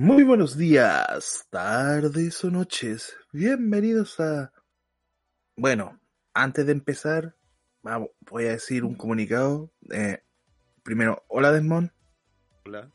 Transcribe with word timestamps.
Muy 0.00 0.22
buenos 0.22 0.56
días, 0.56 1.48
tardes 1.50 2.44
o 2.44 2.52
noches. 2.52 3.16
Bienvenidos 3.32 4.20
a... 4.20 4.52
Bueno, 5.56 5.98
antes 6.32 6.64
de 6.66 6.70
empezar, 6.70 7.34
vamos, 7.82 8.10
voy 8.30 8.44
a 8.44 8.50
decir 8.50 8.84
un 8.84 8.94
comunicado. 8.94 9.72
Eh, 9.90 10.22
primero, 10.84 11.24
hola 11.26 11.50
Desmond. 11.50 11.90
Hola. 12.64 12.92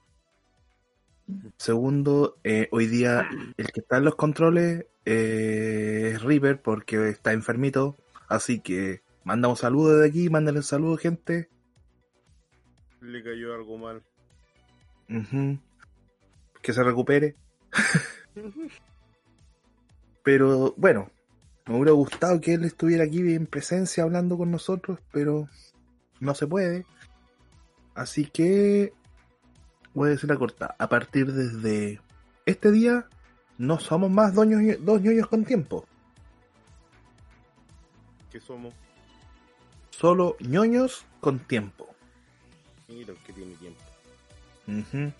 Segundo, 1.57 2.37
eh, 2.45 2.69
hoy 2.71 2.87
día 2.87 3.27
el 3.57 3.69
que 3.73 3.81
está 3.81 3.97
en 3.97 4.05
los 4.05 4.15
controles 4.15 4.85
eh, 5.03 6.11
es 6.13 6.21
River 6.21 6.61
porque 6.61 7.09
está 7.09 7.33
enfermito. 7.33 7.97
Así 8.29 8.61
que 8.61 9.01
mandamos 9.25 9.59
saludos 9.59 9.99
de 9.99 10.07
aquí, 10.07 10.29
mándenle 10.29 10.61
saludos 10.61 11.01
gente. 11.01 11.49
Le 13.01 13.21
cayó 13.21 13.55
algo 13.55 13.77
mal. 13.77 14.01
Ujú. 15.09 15.59
Que 16.63 16.73
se 16.73 16.83
recupere. 16.83 17.35
pero 20.23 20.73
bueno, 20.77 21.11
me 21.67 21.75
hubiera 21.75 21.91
gustado 21.91 22.41
que 22.41 22.55
él 22.55 22.63
estuviera 22.63 23.03
aquí 23.03 23.19
en 23.19 23.45
presencia 23.45 24.03
hablando 24.03 24.37
con 24.37 24.49
nosotros, 24.49 24.97
pero 25.11 25.47
no 26.19 26.33
se 26.33 26.47
puede. 26.47 26.85
Así 27.93 28.25
que 28.25 28.93
voy 29.93 30.07
a 30.07 30.11
decir 30.11 30.29
la 30.29 30.37
corta. 30.37 30.75
A 30.79 30.89
partir 30.89 31.31
desde 31.31 32.01
este 32.45 32.71
día, 32.71 33.07
no 33.57 33.79
somos 33.79 34.09
más 34.09 34.33
dos 34.33 34.47
ñoños, 34.47 34.77
dos 34.81 35.01
ñoños 35.01 35.27
con 35.27 35.45
tiempo. 35.45 35.85
¿Qué 38.31 38.39
somos? 38.39 38.73
Solo 39.91 40.35
ñoños 40.39 41.05
con 41.19 41.39
tiempo. 41.39 41.87
Mira 42.87 43.13
que 43.25 43.31
tiene 43.33 43.53
tiempo. 43.55 43.81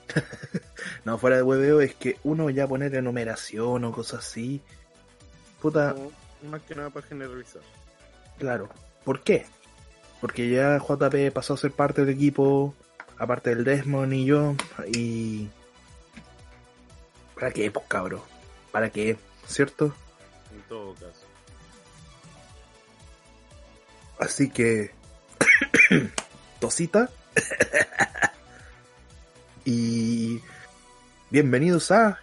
No, 1.05 1.17
fuera 1.17 1.35
de 1.37 1.43
hueveo 1.43 1.81
es 1.81 1.95
que 1.95 2.17
uno 2.23 2.49
ya 2.49 2.67
poner 2.67 2.95
enumeración 2.95 3.83
o 3.83 3.91
cosas 3.91 4.19
así. 4.25 4.61
Puta, 5.61 5.93
Como 5.93 6.11
Más 6.49 6.61
que 6.61 6.75
nada 6.75 6.89
para 6.89 7.05
generalizar. 7.07 7.61
claro. 8.37 8.69
¿Por 9.03 9.21
qué? 9.21 9.45
Porque 10.21 10.49
ya 10.49 10.77
JP 10.77 11.33
pasó 11.33 11.55
a 11.55 11.57
ser 11.57 11.71
parte 11.71 12.05
del 12.05 12.15
equipo, 12.15 12.73
aparte 13.17 13.49
del 13.53 13.65
Desmond 13.65 14.13
y 14.13 14.25
yo, 14.25 14.55
y... 14.93 15.49
¿Para 17.35 17.51
qué, 17.51 17.69
pues 17.69 17.85
cabro? 17.89 18.23
¿Para 18.71 18.89
qué? 18.89 19.17
¿Cierto? 19.45 19.93
En 20.53 20.61
todo 20.69 20.93
caso. 20.93 21.27
Así 24.19 24.49
que... 24.49 24.91
Tosita. 26.61 27.09
Y... 29.65 30.41
Bienvenidos 31.29 31.89
a... 31.91 32.19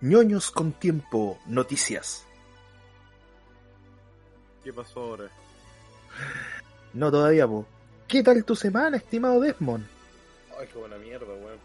ñoños 0.00 0.50
con 0.50 0.72
tiempo, 0.72 1.38
noticias. 1.46 2.24
¿Qué 4.62 4.72
pasó 4.72 5.00
ahora? 5.00 5.24
No 6.92 7.10
todavía, 7.10 7.46
po. 7.46 7.66
¿Qué 8.06 8.22
tal 8.22 8.44
tu 8.44 8.54
semana, 8.56 8.96
estimado 8.98 9.40
Desmond? 9.40 9.86
Ay, 10.58 10.68
qué 10.70 10.78
buena 10.78 10.96
mierda, 10.98 11.26
weón. 11.26 11.58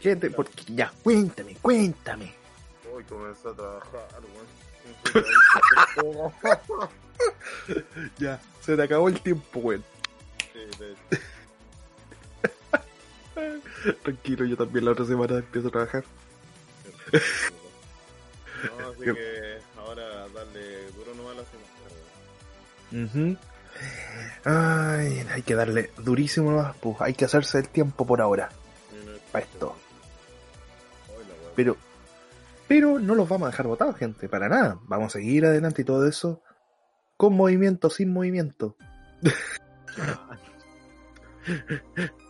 ¿Qué 0.00 0.16
te- 0.16 0.34
Ya, 0.74 0.92
cuéntame, 1.02 1.56
cuéntame. 1.62 2.34
Hoy 2.92 3.04
comenzó 3.04 3.50
a 3.50 3.54
trabajar, 3.54 4.08
weón. 4.34 4.48
Ya, 8.18 8.40
se 8.60 8.76
te 8.76 8.82
acabó 8.82 9.08
el 9.08 9.20
tiempo, 9.20 9.60
weón. 9.60 9.84
Sí, 10.52 10.58
de- 10.78 11.18
Tranquilo, 14.02 14.44
yo 14.44 14.56
también 14.56 14.84
la 14.84 14.90
otra 14.92 15.04
semana 15.04 15.38
empiezo 15.38 15.66
a 15.68 15.70
trabajar. 15.70 16.04
No, 17.12 18.88
así 18.88 19.02
que 19.02 19.58
ahora 19.78 20.28
darle 20.28 20.90
duro 20.92 21.14
nomás 21.14 21.32
a 21.32 21.36
la 21.36 21.44
semana. 21.44 21.68
Ay, 24.44 25.24
hay 25.30 25.42
que 25.42 25.54
darle 25.54 25.90
durísimo 25.98 26.50
nomás, 26.50 26.74
pues. 26.80 26.96
Hay 27.00 27.14
que 27.14 27.24
hacerse 27.24 27.58
el 27.58 27.68
tiempo 27.68 28.04
por 28.06 28.20
ahora, 28.20 28.48
para 29.30 29.44
esto. 29.44 29.76
Pero, 31.54 31.76
pero 32.66 32.98
no 32.98 33.14
los 33.14 33.28
vamos 33.28 33.46
a 33.48 33.50
dejar 33.50 33.66
botados, 33.66 33.96
gente, 33.96 34.28
para 34.28 34.48
nada. 34.48 34.78
Vamos 34.84 35.14
a 35.14 35.18
seguir 35.18 35.46
adelante 35.46 35.82
y 35.82 35.84
todo 35.84 36.06
eso. 36.06 36.42
Con 37.16 37.34
movimiento, 37.34 37.90
sin 37.90 38.12
movimiento. 38.12 38.76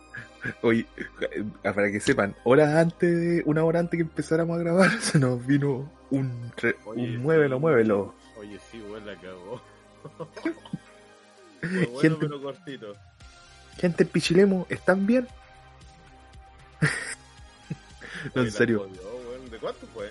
Oye, 0.61 0.85
eh, 1.31 1.43
para 1.63 1.91
que 1.91 1.99
sepan, 1.99 2.35
horas 2.43 2.73
antes 2.75 3.09
de, 3.19 3.43
una 3.45 3.63
hora 3.63 3.79
antes 3.79 3.97
que 3.97 4.03
empezáramos 4.03 4.55
a 4.57 4.59
grabar, 4.59 4.89
se 5.01 5.19
nos 5.19 5.45
vino 5.45 5.91
un, 6.11 6.51
re- 6.57 6.77
un 6.85 7.17
muévelo, 7.17 7.59
muévelo. 7.59 8.15
Oye, 8.37 8.57
sí, 8.71 8.81
weón, 8.81 9.05
la 9.05 9.15
cagó. 9.19 9.61
Fue 11.61 11.69
bueno, 11.87 11.99
Gente- 11.99 12.17
pero 12.21 12.41
cortito. 12.41 12.95
Gente 13.77 14.03
en 14.03 14.09
Pichilemo, 14.09 14.65
¿están 14.69 15.05
bien? 15.05 15.27
no, 18.35 18.41
Oye, 18.41 18.49
en 18.49 18.51
serio. 18.51 18.79
jodió. 18.87 19.49
¿De 19.49 19.57
cuánto 19.57 19.87
fue? 19.87 20.09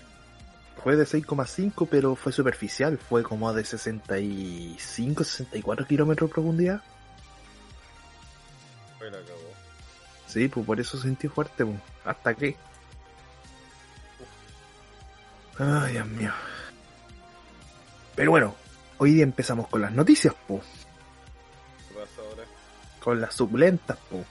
Fue 0.82 0.96
de 0.96 1.04
6,5, 1.04 1.88
pero 1.90 2.14
fue 2.16 2.32
superficial. 2.32 2.98
Fue 2.98 3.22
como 3.22 3.52
de 3.52 3.64
65, 3.64 5.24
64 5.24 5.86
kilómetros 5.86 6.28
de 6.30 6.34
profundidad. 6.34 6.82
Fue 8.98 9.10
la 9.10 9.18
cagó. 9.18 9.47
Sí, 10.28 10.48
pues 10.48 10.64
por 10.64 10.78
eso 10.78 10.98
sentí 10.98 11.26
fuerte, 11.26 11.64
pues. 11.64 11.78
¿Hasta 12.04 12.34
qué? 12.34 12.56
Ay, 15.58 15.92
Dios 15.94 16.06
mío. 16.06 16.32
Pero 18.14 18.30
bueno, 18.30 18.54
hoy 18.98 19.14
día 19.14 19.24
empezamos 19.24 19.68
con 19.68 19.80
las 19.80 19.92
noticias, 19.92 20.34
pues. 20.46 20.62
¿Qué 21.88 21.94
pasa 21.94 22.28
ahora? 22.28 22.44
Con 23.00 23.20
las 23.20 23.34
suculentas, 23.34 23.98
pues. 24.10 24.24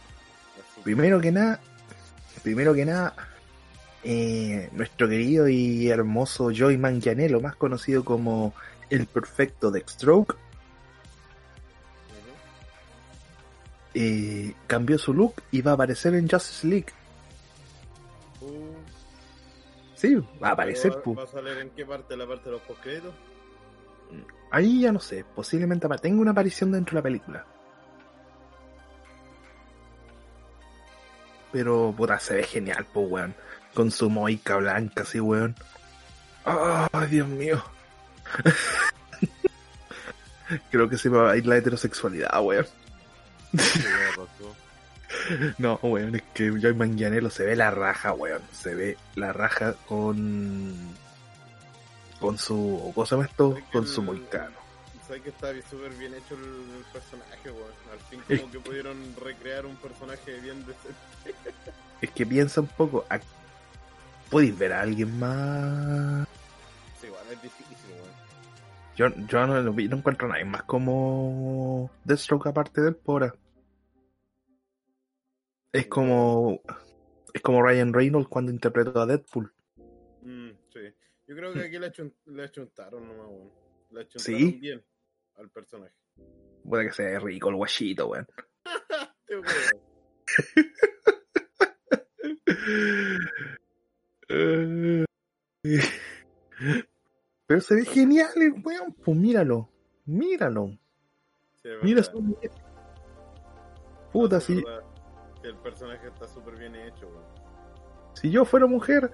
Primero 0.83 1.19
que 1.19 1.31
nada, 1.31 1.59
primero 2.43 2.73
que 2.73 2.85
nada, 2.85 3.13
eh, 4.03 4.69
nuestro 4.71 5.09
querido 5.09 5.49
y 5.49 5.89
hermoso 5.89 6.51
Joey 6.55 6.77
Manganiello, 6.77 7.41
más 7.41 7.55
conocido 7.55 8.05
como 8.05 8.53
el 8.89 9.05
perfecto 9.07 9.71
Deathstroke, 9.71 10.37
eh, 13.99 14.53
cambió 14.67 14.97
su 14.97 15.13
look 15.13 15.41
y 15.51 15.61
va 15.61 15.71
a 15.71 15.73
aparecer 15.73 16.13
en 16.15 16.29
Justice 16.29 16.67
League. 16.67 16.87
Uh, 18.41 18.77
Sí, 19.97 20.15
va 20.41 20.49
a 20.49 20.51
aparecer, 20.51 20.91
¿Va, 20.91 21.13
va 21.13 21.23
a 21.23 21.27
salir 21.27 21.57
en 21.57 21.71
qué 21.71 21.83
parte? 21.83 22.15
¿La 22.15 22.27
parte 22.27 22.51
de 22.51 22.51
los? 22.51 22.61
Ahí 24.51 24.81
ya 24.81 24.91
no 24.91 24.99
sé, 24.99 25.25
posiblemente 25.35 25.87
tenga 25.99 26.21
una 26.21 26.31
aparición 26.31 26.71
dentro 26.71 26.91
de 26.91 26.99
la 26.99 27.03
película. 27.03 27.45
Pero, 31.51 31.91
puta, 31.97 32.19
se 32.19 32.35
ve 32.35 32.43
genial, 32.43 32.85
pues, 32.93 33.09
weón. 33.09 33.35
Con 33.73 33.89
su 33.89 34.07
moica 34.07 34.57
blanca, 34.57 35.01
así, 35.01 35.19
weón. 35.19 35.55
¡Ay, 36.45 37.07
Dios 37.09 37.27
mío! 37.27 37.63
Creo 40.69 40.87
que 40.87 40.99
se 40.99 41.09
me 41.09 41.17
va 41.17 41.31
a 41.31 41.37
ir 41.37 41.47
la 41.47 41.57
heterosexualidad, 41.57 42.39
weón. 42.43 42.67
No, 45.57 45.79
weón, 45.81 46.15
es 46.15 46.23
que 46.33 46.49
Joy 46.51 46.73
Manganiello 46.73 47.29
se 47.29 47.45
ve 47.45 47.55
la 47.55 47.71
raja, 47.71 48.11
weón. 48.13 48.41
Se 48.51 48.75
ve 48.75 48.97
la 49.15 49.31
raja 49.33 49.73
con. 49.87 50.75
con 52.19 52.37
su. 52.37 52.91
¿Cómo 52.93 53.05
se 53.05 53.15
llama 53.15 53.25
esto? 53.27 53.55
Es 53.57 53.63
Con 53.71 53.87
su 53.87 54.01
moicano. 54.03 54.57
Sabes 55.07 55.21
que 55.21 55.29
está 55.29 55.47
súper 55.69 55.91
bien 55.93 56.13
hecho 56.13 56.35
el, 56.35 56.43
el 56.43 56.83
personaje, 56.91 57.49
weón. 57.51 57.71
Al 57.93 57.99
fin 58.09 58.21
Es- 58.27 58.41
como 58.41 58.51
que 58.51 58.59
pudieron 58.59 58.97
recrear 59.23 59.65
un 59.65 59.75
personaje 59.77 60.39
bien 60.41 60.59
decente. 60.65 61.25
Es 62.01 62.11
que 62.11 62.25
piensa 62.25 62.59
un 62.61 62.67
poco. 62.67 63.05
a- 63.09 63.19
¿Podéis 64.29 64.57
ver 64.57 64.73
a 64.73 64.81
alguien 64.81 65.17
más? 65.17 66.27
Sí, 66.99 67.07
igual 67.07 67.23
es 67.31 67.41
difícil, 67.41 67.75
weón. 67.95 68.11
Yo, 68.97 69.07
yo 69.27 69.47
no, 69.47 69.61
no 69.63 69.95
encuentro 69.97 70.27
a 70.27 70.31
nadie 70.31 70.43
más 70.45 70.63
como 70.63 71.89
Deathstroke 72.03 72.47
aparte 72.47 72.81
del 72.81 72.95
Pora. 72.95 73.33
Es 75.71 75.87
como. 75.87 76.61
Es 77.33 77.41
como 77.41 77.61
Ryan 77.61 77.93
Reynolds 77.93 78.29
cuando 78.29 78.51
interpretó 78.51 78.99
a 78.99 79.05
Deadpool. 79.05 79.53
Mm, 80.21 80.49
sí. 80.73 80.79
Yo 81.27 81.35
creo 81.35 81.53
que 81.53 81.65
aquí 81.65 81.77
le, 81.77 81.91
achun- 81.91 82.13
le 82.25 82.43
achuntaron 82.43 83.07
nomás, 83.07 83.27
weón. 83.27 83.51
Le 83.91 84.01
achuntaron 84.01 84.39
¿Sí? 84.39 84.51
bien 84.59 84.83
al 85.35 85.49
personaje. 85.49 85.93
Puede 86.63 86.87
que 86.87 86.93
sea 86.93 87.19
rico 87.19 87.49
el 87.49 87.55
guachito, 87.55 88.07
weón. 88.07 88.27
Pero 97.47 97.61
se 97.61 97.75
ve 97.75 97.85
genial 97.85 98.29
el 98.35 98.53
weón, 98.63 98.93
pues 99.03 99.17
míralo. 99.17 99.69
Míralo. 100.05 100.77
Sí, 101.61 101.69
Mira 101.83 102.03
su... 102.03 102.37
Puta, 104.11 104.39
sí. 104.39 104.63
El 105.49 105.55
personaje 105.57 106.07
está 106.07 106.27
súper 106.27 106.55
bien 106.55 106.75
hecho, 106.75 107.07
weón. 107.07 107.23
Si 108.13 108.29
yo 108.31 108.45
fuera 108.45 108.65
mujer, 108.65 109.11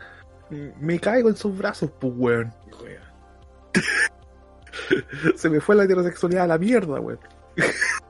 me 0.50 1.00
caigo 1.00 1.30
en 1.30 1.36
sus 1.36 1.58
brazos, 1.58 1.92
pues, 2.00 2.14
weón. 2.16 2.54
Se 5.36 5.50
me 5.50 5.60
fue 5.60 5.76
la 5.76 5.84
heterosexualidad 5.84 6.44
a 6.46 6.48
la 6.48 6.58
mierda, 6.58 7.00
weón. 7.00 7.20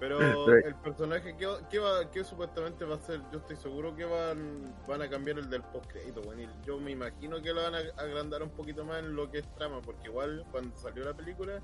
Pero 0.00 0.20
el 0.54 0.74
personaje 0.74 1.34
que, 1.36 1.46
va, 1.78 2.10
que 2.10 2.24
supuestamente 2.24 2.84
va 2.84 2.96
a 2.96 2.98
ser, 2.98 3.22
yo 3.32 3.38
estoy 3.38 3.56
seguro 3.56 3.96
que 3.96 4.04
van, 4.04 4.74
van 4.86 5.00
a 5.00 5.08
cambiar 5.08 5.38
el 5.38 5.48
del 5.48 5.62
postcrédito, 5.62 6.20
bueno, 6.20 6.42
yo 6.62 6.78
me 6.78 6.90
imagino 6.90 7.40
que 7.40 7.54
lo 7.54 7.62
van 7.62 7.74
a 7.74 7.78
agrandar 7.96 8.42
un 8.42 8.50
poquito 8.50 8.84
más 8.84 8.98
en 8.98 9.16
lo 9.16 9.30
que 9.30 9.38
es 9.38 9.54
trama, 9.54 9.80
porque 9.80 10.08
igual 10.08 10.44
cuando 10.50 10.76
salió 10.76 11.04
la 11.04 11.14
película, 11.14 11.62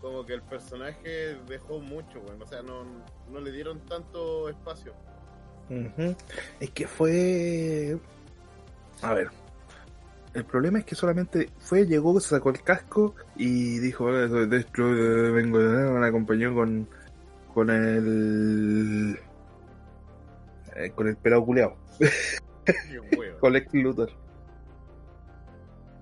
como 0.00 0.24
que 0.24 0.34
el 0.34 0.42
personaje 0.42 1.36
dejó 1.48 1.80
mucho, 1.80 2.20
bueno, 2.20 2.44
o 2.44 2.46
sea, 2.46 2.62
no, 2.62 2.84
no 3.30 3.40
le 3.40 3.52
dieron 3.52 3.80
tanto 3.86 4.48
espacio. 4.48 4.94
Es 6.60 6.70
que 6.70 6.86
fue... 6.86 7.98
A 9.02 9.14
ver, 9.14 9.28
el 10.34 10.44
problema 10.44 10.78
es 10.78 10.84
que 10.84 10.94
solamente 10.94 11.50
fue, 11.58 11.86
llegó, 11.86 12.18
se 12.20 12.30
sacó 12.30 12.50
el 12.50 12.62
casco 12.62 13.14
y 13.36 13.78
dijo, 13.78 14.10
de 14.10 14.56
hecho 14.58 14.84
vengo, 14.84 15.58
me 15.58 16.06
acompañó 16.06 16.54
con 16.54 16.88
con 17.58 17.70
el. 17.70 19.18
Eh, 20.76 20.90
con 20.94 21.08
el 21.08 21.16
pelado 21.16 21.44
culeado. 21.44 21.76
con 23.40 23.56
el 23.56 23.66
Luthor. 23.72 24.10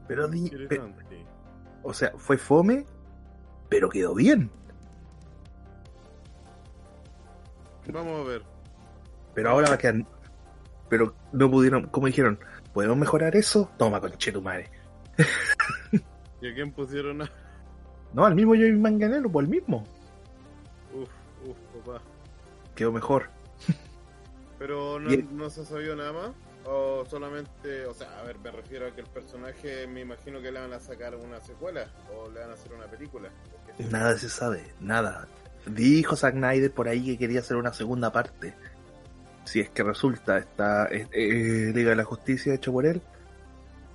Pero 0.06 0.28
di, 0.28 0.50
O 1.82 1.94
sea, 1.94 2.12
fue 2.18 2.36
fome, 2.36 2.84
pero 3.68 3.88
quedó 3.88 4.14
bien. 4.14 4.50
Vamos 7.92 8.20
a 8.20 8.28
ver. 8.28 8.42
Pero 9.34 9.50
ahora 9.50 9.68
va 9.68 9.74
a 9.74 9.78
quedar. 9.78 10.04
Pero 10.88 11.14
no 11.32 11.50
pudieron, 11.50 11.86
como 11.88 12.06
dijeron, 12.06 12.38
¿podemos 12.72 12.96
mejorar 12.96 13.36
eso? 13.36 13.70
Toma, 13.76 14.00
tu 14.00 14.42
madre. 14.42 14.70
¿Y 16.40 16.48
a 16.48 16.54
quién 16.54 16.72
pusieron 16.72 17.22
a.? 17.22 17.30
No, 18.12 18.24
al 18.24 18.34
mismo 18.34 18.54
yo 18.54 18.66
Manganelo, 18.78 19.28
pues 19.30 19.44
el 19.44 19.50
mismo. 19.50 19.84
Uf, 20.94 21.08
Quedó 22.74 22.90
mejor. 22.92 23.28
Pero 24.58 24.98
no, 24.98 25.10
no 25.32 25.50
se 25.50 25.60
ha 25.60 25.64
sabido 25.64 25.96
nada 25.96 26.12
más. 26.12 26.30
O 26.68 27.04
solamente, 27.08 27.86
o 27.86 27.94
sea, 27.94 28.18
a 28.18 28.24
ver, 28.24 28.38
me 28.38 28.50
refiero 28.50 28.86
a 28.86 28.90
que 28.90 29.00
el 29.00 29.06
personaje, 29.06 29.86
me 29.86 30.00
imagino 30.00 30.40
que 30.40 30.50
le 30.50 30.60
van 30.60 30.72
a 30.72 30.80
sacar 30.80 31.14
una 31.14 31.40
secuela 31.40 31.86
o 32.12 32.28
le 32.30 32.40
van 32.40 32.50
a 32.50 32.54
hacer 32.54 32.72
una 32.72 32.86
película. 32.86 33.30
Nada 33.90 34.16
se 34.18 34.28
sabe, 34.28 34.74
nada. 34.80 35.28
Dijo 35.66 36.16
Zack 36.16 36.34
Snyder 36.34 36.72
por 36.72 36.88
ahí 36.88 37.04
que 37.04 37.18
quería 37.18 37.40
hacer 37.40 37.56
una 37.56 37.72
segunda 37.72 38.10
parte. 38.10 38.54
Si 39.44 39.60
es 39.60 39.70
que 39.70 39.84
resulta, 39.84 40.38
está 40.38 40.86
eh, 40.86 41.06
eh, 41.12 41.72
Liga 41.72 41.90
de 41.90 41.96
la 41.96 42.04
Justicia 42.04 42.54
hecho 42.54 42.72
por 42.72 42.84
él. 42.84 43.00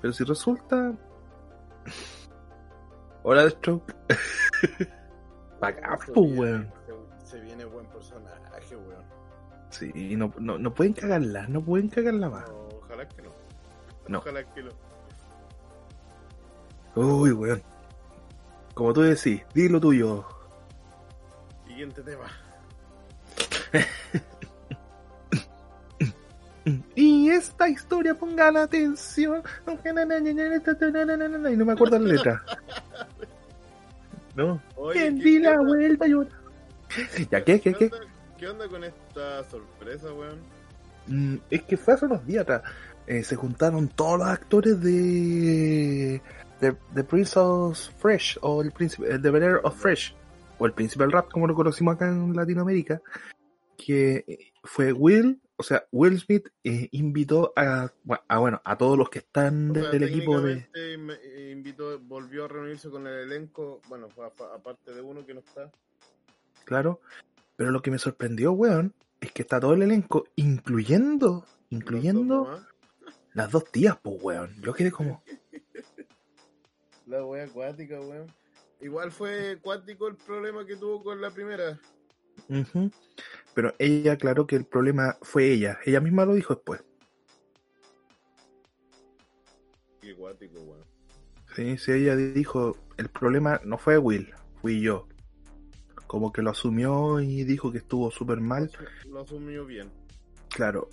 Pero 0.01 0.13
si 0.13 0.23
resulta. 0.23 0.93
Hola, 3.23 3.49
Stroke. 3.49 3.93
weón 6.15 6.81
se 7.31 7.39
viene 7.39 7.63
buen 7.63 7.85
personaje, 7.85 8.75
weón. 8.75 9.05
Sí, 9.69 10.15
no, 10.17 10.33
no, 10.37 10.57
no 10.57 10.73
pueden 10.73 10.91
cagarla, 10.91 11.47
no 11.47 11.63
pueden 11.63 11.87
cagarla 11.87 12.29
más. 12.29 12.51
Ojalá 13.01 13.07
que 13.07 13.21
no. 13.21 13.29
no. 14.07 14.19
Ojalá 14.19 14.43
que 14.53 14.63
no. 14.63 14.71
Uy, 16.95 17.31
weón. 17.31 17.63
Como 18.73 18.93
tú 18.93 19.01
decís, 19.01 19.41
di 19.53 19.69
lo 19.69 19.79
tuyo. 19.79 20.25
Siguiente 21.67 22.01
tema. 22.01 22.25
y 26.95 27.29
esta 27.29 27.69
historia, 27.69 28.15
pongan 28.15 28.57
atención. 28.57 29.43
Y 29.67 31.55
no 31.57 31.65
me 31.65 31.73
acuerdo 31.73 31.99
la 31.99 32.13
letra. 32.13 32.43
¿No? 34.35 34.61
Oye, 34.75 35.11
di 35.11 35.39
la 35.39 35.59
vuelta 35.59 36.07
y 36.07 36.13
¿Ya 37.29 37.43
qué? 37.43 37.59
¿Qué, 37.59 37.73
qué? 37.73 37.91
¿Qué 38.37 38.47
onda 38.47 38.67
con 38.67 38.83
esta 38.83 39.43
sorpresa, 39.45 40.13
weón? 40.13 40.39
Mm, 41.07 41.37
es 41.49 41.63
que 41.63 41.77
fue 41.77 41.93
hace 41.93 42.05
unos 42.05 42.25
días 42.25 42.43
atrás. 42.43 42.63
Eh, 43.11 43.25
se 43.25 43.35
juntaron 43.35 43.89
todos 43.89 44.19
los 44.19 44.27
actores 44.29 44.81
de, 44.81 46.21
de, 46.61 47.03
Prince 47.03 47.37
of 47.37 47.77
Fresh 47.99 48.39
o 48.41 48.61
el 48.61 48.71
príncipe 48.71 49.17
de 49.17 49.31
Bear 49.31 49.59
of 49.65 49.75
Fresh 49.75 50.15
o 50.57 50.65
el 50.65 50.71
príncipe 50.71 51.03
del 51.03 51.11
rap 51.11 51.29
como 51.29 51.45
lo 51.45 51.53
conocimos 51.53 51.95
acá 51.95 52.07
en 52.07 52.33
Latinoamérica 52.33 53.01
que 53.75 54.53
fue 54.63 54.93
Will 54.93 55.41
o 55.57 55.63
sea 55.63 55.83
Will 55.91 56.17
Smith 56.21 56.47
eh, 56.63 56.87
invitó 56.91 57.51
a, 57.57 57.91
bueno 58.05 58.61
a 58.63 58.77
todos 58.77 58.97
los 58.97 59.09
que 59.09 59.19
están 59.19 59.73
del 59.73 60.03
equipo 60.03 60.39
de 60.39 60.65
invitó 61.51 61.99
volvió 61.99 62.45
a 62.45 62.47
reunirse 62.47 62.89
con 62.89 63.07
el 63.07 63.29
elenco 63.29 63.81
bueno 63.89 64.07
aparte 64.55 64.93
de 64.93 65.01
uno 65.01 65.25
que 65.25 65.33
no 65.33 65.41
está 65.41 65.69
claro. 66.63 67.01
Pero 67.57 67.71
lo 67.71 67.81
que 67.81 67.91
me 67.91 67.99
sorprendió, 67.99 68.53
weón, 68.53 68.93
es 69.19 69.33
que 69.33 69.41
está 69.41 69.59
todo 69.59 69.73
el 69.73 69.81
elenco, 69.81 70.25
incluyendo, 70.35 71.45
incluyendo 71.69 72.63
las 73.33 73.51
dos 73.51 73.65
tías, 73.71 73.97
pues, 74.01 74.21
weón. 74.21 74.55
Yo 74.61 74.73
quedé 74.73 74.91
como... 74.91 75.23
La 77.07 77.25
wea 77.25 77.45
acuática, 77.45 77.99
weón. 77.99 78.27
Igual 78.79 79.11
fue 79.11 79.51
acuático 79.51 80.07
el 80.07 80.15
problema 80.15 80.65
que 80.65 80.75
tuvo 80.75 81.03
con 81.03 81.21
la 81.21 81.29
primera. 81.29 81.79
Pero 83.53 83.73
ella 83.77 84.13
aclaró 84.13 84.47
que 84.47 84.55
el 84.55 84.65
problema 84.65 85.17
fue 85.21 85.51
ella. 85.51 85.79
Ella 85.85 85.99
misma 85.99 86.25
lo 86.25 86.33
dijo 86.33 86.55
después. 86.55 86.83
Qué 90.01 90.11
acuático, 90.11 90.59
weón. 90.61 90.85
Sí, 91.55 91.77
sí, 91.77 91.91
ella 91.91 92.15
dijo, 92.15 92.77
el 92.97 93.09
problema 93.09 93.59
no 93.65 93.77
fue 93.77 93.97
Will, 93.97 94.33
fui 94.61 94.81
yo 94.81 95.07
como 96.11 96.33
que 96.33 96.41
lo 96.41 96.49
asumió 96.49 97.21
y 97.21 97.45
dijo 97.45 97.71
que 97.71 97.77
estuvo 97.77 98.11
súper 98.11 98.41
mal. 98.41 98.69
Lo 99.09 99.21
asumió 99.21 99.65
bien. 99.65 99.89
Claro. 100.49 100.89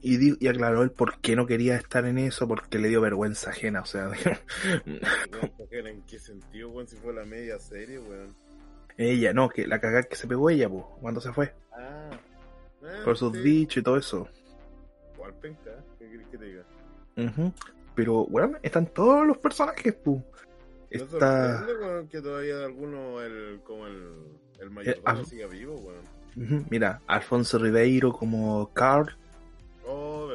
Y, 0.00 0.44
y, 0.44 0.48
aclaró 0.48 0.82
el 0.82 0.92
por 0.92 1.18
qué 1.20 1.34
no 1.34 1.46
quería 1.46 1.76
estar 1.76 2.04
en 2.04 2.18
eso, 2.18 2.46
porque 2.46 2.78
le 2.78 2.88
dio 2.88 3.00
vergüenza 3.00 3.50
ajena, 3.50 3.80
o 3.80 3.86
sea. 3.86 4.10
¿En 5.70 6.02
qué 6.02 6.18
sentido, 6.18 6.70
weón? 6.70 6.86
Si 6.86 6.96
fue 6.96 7.12
la 7.12 7.24
media 7.24 7.58
serie, 7.58 7.98
weón. 7.98 8.34
Ella, 8.96 9.32
no, 9.32 9.48
que 9.48 9.66
la 9.66 9.80
cagada 9.80 10.04
que 10.04 10.16
se 10.16 10.28
pegó 10.28 10.50
ella, 10.50 10.68
pues, 10.68 10.84
cuando 11.00 11.20
se 11.20 11.32
fue. 11.32 11.52
Ah. 11.72 12.10
por 13.04 13.16
sus 13.16 13.32
dichos 13.32 13.78
y 13.78 13.82
todo 13.82 13.96
eso. 13.96 14.28
¿Cuál 15.16 15.34
penca? 15.34 15.70
¿Qué 15.98 16.08
quieres 16.08 16.26
que 16.28 16.38
te 16.38 16.44
diga? 16.44 16.64
Pero, 17.94 18.22
weón, 18.22 18.58
están 18.62 18.86
todos 18.86 19.26
los 19.26 19.38
personajes, 19.38 19.94
pues. 19.94 20.22
Está... 20.90 21.66
que 22.10 22.20
todavía 22.20 22.64
alguno, 22.64 23.20
el, 23.22 23.60
como 23.64 23.86
el, 23.86 24.12
el 24.60 24.70
mayordomo 24.70 25.24
siga 25.24 25.46
vivo, 25.46 25.74
weón. 25.74 26.66
Mira, 26.70 27.00
Alfonso 27.06 27.58
Ribeiro 27.58 28.12
como 28.12 28.72
Carl. 28.72 29.16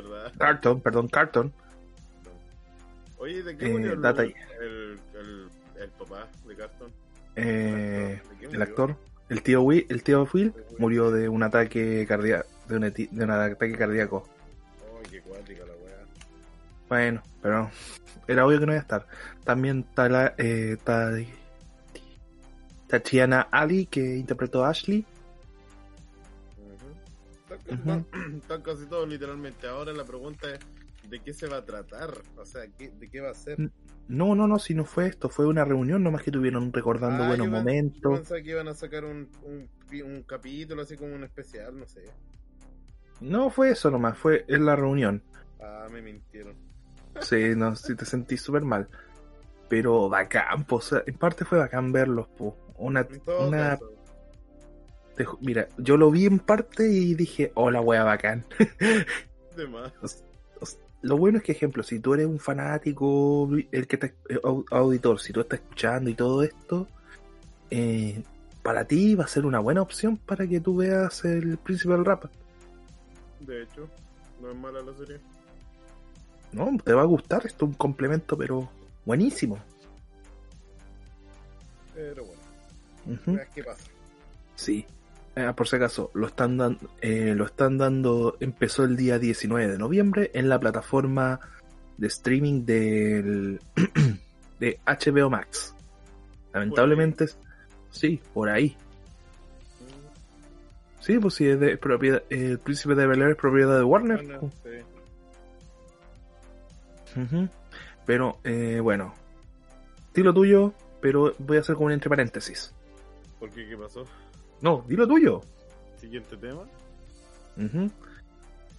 Verdad. 0.02 0.32
Carton, 0.38 0.82
perdón, 0.82 1.08
Carton. 1.08 1.54
Oye, 3.18 3.42
¿de 3.42 3.58
qué 3.58 3.70
murió 3.70 3.94
eh, 3.94 4.36
el, 4.62 5.00
el, 5.16 5.50
el, 5.82 5.90
papá 5.98 6.28
de 6.48 6.56
Carton? 6.56 6.92
Eh, 7.36 8.22
el 8.42 8.62
actor, 8.62 8.96
el 9.30 9.42
tío 9.42 9.64
Will, 9.64 9.88
el 9.90 10.04
tío 10.04 10.28
Will 10.32 10.54
murió 10.78 11.10
de 11.10 11.28
un 11.28 11.42
ataque 11.42 12.06
cardíaco, 12.08 12.48
de 12.68 12.76
un, 12.76 12.82
de 12.82 13.24
un 13.24 13.32
ataque 13.32 13.76
cardíaco. 13.76 14.30
Oh, 14.92 15.02
qué 15.10 15.20
cuática 15.22 15.66
la 15.66 15.74
weá. 15.74 16.06
Bueno, 16.90 17.24
pero 17.42 17.72
era 18.28 18.46
obvio 18.46 18.60
que 18.60 18.66
no 18.68 18.74
iba 18.74 18.80
a 18.80 18.84
estar. 18.84 19.08
También 19.44 19.86
está 19.90 20.10
la 20.10 20.36
eh, 20.38 20.78
Tatiana 22.88 23.48
Ali, 23.52 23.88
que 23.88 24.16
interpretó 24.16 24.64
a 24.64 24.70
Ashley. 24.70 25.06
Están 28.42 28.62
casi 28.62 28.86
todos 28.86 29.08
literalmente. 29.08 29.68
Ahora 29.68 29.94
la 29.94 30.06
pregunta 30.06 30.52
es, 30.54 30.60
¿de 31.10 31.20
qué 31.20 31.34
se 31.34 31.48
va 31.48 31.58
a 31.58 31.66
tratar? 31.66 32.12
O 32.38 32.46
sea, 32.46 32.62
¿de 32.62 33.10
qué 33.10 33.22
va 33.22 33.32
a 33.32 33.34
ser? 33.34 33.58
No, 34.08 34.36
no, 34.36 34.48
no, 34.48 34.58
si 34.58 34.74
no 34.74 34.86
fue 34.86 35.08
esto, 35.08 35.30
fue 35.30 35.46
una 35.48 35.66
reunión 35.66 36.02
nomás 36.02 36.24
que 36.24 36.32
tuvieron 36.32 36.72
recordando 36.72 37.24
ah, 37.24 37.28
buenos 37.28 37.50
momentos. 37.50 38.20
Pensaba 38.20 38.42
que 38.42 38.52
iban 38.52 38.68
a 38.70 38.74
sacar 38.74 39.04
un, 39.04 39.30
un, 39.44 40.24
capítulo 40.24 40.82
así 40.84 40.96
como 40.96 41.14
un 41.14 41.24
especial, 41.24 41.78
no 41.78 41.86
sé. 41.86 42.06
No 43.20 43.50
fue 43.50 43.72
eso 43.72 43.92
nomás, 43.92 44.18
fue 44.18 44.46
en 44.48 44.66
la 44.66 44.76
reunión. 44.76 45.24
Ah, 45.60 45.88
me 45.92 46.02
mintieron. 46.02 46.56
Sí, 47.20 47.54
no, 47.56 47.76
sí 47.76 47.96
te 47.96 48.06
sentí 48.06 48.38
súper 48.38 48.62
mal. 48.62 48.88
Pero 49.68 50.08
bacán, 50.08 50.64
pues, 50.64 50.96
en 51.06 51.16
parte 51.16 51.44
fue 51.44 51.58
bacán 51.58 51.92
verlos, 51.92 52.28
pues. 52.38 52.54
Una, 52.78 53.06
una... 53.40 53.78
mira, 55.42 55.68
yo 55.78 55.98
lo 55.98 56.12
vi 56.12 56.26
en 56.26 56.40
parte 56.40 56.88
y 56.88 57.16
dije, 57.16 57.52
hola, 57.56 57.82
wea 57.82 58.04
bacán. 58.04 58.46
De 59.56 59.68
más. 59.68 59.92
Lo 61.02 61.18
bueno 61.18 61.38
es 61.38 61.44
que, 61.44 61.52
ejemplo, 61.52 61.84
si 61.84 62.00
tú 62.00 62.14
eres 62.14 62.26
un 62.26 62.40
fanático, 62.40 63.50
el 63.72 63.88
que 63.88 63.98
te, 63.98 64.08
eh, 64.30 64.40
auditor, 64.72 65.20
si 65.20 65.32
tú 65.32 65.42
estás 65.42 65.60
escuchando 65.60 66.10
y 66.10 66.16
todo 66.16 66.44
esto, 66.44 66.88
eh, 67.70 68.24
para 68.64 68.86
ti 68.86 69.16
va 69.16 69.26
a 69.26 69.28
ser 69.28 69.46
una 69.46 69.60
buena 69.60 69.82
opción 69.82 70.18
para 70.18 70.48
que 70.48 70.60
tú 70.60 70.78
veas 70.78 71.24
el 71.24 71.58
príncipe 71.58 71.94
del 71.94 72.04
rap. 72.04 72.26
De 73.40 73.64
hecho, 73.64 73.88
no 74.42 74.52
es 74.52 74.58
mala 74.58 74.82
la 74.82 74.94
serie. 74.94 75.20
No, 76.52 76.70
te 76.84 76.94
va 76.94 77.04
a 77.04 77.06
gustar, 77.06 77.46
esto 77.46 77.66
es 77.66 77.72
un 77.72 77.78
complemento, 77.78 78.38
pero 78.38 78.70
buenísimo. 79.06 79.60
Pero 81.94 82.26
bueno, 82.26 83.22
veas 83.28 83.50
qué 83.54 83.64
pasa. 83.64 83.84
Sí. 84.56 84.86
Eh, 85.40 85.54
por 85.56 85.68
si 85.68 85.76
acaso, 85.76 86.10
lo 86.16 86.26
están, 86.26 86.58
dan- 86.58 86.80
eh, 87.00 87.36
lo 87.36 87.46
están 87.46 87.78
dando, 87.78 88.38
empezó 88.40 88.84
el 88.86 88.98
día 88.98 89.20
19 89.20 89.68
de 89.68 89.78
noviembre 89.78 90.32
en 90.34 90.50
la 90.50 90.60
plataforma 90.60 91.40
de 91.98 92.08
streaming 92.08 92.66
del, 92.66 93.60
de 94.60 94.80
HBO 94.86 95.30
Max. 95.30 95.76
Lamentablemente, 96.54 97.26
sí, 97.92 98.20
por 98.34 98.50
ahí. 98.50 98.76
Sí, 101.02 101.20
pues 101.20 101.36
sí, 101.36 101.48
es 101.48 101.60
de 101.60 101.78
propiedad, 101.78 102.24
el 102.32 102.58
príncipe 102.58 102.96
de 102.96 103.06
Bel 103.06 103.22
Air 103.22 103.30
es 103.32 103.38
propiedad 103.38 103.78
de 103.78 103.84
Warner. 103.84 104.24
Bueno, 104.26 104.52
sí. 104.64 104.72
Pero, 108.08 108.40
eh, 108.44 108.80
bueno, 108.82 109.14
dilo 110.16 110.34
tuyo, 110.34 110.74
pero 111.00 111.36
voy 111.38 111.58
a 111.58 111.60
hacer 111.60 111.76
como 111.76 111.86
un 111.88 111.92
entre 111.94 112.10
paréntesis. 112.10 112.74
¿Por 113.40 113.52
qué? 113.52 113.68
¿Qué 113.68 113.78
pasó? 113.78 114.06
No, 114.62 114.84
dilo 114.88 115.08
tuyo. 115.08 115.42
Siguiente 116.00 116.36
tema. 116.38 116.62
Ujú. 117.58 117.90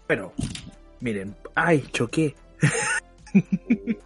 Bueno, 0.06 0.32
miren, 1.00 1.34
ay, 1.54 1.82
choqué. 1.92 2.34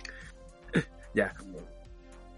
Ya. 1.14 1.35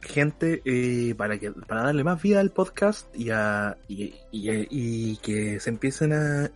Gente, 0.03 0.61
eh, 0.65 1.15
para 1.15 1.39
que 1.39 1.51
para 1.53 1.85
darle 1.85 2.03
más 2.05 2.21
vida 2.21 2.41
al 2.41 2.51
podcast 2.51 3.07
y, 3.17 3.31
a, 3.31 3.77
y, 3.89 4.15
y- 4.33 4.67
y 5.13 5.17
que 5.19 5.61
se 5.61 5.71
empiecen 5.71 6.13
a, 6.13 6.51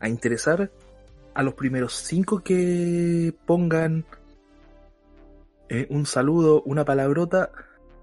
a 0.00 0.08
interesar 0.08 0.70
a 1.34 1.42
los 1.42 1.54
primeros 1.54 1.94
cinco 1.94 2.40
que 2.40 3.32
pongan 3.46 4.04
eh, 5.68 5.86
un 5.88 6.04
saludo, 6.04 6.62
una 6.66 6.84
palabrota 6.84 7.52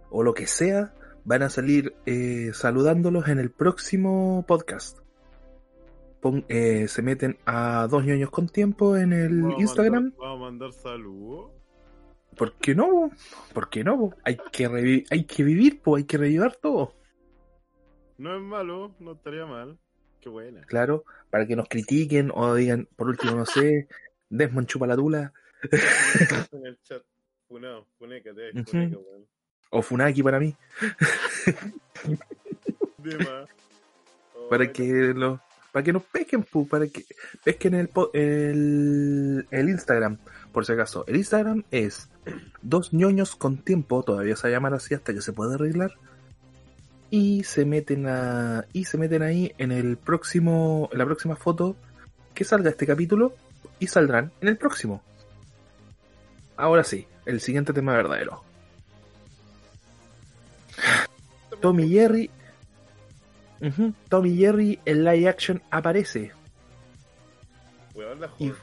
o 0.10 0.24
lo 0.24 0.34
que 0.34 0.48
sea, 0.48 0.94
van 1.26 1.44
a 1.44 1.50
salir 1.50 1.96
eh, 2.06 2.52
saludándolos 2.54 3.28
en 3.28 3.40
el 3.40 3.52
próximo 3.52 4.44
podcast. 4.48 5.00
Pon- 6.22 6.46
eh, 6.50 6.88
se 6.88 7.02
meten 7.02 7.38
a 7.46 7.88
dos 7.90 8.04
ñoños 8.04 8.30
con 8.30 8.48
tiempo 8.50 8.98
en 8.98 9.14
el 9.14 9.42
Vamos 9.42 9.58
a 9.58 9.62
Instagram. 9.62 10.04
mandar- 10.04 10.20
Vamos 10.20 10.38
a 10.38 10.42
mandar 10.42 10.74
saludos. 10.74 11.52
¿Por 12.38 12.54
qué 12.54 12.76
no? 12.76 13.12
¿Por 13.54 13.70
qué 13.70 13.84
no? 13.84 14.12
Hay 14.24 14.38
que, 14.52 15.04
hay 15.10 15.24
que 15.26 15.44
vivir, 15.44 15.82
pues 15.82 16.02
hay 16.02 16.08
que 16.08 16.18
revivir 16.18 16.52
todo. 16.62 16.94
No 18.18 18.36
es 18.36 18.42
malo, 18.42 18.96
no 19.00 19.14
estaría 19.14 19.46
mal. 19.46 19.78
Qué 20.22 20.30
buena. 20.30 20.62
Claro, 20.64 21.06
para 21.30 21.48
que 21.48 21.56
nos 21.56 21.68
critiquen 21.70 22.32
o 22.34 22.54
digan, 22.56 22.88
por 22.98 23.08
último, 23.08 23.34
no 23.36 23.46
sé, 23.46 23.88
Desmond 24.30 24.68
chupa 24.68 24.86
la 24.88 24.96
tula 24.98 25.34
en 26.52 26.66
el 26.66 26.78
chat. 26.84 27.02
Funao, 27.48 27.86
funécate, 27.98 28.52
Ujú. 28.54 28.64
funeca, 28.72 28.98
weón. 28.98 29.26
O 29.70 29.82
Funaki 29.82 30.24
para 30.24 30.40
mí, 30.40 30.56
para 34.50 34.72
que 34.72 35.14
lo, 35.16 35.42
para 35.72 35.84
que 35.84 35.94
nos 35.94 36.04
pesquen, 36.04 36.46
para 36.70 36.88
que 36.88 37.06
pesquen 37.44 37.76
el, 37.76 37.90
el, 38.14 39.48
el 39.52 39.70
Instagram, 39.70 40.18
por 40.52 40.66
si 40.66 40.74
acaso. 40.74 41.06
El 41.08 41.18
Instagram 41.18 41.64
es 41.72 42.10
dos 42.62 42.94
ñoños 42.94 43.36
con 43.36 43.58
tiempo, 43.58 44.04
todavía 44.04 44.36
se 44.36 44.44
va 44.44 44.50
a 44.50 44.52
llamar 44.54 44.74
así 44.74 44.96
hasta 44.96 45.14
que 45.14 45.22
se 45.22 45.34
pueda 45.34 45.56
arreglar. 45.56 45.94
Y 47.12 47.44
se 47.44 47.66
meten 47.66 48.08
a, 48.08 48.66
y 48.72 48.86
se 48.86 49.00
meten 49.00 49.24
ahí 49.24 49.54
en 49.58 49.72
el 49.72 49.98
próximo, 49.98 50.90
en 50.92 51.00
la 51.00 51.06
próxima 51.06 51.36
foto 51.36 51.76
que 52.36 52.44
salga 52.44 52.70
este 52.70 52.86
capítulo 52.86 53.34
y 53.80 53.88
saldrán 53.88 54.32
en 54.42 54.48
el 54.48 54.58
próximo. 54.58 55.02
Ahora 56.56 56.84
sí, 56.84 57.08
el 57.26 57.42
siguiente 57.42 57.74
tema 57.74 57.94
verdadero. 57.94 58.44
Tommy 61.62 61.90
Jerry. 61.90 62.30
Ujú, 63.62 63.94
Tommy 64.10 64.38
Jerry 64.38 64.80
en 64.86 65.04
live 65.04 65.28
action 65.30 65.62
aparece. 65.70 66.32
Weón, 67.94 68.22
la 68.22 68.30
Y- 68.40 68.54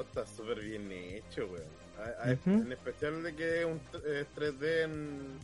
está 0.00 0.24
súper 0.26 0.60
bien 0.60 0.90
hecho, 0.92 1.46
weón. 1.46 1.66
A- 1.98 2.28
a- 2.30 2.32
Ujú. 2.34 2.50
En 2.62 2.72
especial 2.72 3.22
de 3.22 3.34
que 3.34 3.60
es 3.60 3.66
un 3.66 3.78
t- 3.80 3.98
eh, 4.06 4.24
3D 4.34 4.84
en, 4.84 5.38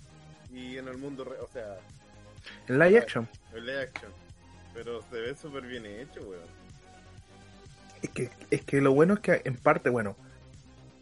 y 0.52 0.78
en 0.78 0.86
el 0.88 0.96
mundo, 0.96 1.24
re- 1.24 1.40
o 1.40 1.48
sea, 1.52 1.76
En 2.68 2.78
live 2.78 2.98
action. 2.98 3.28
el 3.52 3.66
live 3.66 3.82
action. 3.82 4.12
Pero 4.72 5.02
se 5.10 5.20
ve 5.20 5.34
súper 5.34 5.64
bien 5.66 5.84
hecho, 5.86 6.20
weón. 6.22 6.42
Es 8.02 8.10
que, 8.10 8.30
es 8.50 8.62
que 8.64 8.80
lo 8.80 8.92
bueno 8.92 9.14
es 9.14 9.20
que 9.20 9.42
en 9.44 9.56
parte, 9.56 9.90
bueno, 9.90 10.16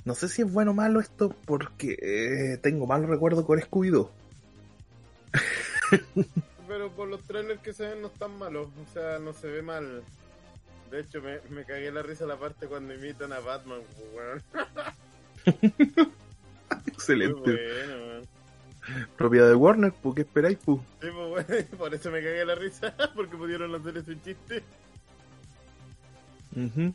no 0.05 0.15
sé 0.15 0.29
si 0.29 0.43
es 0.43 0.51
bueno 0.53 0.71
o 0.71 0.75
malo 0.75 1.01
esto 1.01 1.35
porque 1.45 1.97
eh, 2.01 2.57
tengo 2.59 2.87
mal 2.87 3.07
recuerdo 3.07 3.45
con 3.45 3.61
Scooby-Doo. 3.61 4.11
Pero 6.69 6.91
por 6.91 7.09
los 7.09 7.23
trailers 7.23 7.61
que 7.61 7.73
se 7.73 7.87
ven 7.87 8.03
no 8.03 8.09
están 8.09 8.39
malos, 8.39 8.69
o 8.69 8.93
sea, 8.93 9.19
no 9.19 9.33
se 9.33 9.49
ve 9.49 9.63
mal. 9.63 10.03
De 10.91 11.01
hecho, 11.01 11.21
me, 11.23 11.41
me 11.51 11.65
cagué 11.65 11.91
la 11.91 12.03
risa 12.03 12.27
la 12.27 12.37
parte 12.37 12.67
cuando 12.67 12.95
imitan 12.95 13.33
a 13.33 13.41
Batman, 13.41 13.81
weón. 14.15 14.43
Excelente. 16.87 17.41
bueno. 17.41 18.27
Propiedad 19.17 19.49
de 19.49 19.55
Warner, 19.55 19.93
¿por 19.93 20.15
qué 20.15 20.23
esperáis? 20.23 20.59
pu? 20.59 20.83
Sí, 21.01 21.09
pues, 21.13 21.65
por 21.79 21.95
eso 21.95 22.11
me 22.11 22.23
cagué 22.23 22.45
la 22.45 22.55
risa, 22.55 22.95
porque 23.15 23.37
pudieron 23.37 23.75
hacer 23.75 23.97
ese 23.97 24.21
chiste. 24.21 24.63
Ujú. 26.57 26.93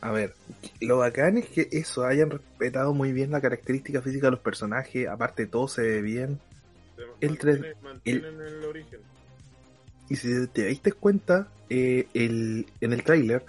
A 0.00 0.12
ver, 0.12 0.34
lo 0.80 0.98
bacán 0.98 1.38
es 1.38 1.48
que 1.48 1.68
eso, 1.72 2.04
hayan 2.04 2.30
respetado 2.30 2.94
muy 2.94 3.12
bien 3.12 3.32
la 3.32 3.40
característica 3.40 4.02
física 4.02 4.28
de 4.28 4.32
los 4.32 4.40
personajes, 4.40 5.08
aparte 5.08 5.46
todo 5.46 5.68
se 5.68 5.82
ve 5.82 6.02
bien. 6.02 6.38
El 7.20 7.30
mantiene- 7.30 7.60
3D 7.74 7.76
mantienen 7.82 8.40
el 8.40 8.64
origen. 8.64 9.00
Y 10.08 10.16
si 10.16 10.46
te 10.48 10.66
diste 10.66 10.92
cuenta, 10.92 11.48
eh, 11.68 12.06
el, 12.14 12.66
en 12.80 12.92
el 12.92 13.02
tráiler, 13.02 13.44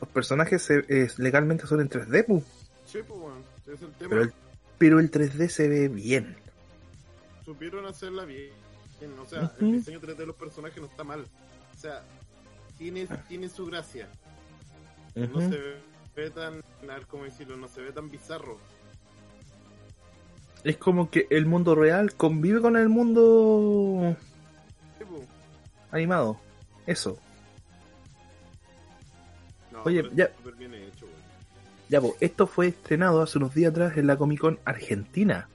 los 0.00 0.08
personajes 0.10 0.62
se- 0.62 0.84
eh, 0.88 1.08
legalmente 1.18 1.66
son 1.66 1.80
en 1.80 1.88
3D, 1.88 2.24
pu, 2.24 2.42
Sí, 2.86 3.00
pues, 3.06 3.20
ese 3.64 3.72
es 3.74 3.82
el 3.82 3.92
tema. 3.92 4.08
pero 4.10 4.22
el, 4.22 4.32
pero 4.78 5.00
el 5.00 5.10
3D 5.10 5.48
se 5.48 5.68
ve 5.68 5.88
bien. 5.88 6.36
supieron 7.44 7.84
hacerla 7.86 8.24
bien. 8.24 8.50
O 9.22 9.26
sea, 9.26 9.42
Ujú. 9.44 9.66
el 9.66 9.72
diseño 9.72 10.00
3D 10.00 10.16
de 10.16 10.26
los 10.26 10.36
personajes 10.36 10.78
no 10.80 10.86
está 10.86 11.02
mal. 11.04 11.24
O 11.76 11.78
sea, 11.80 12.02
tiene, 12.78 13.06
tiene 13.28 13.48
su 13.48 13.64
gracia. 13.66 14.08
No 15.14 15.24
Ujú. 15.38 15.40
se 15.50 15.56
ve, 15.58 15.74
ve 16.16 16.30
tan, 16.30 16.60
cómo 17.08 17.24
decirlo, 17.24 17.56
no 17.56 17.68
se 17.68 17.80
ve 17.82 17.92
tan 17.92 18.10
bizarro. 18.10 18.58
Es 20.64 20.76
como 20.76 21.10
que 21.10 21.26
el 21.30 21.46
mundo 21.46 21.74
real 21.74 22.14
convive 22.14 22.60
con 22.60 22.76
el 22.76 22.88
mundo 22.88 24.16
animado. 25.90 26.38
Eso. 26.86 27.18
No, 29.72 29.82
Oye, 29.84 30.02
ya- 30.14 30.30
bien 30.58 30.74
hecho. 30.74 31.06
Ya, 31.88 32.00
pues, 32.00 32.14
esto 32.20 32.46
fue 32.46 32.68
estrenado 32.68 33.22
hace 33.22 33.38
unos 33.38 33.54
días 33.54 33.70
atrás 33.70 33.96
en 33.96 34.06
la 34.06 34.16
Comic 34.16 34.40
Con 34.40 34.58
Argentina. 34.64 35.48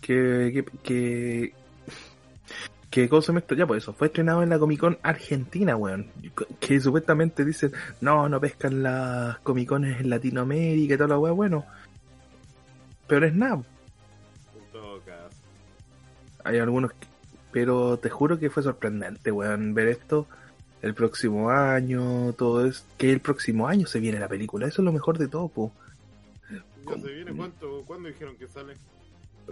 Que, 0.00 0.50
que, 0.54 0.64
que, 0.82 1.52
que 2.90 3.08
cosa 3.08 3.32
me? 3.32 3.42
Ya, 3.56 3.66
pues 3.66 3.84
eso, 3.84 3.92
fue 3.92 4.08
estrenado 4.08 4.42
en 4.42 4.48
la 4.50 4.58
Comic 4.58 4.80
Con 4.80 4.98
Argentina, 5.02 5.76
weón. 5.76 6.06
Que 6.58 6.80
supuestamente 6.80 7.44
dicen, 7.44 7.72
no, 8.00 8.28
no 8.28 8.40
pescan 8.40 8.82
las 8.82 9.38
Comic 9.40 9.68
Cones 9.68 10.00
en 10.00 10.10
Latinoamérica 10.10 10.94
y 10.94 10.96
toda 10.96 11.08
la 11.08 11.18
weá, 11.18 11.32
bueno. 11.32 11.64
Pero 13.06 13.26
es 13.26 13.34
nada. 13.34 13.62
Hay 16.44 16.58
algunos, 16.58 16.92
que- 16.92 17.06
pero 17.52 17.98
te 17.98 18.08
juro 18.10 18.38
que 18.38 18.50
fue 18.50 18.62
sorprendente, 18.62 19.30
weón, 19.30 19.74
ver 19.74 19.88
esto 19.88 20.26
el 20.82 20.94
próximo 20.94 21.50
año, 21.50 22.32
todo 22.32 22.64
es 22.64 22.84
que 22.96 23.12
el 23.12 23.20
próximo 23.20 23.68
año 23.68 23.86
se 23.86 24.00
viene 24.00 24.18
la 24.18 24.28
película, 24.28 24.66
eso 24.66 24.80
es 24.80 24.84
lo 24.86 24.92
mejor 24.92 25.18
de 25.18 25.28
todo, 25.28 25.48
po. 25.48 25.72
Ya 26.50 26.98
se 27.00 27.12
viene, 27.12 27.32
¿cuánto? 27.34 27.82
¿Cuándo 27.86 28.08
dijeron 28.08 28.34
que 28.36 28.48
sale? 28.48 28.74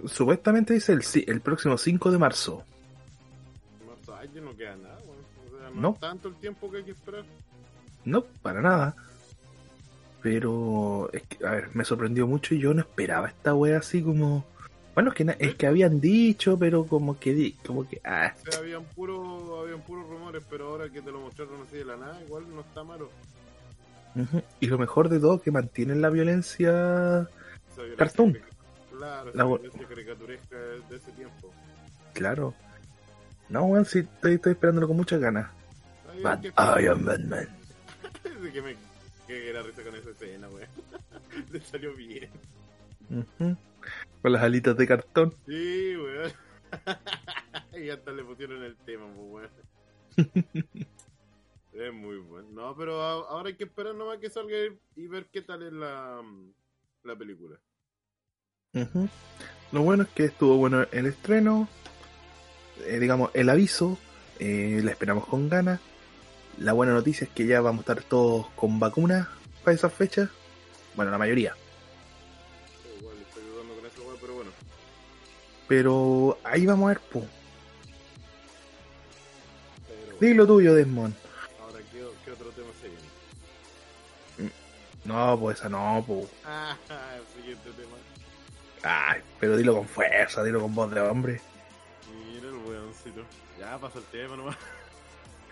Supuestamente 0.06 0.74
dice 0.74 0.92
el, 0.92 1.02
el 1.26 1.40
próximo 1.40 1.76
5 1.76 2.10
de 2.10 2.18
marzo. 2.18 2.64
Ay, 4.18 4.30
no 4.42 4.56
queda 4.56 4.76
nada, 4.76 4.98
weón. 5.06 5.18
O 5.54 5.58
sea, 5.58 5.70
no, 5.70 5.80
No. 5.80 5.90
es 5.94 6.00
tanto 6.00 6.28
el 6.28 6.34
tiempo 6.36 6.70
que 6.70 6.78
hay 6.78 6.84
que 6.84 6.90
esperar. 6.92 7.24
No, 8.04 8.22
para 8.42 8.60
nada. 8.60 8.94
Pero, 10.22 11.08
es 11.12 11.22
que, 11.22 11.46
a 11.46 11.50
ver, 11.52 11.70
me 11.74 11.84
sorprendió 11.84 12.26
mucho 12.26 12.54
y 12.54 12.58
yo 12.60 12.74
no 12.74 12.80
esperaba 12.80 13.28
esta 13.28 13.54
wea 13.54 13.78
así 13.78 14.02
como... 14.02 14.44
Bueno, 14.94 15.10
es 15.10 15.16
que, 15.16 15.36
es 15.38 15.54
que 15.54 15.66
habían 15.68 16.00
dicho, 16.00 16.58
pero 16.58 16.84
como 16.84 17.20
que, 17.20 17.54
como 17.64 17.88
que, 17.88 18.00
ah, 18.04 18.34
O 18.46 18.50
sea, 18.50 18.60
habían 18.60 18.82
puro, 18.84 19.60
habían 19.62 19.80
puros 19.82 20.08
rumores, 20.08 20.42
pero 20.50 20.70
ahora 20.70 20.88
que 20.90 21.00
te 21.00 21.12
lo 21.12 21.20
mostraron 21.20 21.62
así 21.62 21.76
de 21.76 21.84
la 21.84 21.96
nada, 21.96 22.20
igual 22.24 22.52
no 22.52 22.62
está 22.62 22.82
malo. 22.82 23.08
y 24.58 24.66
lo 24.66 24.76
mejor 24.76 25.08
de 25.08 25.20
todo, 25.20 25.40
que 25.40 25.52
mantienen 25.52 26.02
la 26.02 26.10
violencia 26.10 26.70
Esa 26.72 27.82
violencia 27.82 27.96
Cartoon. 27.96 28.38
Claro, 28.96 29.26
La 29.26 29.32
la 29.34 29.44
bo- 29.44 29.60
caricaturesca 29.88 30.56
de 30.56 30.96
ese 30.96 31.12
tiempo. 31.12 31.52
Claro. 32.14 32.54
No, 33.48 33.64
weón, 33.64 33.84
sí, 33.84 34.00
estoy, 34.00 34.34
estoy 34.34 34.52
esperándolo 34.52 34.88
con 34.88 34.96
muchas 34.96 35.20
ganas. 35.20 35.50
Ay, 36.10 36.22
But 36.22 36.40
que- 36.40 36.48
I 36.82 36.86
am 36.86 37.04
Batman. 37.04 37.48
Que 38.52 38.62
me 38.62 38.76
que 39.26 39.50
era 39.50 39.62
risa 39.62 39.82
con 39.82 39.94
esa 39.94 40.10
escena, 40.10 40.48
weón. 40.48 40.68
Le 41.52 41.60
salió 41.60 41.94
bien. 41.94 42.30
Ujú. 43.10 43.56
Con 44.22 44.32
las 44.32 44.42
alitas 44.42 44.76
de 44.76 44.86
cartón. 44.86 45.34
Sí, 45.46 45.96
weón. 45.96 46.32
y 47.84 47.88
hasta 47.90 48.12
le 48.12 48.24
pusieron 48.24 48.62
el 48.62 48.76
tema, 48.78 49.06
pues, 49.14 49.48
weón. 50.16 50.34
es 51.72 51.92
muy 51.94 52.16
bueno. 52.18 52.48
No, 52.50 52.76
pero 52.76 53.00
ahora 53.02 53.48
hay 53.48 53.54
que 53.56 53.64
esperar 53.64 53.94
nomás 53.94 54.18
que 54.18 54.28
salga 54.30 54.56
y- 54.96 55.06
ver 55.06 55.26
qué 55.32 55.42
tal 55.42 55.62
es 55.62 55.72
la, 55.72 56.22
la 57.04 57.16
película. 57.16 57.56
Ujú. 58.74 59.08
Lo 59.72 59.82
bueno 59.82 60.02
es 60.02 60.08
que 60.10 60.24
estuvo 60.24 60.56
bueno 60.56 60.86
el 60.92 61.06
estreno, 61.06 61.68
eh, 62.86 62.98
digamos, 62.98 63.30
el 63.34 63.48
aviso, 63.48 63.98
eh, 64.38 64.80
la 64.82 64.90
esperamos 64.90 65.26
con 65.26 65.48
ganas. 65.48 65.80
La 66.58 66.72
buena 66.72 66.92
noticia 66.92 67.24
es 67.24 67.30
que 67.30 67.46
ya 67.46 67.60
vamos 67.60 67.80
a 67.80 67.92
estar 67.92 68.02
todos 68.02 68.48
con 68.56 68.80
vacunas 68.80 69.28
para 69.62 69.74
esas 69.74 69.92
fechas. 69.92 70.28
Bueno, 70.96 71.10
la 71.10 71.18
mayoría. 71.18 71.54
Igual 72.98 73.16
estoy 73.28 73.42
dudando 73.44 73.74
con 73.74 73.86
eso, 73.86 74.18
pero 74.20 74.34
bueno. 74.34 74.50
Pero 75.68 76.38
ahí 76.44 76.66
vamos 76.66 76.86
a 76.86 76.88
ver, 76.88 77.00
po. 77.00 77.24
Pero. 79.86 80.16
Dilo 80.20 80.46
tuyo, 80.46 80.74
Desmond. 80.74 81.14
Ahora, 81.60 81.78
¿qué, 81.92 82.04
qué 82.24 82.32
otro 82.32 82.50
tema 82.50 82.70
se 82.80 82.88
viene? 82.88 84.52
No, 85.04 85.38
pues 85.38 85.58
esa 85.58 85.68
no, 85.68 86.04
po. 86.06 86.28
Ah, 86.44 86.76
el 87.16 87.40
siguiente 87.40 87.70
tema. 87.70 87.96
Ay, 88.82 89.20
pero 89.38 89.56
dilo 89.56 89.74
con 89.74 89.86
fuerza, 89.86 90.42
dilo 90.42 90.60
con 90.60 90.74
voz 90.74 90.90
de 90.90 91.00
hombre. 91.00 91.40
El 92.72 92.80
weoncito. 92.82 93.22
Ya 93.58 93.78
pasa 93.78 93.98
el 93.98 94.04
tema 94.06 94.36
nomás. 94.36 94.56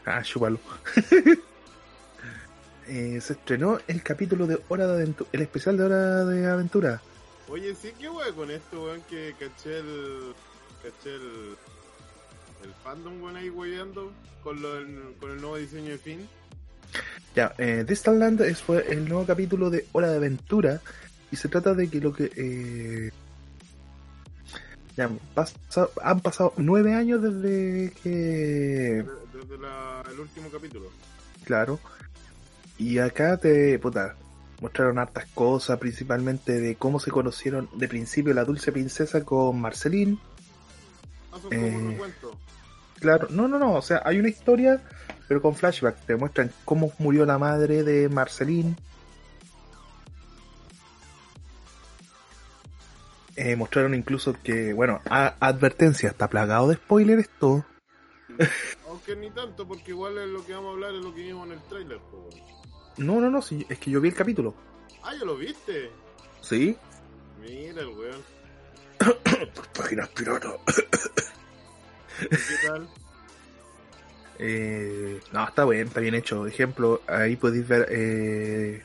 Ah, 0.08 0.22
chúpalo. 0.22 0.58
Eh, 2.88 3.20
se 3.20 3.32
estrenó 3.32 3.80
el 3.88 4.00
capítulo 4.00 4.46
de 4.46 4.60
Hora 4.68 4.86
de 4.86 4.92
Aventura, 4.94 5.28
el 5.32 5.40
especial 5.42 5.76
de 5.76 5.82
Hora 5.84 6.24
de 6.24 6.46
Aventura. 6.46 7.02
Oye, 7.48 7.74
sí, 7.74 7.92
qué 7.98 8.08
weón 8.08 8.32
con 8.36 8.48
esto, 8.48 8.84
weón, 8.84 9.02
que 9.10 9.34
caché 9.40 9.80
el. 9.80 10.32
caché 10.80 11.16
el. 11.16 11.56
el 12.64 12.72
fandom, 12.84 13.20
weón, 13.20 13.34
ahí 13.36 13.50
weyando 13.50 14.12
con, 14.44 14.62
lo, 14.62 14.74
del- 14.74 15.14
con 15.18 15.32
el 15.32 15.40
nuevo 15.40 15.56
diseño 15.56 15.90
de 15.90 15.98
Finn. 15.98 16.28
Ya, 17.34 17.52
eh, 17.58 17.84
Distant 17.84 18.18
Land 18.20 18.42
es, 18.42 18.62
fue 18.62 18.86
el 18.92 19.08
nuevo 19.08 19.26
capítulo 19.26 19.68
de 19.68 19.84
Hora 19.90 20.08
de 20.08 20.18
Aventura 20.18 20.80
y 21.32 21.36
se 21.36 21.48
trata 21.48 21.74
de 21.74 21.90
que 21.90 22.00
lo 22.00 22.12
que... 22.12 22.30
eh, 22.36 23.10
ya, 24.96 25.10
pasa- 25.34 25.88
han 26.02 26.20
pasado 26.20 26.52
nueve 26.56 26.94
años 26.94 27.22
desde 27.22 27.92
que... 28.02 28.08
de- 28.10 29.06
Desde 29.32 29.58
la- 29.58 30.02
el 30.10 30.20
último 30.20 30.48
capítulo. 30.50 30.86
Claro. 31.44 31.78
Y 32.78 32.98
acá 32.98 33.36
te... 33.36 33.78
Puta, 33.78 34.14
mostraron 34.60 34.98
hartas 34.98 35.26
cosas, 35.34 35.78
principalmente 35.78 36.60
de 36.60 36.76
cómo 36.76 36.98
se 37.00 37.10
conocieron 37.10 37.68
de 37.74 37.88
principio 37.88 38.32
la 38.34 38.44
dulce 38.44 38.72
princesa 38.72 39.24
con 39.24 39.60
Marceline. 39.60 40.18
Ah, 41.32 41.36
un 41.44 41.52
Eh, 41.52 41.86
recuento. 41.92 42.38
Claro, 42.98 43.28
no, 43.30 43.46
no, 43.46 43.58
no, 43.58 43.74
o 43.74 43.82
sea, 43.82 44.00
hay 44.06 44.18
una 44.18 44.30
historia, 44.30 44.80
pero 45.28 45.42
con 45.42 45.54
flashback. 45.54 45.96
Te 46.06 46.16
muestran 46.16 46.50
cómo 46.64 46.92
murió 46.98 47.26
la 47.26 47.36
madre 47.38 47.82
de 47.84 48.08
Marceline. 48.08 48.74
Eh, 53.36 53.54
mostraron 53.56 53.94
incluso 53.94 54.34
que, 54.42 54.72
bueno, 54.72 55.00
a- 55.10 55.34
advertencia, 55.40 56.08
está 56.10 56.28
plagado 56.28 56.68
de 56.68 56.76
spoiler 56.76 57.18
esto. 57.18 57.64
Aunque 58.88 59.14
ni 59.16 59.30
tanto, 59.30 59.66
porque 59.68 59.90
igual 59.90 60.16
es 60.18 60.28
lo 60.28 60.44
que 60.44 60.52
vamos 60.54 60.70
a 60.70 60.72
hablar, 60.72 60.94
es 60.94 61.04
lo 61.04 61.14
que 61.14 61.22
vimos 61.22 61.46
en 61.46 61.52
el 61.52 61.62
trailer. 61.68 62.00
No, 62.96 63.20
no, 63.20 63.30
no, 63.30 63.42
sí, 63.42 63.66
es 63.68 63.78
que 63.78 63.90
yo 63.90 64.00
vi 64.00 64.08
el 64.08 64.14
capítulo. 64.14 64.54
Ah, 65.02 65.12
ya 65.18 65.24
lo 65.24 65.36
viste. 65.36 65.90
¿Sí? 66.40 66.76
Mira 67.40 67.82
el 67.82 67.88
weón. 67.88 68.22
Páginas 69.76 70.08
pirata. 70.08 70.54
¿Y 72.22 72.28
¿Qué 72.28 72.66
tal? 72.66 72.88
Eh, 74.38 75.18
no, 75.32 75.48
está 75.48 75.64
bien, 75.64 75.86
está 75.88 76.00
bien 76.00 76.14
hecho. 76.14 76.46
Ejemplo, 76.46 77.00
ahí 77.06 77.36
podéis 77.36 77.66
ver. 77.66 77.86
Eh, 77.90 78.82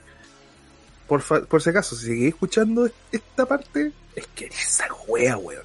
por, 1.08 1.22
fa- 1.22 1.42
por 1.42 1.62
si 1.62 1.70
acaso, 1.72 1.94
si 1.94 2.06
seguís 2.06 2.30
escuchando 2.30 2.90
esta 3.12 3.46
parte, 3.46 3.92
es 4.16 4.28
que 4.36 4.46
esa 4.46 4.88
wea, 5.08 5.38
weón. 5.38 5.64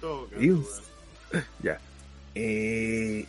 Todo, 0.00 0.28
caso. 0.28 0.82
Ya. 1.62 1.78
Eh, 2.34 3.26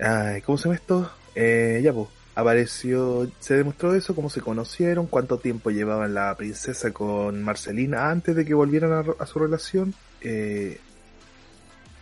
ay, 0.00 0.42
¿Cómo 0.42 0.58
se 0.58 0.64
llama 0.64 0.74
esto? 0.76 1.10
Eh, 1.34 1.80
ya, 1.82 1.92
pues. 1.92 2.08
Apareció, 2.34 3.30
se 3.40 3.54
demostró 3.54 3.94
eso, 3.94 4.14
cómo 4.14 4.28
se 4.28 4.42
conocieron, 4.42 5.06
cuánto 5.06 5.38
tiempo 5.38 5.70
llevaban 5.70 6.12
la 6.12 6.34
princesa 6.34 6.92
con 6.92 7.42
Marcelina 7.42 8.10
antes 8.10 8.36
de 8.36 8.44
que 8.44 8.52
volvieran 8.52 8.92
a, 8.92 9.04
a 9.18 9.26
su 9.26 9.38
relación. 9.38 9.94
Eh, 10.20 10.78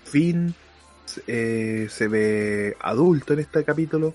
Finn 0.04 0.54
eh, 1.26 1.86
se 1.90 2.08
ve 2.08 2.76
adulto 2.80 3.32
en 3.32 3.40
este 3.40 3.64
capítulo. 3.64 4.14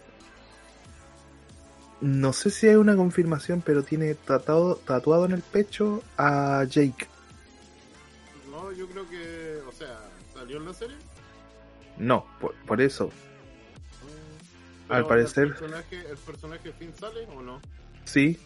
No 2.02 2.32
sé 2.34 2.50
si 2.50 2.68
hay 2.68 2.76
una 2.76 2.96
confirmación, 2.96 3.62
pero 3.66 3.84
tiene 3.84 4.16
tatuado, 4.16 4.76
tatuado 4.78 5.26
en 5.26 5.34
el 5.34 5.42
pecho 5.42 6.02
a 6.18 6.64
Jake. 6.64 7.08
No, 8.52 8.72
yo 8.72 8.88
creo 8.88 9.08
que. 9.10 9.60
O 9.68 9.72
sea, 9.72 10.00
¿salió 10.34 10.58
en 10.58 10.66
la 10.66 10.74
serie? 10.74 10.96
No, 11.98 12.26
por, 12.40 12.54
por 12.66 12.80
eso. 12.82 13.12
Al 14.88 15.04
Pero 15.04 15.08
parecer- 15.10 15.44
¿El 15.48 15.54
personaje, 15.56 15.98
¿El 16.10 16.18
personaje 16.18 16.74
Finn 16.74 16.94
sale 17.00 17.26
o 17.36 17.42
no? 17.42 17.60
Sí, 18.06 18.40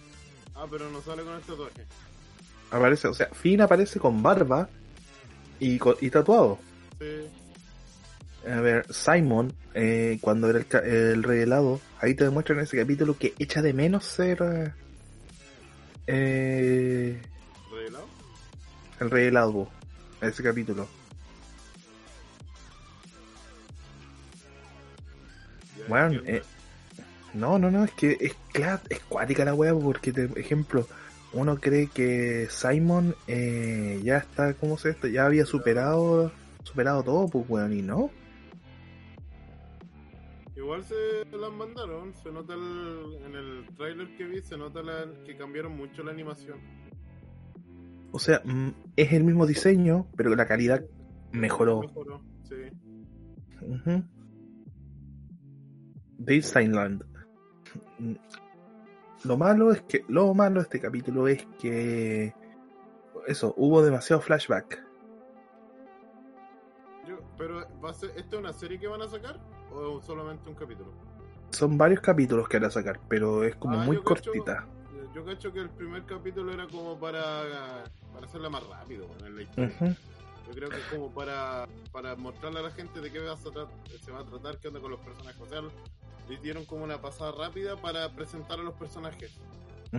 Ah, 0.55 0.65
pero 0.69 0.89
no 0.91 1.01
sale 1.01 1.23
con 1.23 1.33
el 1.35 1.41
tatuaje. 1.41 1.85
aparece, 2.69 3.07
o 3.07 3.13
sea, 3.13 3.27
Finn 3.33 3.61
aparece 3.61 3.99
con 3.99 4.21
barba 4.21 4.67
y, 5.59 5.79
y 6.01 6.09
tatuado. 6.09 6.59
Sí. 6.99 7.27
A 8.49 8.59
ver, 8.59 8.85
Simon, 8.93 9.53
eh, 9.73 10.17
cuando 10.21 10.49
era 10.49 10.59
el, 10.59 10.93
el 10.93 11.23
rey 11.23 11.41
helado, 11.41 11.79
ahí 11.99 12.13
te 12.13 12.25
demuestran 12.25 12.59
en 12.59 12.65
ese 12.65 12.77
capítulo 12.77 13.17
que 13.17 13.33
echa 13.39 13.61
de 13.61 13.73
menos 13.73 14.03
ser 14.03 14.73
eh, 16.07 17.21
¿Revelado? 17.71 18.05
el 18.99 19.09
rey 19.09 19.27
helado, 19.27 19.69
ese 20.21 20.43
capítulo. 20.43 20.87
Bueno, 25.87 26.21
eh, 26.25 26.41
no, 27.33 27.57
no, 27.59 27.71
no, 27.71 27.83
es 27.83 27.91
que 27.91 28.17
es, 28.19 28.35
es 28.89 28.99
cuática 29.07 29.45
la 29.45 29.53
wea, 29.53 29.73
porque, 29.73 30.13
por 30.13 30.39
ejemplo, 30.39 30.87
uno 31.33 31.57
cree 31.59 31.87
que 31.87 32.47
Simon 32.49 33.15
eh, 33.27 33.99
ya 34.03 34.17
está, 34.17 34.53
¿cómo 34.53 34.77
se 34.77 34.89
esto? 34.91 35.07
Ya 35.07 35.25
había 35.25 35.45
superado 35.45 36.31
superado 36.63 37.03
todo, 37.03 37.27
pues 37.27 37.45
weón, 37.49 37.73
y 37.73 37.81
no. 37.81 38.09
Igual 40.63 40.81
se 40.85 41.25
las 41.37 41.51
mandaron, 41.51 42.13
se 42.15 42.31
nota 42.31 42.53
el- 42.53 43.17
en 43.25 43.35
el 43.35 43.75
trailer 43.75 44.15
que 44.15 44.23
vi, 44.23 44.41
se 44.41 44.57
nota 44.57 44.81
la- 44.81 45.11
que 45.25 45.35
cambiaron 45.35 45.75
mucho 45.75 46.03
la 46.03 46.11
animación. 46.11 46.57
O 48.13 48.17
sea, 48.19 48.41
mm, 48.45 48.69
es 48.95 49.11
el 49.11 49.25
mismo 49.25 49.45
diseño, 49.45 50.07
pero 50.15 50.33
la 50.37 50.45
calidad 50.47 50.81
mejoró. 51.33 51.81
Mejoró, 51.81 52.21
sí. 52.43 52.55
Ujú. 53.61 54.03
Disneyland. 56.19 57.03
Mm. 57.99 58.13
Lo 59.25 59.37
malo 59.37 59.71
es 59.73 59.81
que 59.81 60.05
lo 60.07 60.33
malo 60.33 60.61
de 60.61 60.63
este 60.63 60.79
capítulo 60.79 61.27
es 61.27 61.45
que 61.59 62.33
eso, 63.27 63.53
hubo 63.57 63.83
demasiado 63.83 64.21
flashback. 64.21 64.81
Yo, 67.05 67.17
pero, 67.37 67.67
¿va 67.83 67.89
a 67.89 67.93
ser, 67.93 68.11
¿esto 68.11 68.37
es 68.37 68.39
una 68.39 68.53
serie 68.53 68.79
que 68.79 68.87
van 68.87 69.01
a 69.01 69.09
sacar? 69.09 69.41
¿O 69.75 70.01
solamente 70.01 70.49
un 70.49 70.55
capítulo? 70.55 70.91
Son 71.51 71.77
varios 71.77 72.01
capítulos 72.01 72.47
que 72.47 72.57
van 72.57 72.67
a 72.67 72.71
sacar, 72.71 72.99
pero 73.07 73.43
es 73.43 73.55
como 73.55 73.79
Ah, 73.79 73.83
muy 73.83 73.97
yo 73.97 74.03
cortita. 74.03 74.67
Yo, 74.91 75.13
yo 75.13 75.25
cacho 75.25 75.51
que 75.53 75.59
el 75.59 75.69
primer 75.69 76.05
capítulo 76.05 76.51
era 76.51 76.67
como 76.67 76.99
para, 76.99 77.83
para 78.13 78.25
hacerla 78.25 78.49
más 78.49 78.63
rápido 78.67 79.07
en 79.25 79.35
la 79.35 79.41
historia. 79.43 79.97
Yo 80.47 80.53
creo 80.53 80.69
que 80.69 80.77
es 80.77 80.85
como 80.85 81.13
para, 81.13 81.67
para 81.91 82.15
mostrarle 82.15 82.59
a 82.59 82.63
la 82.63 82.71
gente 82.71 82.99
de 83.01 83.11
qué 83.11 83.19
va 83.19 83.33
a 83.33 83.37
se 83.37 84.11
va 84.11 84.19
a 84.19 84.25
tratar, 84.25 84.57
qué 84.59 84.67
onda 84.67 84.81
con 84.81 84.91
los 84.91 84.99
personajes. 84.99 85.39
O 85.41 85.47
sea, 85.47 85.61
le 86.27 86.37
dieron 86.37 86.65
como 86.65 86.83
una 86.83 87.01
pasada 87.01 87.31
rápida 87.31 87.77
para 87.77 88.09
presentar 88.09 88.59
a 88.59 88.63
los 88.63 88.73
personajes. 88.75 89.31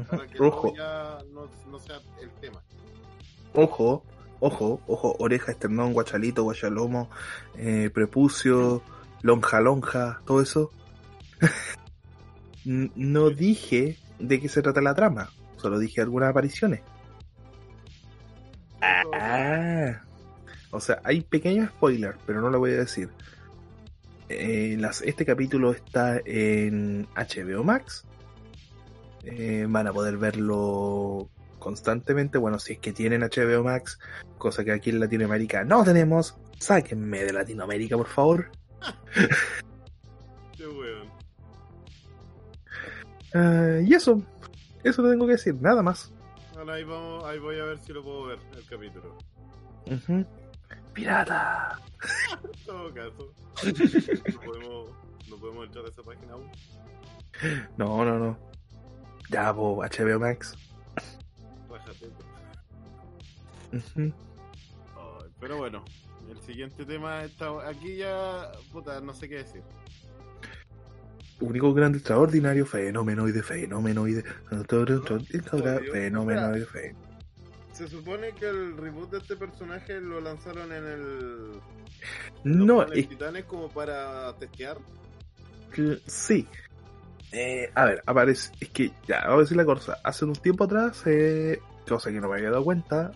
Para 0.09 0.27
que 0.27 0.43
Ojo, 0.43 0.75
ya 0.77 1.19
no, 1.33 1.49
no 1.71 1.79
sea 1.79 2.01
el 2.21 2.31
tema. 2.41 2.63
ojo, 3.55 4.05
ojo, 4.41 4.81
ojo, 4.87 5.17
oreja, 5.19 5.53
esternón, 5.53 5.93
guachalito, 5.93 6.43
guachalomo, 6.43 7.09
eh, 7.57 7.91
prepucio, 7.95 8.83
lonja, 9.25 9.61
lonja, 9.61 10.21
todo 10.25 10.41
eso. 10.41 10.71
No 12.67 13.29
dije 13.29 13.99
de 14.19 14.41
qué 14.41 14.49
se 14.49 14.63
trata 14.63 14.81
la 14.81 14.95
trama, 14.95 15.29
solo 15.59 15.79
dije 15.79 16.01
algunas 16.01 16.31
apariciones. 16.31 16.81
Ah, 18.81 20.01
o 20.71 20.81
sea, 20.81 20.99
hay 21.05 21.21
pequeños 21.21 21.69
spoilers, 21.69 22.17
pero 22.25 22.41
no 22.41 22.49
lo 22.49 22.59
voy 22.59 22.71
a 22.71 22.79
decir. 22.79 23.11
Eh, 24.31 24.81
este 25.05 25.27
capítulo 25.27 25.73
está 25.73 26.23
en 26.25 27.07
HBO 27.15 27.65
Max. 27.65 28.07
Eh, 29.25 29.67
van 29.69 29.87
a 29.87 29.93
poder 29.93 30.17
verlo 30.17 31.29
constantemente. 31.59 32.39
Bueno, 32.39 32.59
si 32.59 32.73
es 32.73 32.79
que 32.79 32.95
tienen 32.95 33.21
HBO 33.21 33.63
Max, 33.63 33.99
cosa 34.39 34.65
que 34.65 34.73
aquí 34.73 34.89
en 34.89 35.01
Latinoamérica 35.01 35.65
no 35.65 35.85
tenemos, 35.85 36.35
sáquenme 36.59 37.25
de 37.25 37.33
Latinoamérica, 37.35 37.99
por 37.99 38.09
favor. 38.09 38.51
Qué 40.57 40.67
weón. 40.67 41.09
Ah, 43.35 43.81
y 43.85 43.93
eso, 43.95 44.23
eso 44.83 45.03
lo 45.03 45.11
tengo 45.11 45.27
que 45.27 45.33
decir, 45.33 45.55
nada 45.61 45.83
más. 45.83 46.13
Ahora 46.57 46.75
ahí, 46.75 46.85
vamos, 46.85 47.25
ahí 47.25 47.39
voy 47.39 47.59
a 47.59 47.65
ver 47.65 47.79
si 47.81 47.93
lo 47.93 48.03
puedo 48.03 48.27
ver, 48.27 48.39
el 48.57 48.65
capítulo. 48.67 49.17
Ujú. 49.91 50.25
Pirata. 50.93 51.79
En 52.43 52.51
todo 52.67 52.95
caso. 52.95 53.33
No 54.35 54.41
podemos, 54.41 54.91
no 55.29 55.37
podemos 55.37 55.67
entrar 55.67 55.85
a 55.85 55.89
esa 55.89 56.03
página 56.03 56.33
aún. 56.35 56.51
No, 57.77 58.05
no, 58.05 58.19
no. 58.19 58.39
Ya, 59.31 59.53
po, 59.55 59.77
HBO 59.83 60.21
Max. 60.21 60.55
Bájate. 61.69 62.07
Ujú. 63.73 64.13
Ay, 64.97 65.31
pero 65.41 65.57
bueno, 65.57 65.85
el 66.31 66.41
siguiente 66.43 66.85
tema 66.85 67.25
está 67.25 67.69
aquí 67.69 67.97
ya, 67.97 68.53
puta, 68.73 69.01
no 69.01 69.15
sé 69.15 69.29
qué 69.29 69.37
decir. 69.37 69.63
Único 71.41 71.75
grande 71.75 71.99
extraordinario, 71.99 72.65
fenomenoide, 72.65 73.43
fenomenoide, 73.43 74.23
fenomenoide, 74.23 76.65
fe. 76.67 76.95
Se 77.73 77.89
supone 77.89 78.31
que 78.33 78.47
el 78.47 78.77
reboot 78.77 79.11
de 79.11 79.19
este 79.19 79.37
personaje 79.37 80.01
lo 80.01 80.21
lanzaron 80.21 80.73
en 80.73 80.87
el. 80.87 81.51
No, 82.45 82.83
los 82.83 82.93
es 82.93 83.09
Titanes 83.09 83.47
como 83.47 83.69
para 83.69 84.33
testear. 84.37 84.79
sí. 86.07 86.47
Eh, 87.33 87.69
a 87.75 87.87
ver, 87.87 88.01
aparece. 88.07 88.53
Es 88.61 88.69
que 88.69 88.93
ya, 89.09 89.25
voy 89.27 89.39
a 89.39 89.41
decir 89.41 89.57
la 89.57 89.65
cosa. 89.65 89.99
Hace 90.05 90.25
un 90.25 90.35
tiempo 90.35 90.63
atrás, 90.65 91.03
eh, 91.07 91.61
cosa 91.89 92.13
que 92.13 92.21
no 92.21 92.29
me 92.29 92.37
había 92.37 92.51
dado 92.51 92.63
cuenta, 92.63 93.11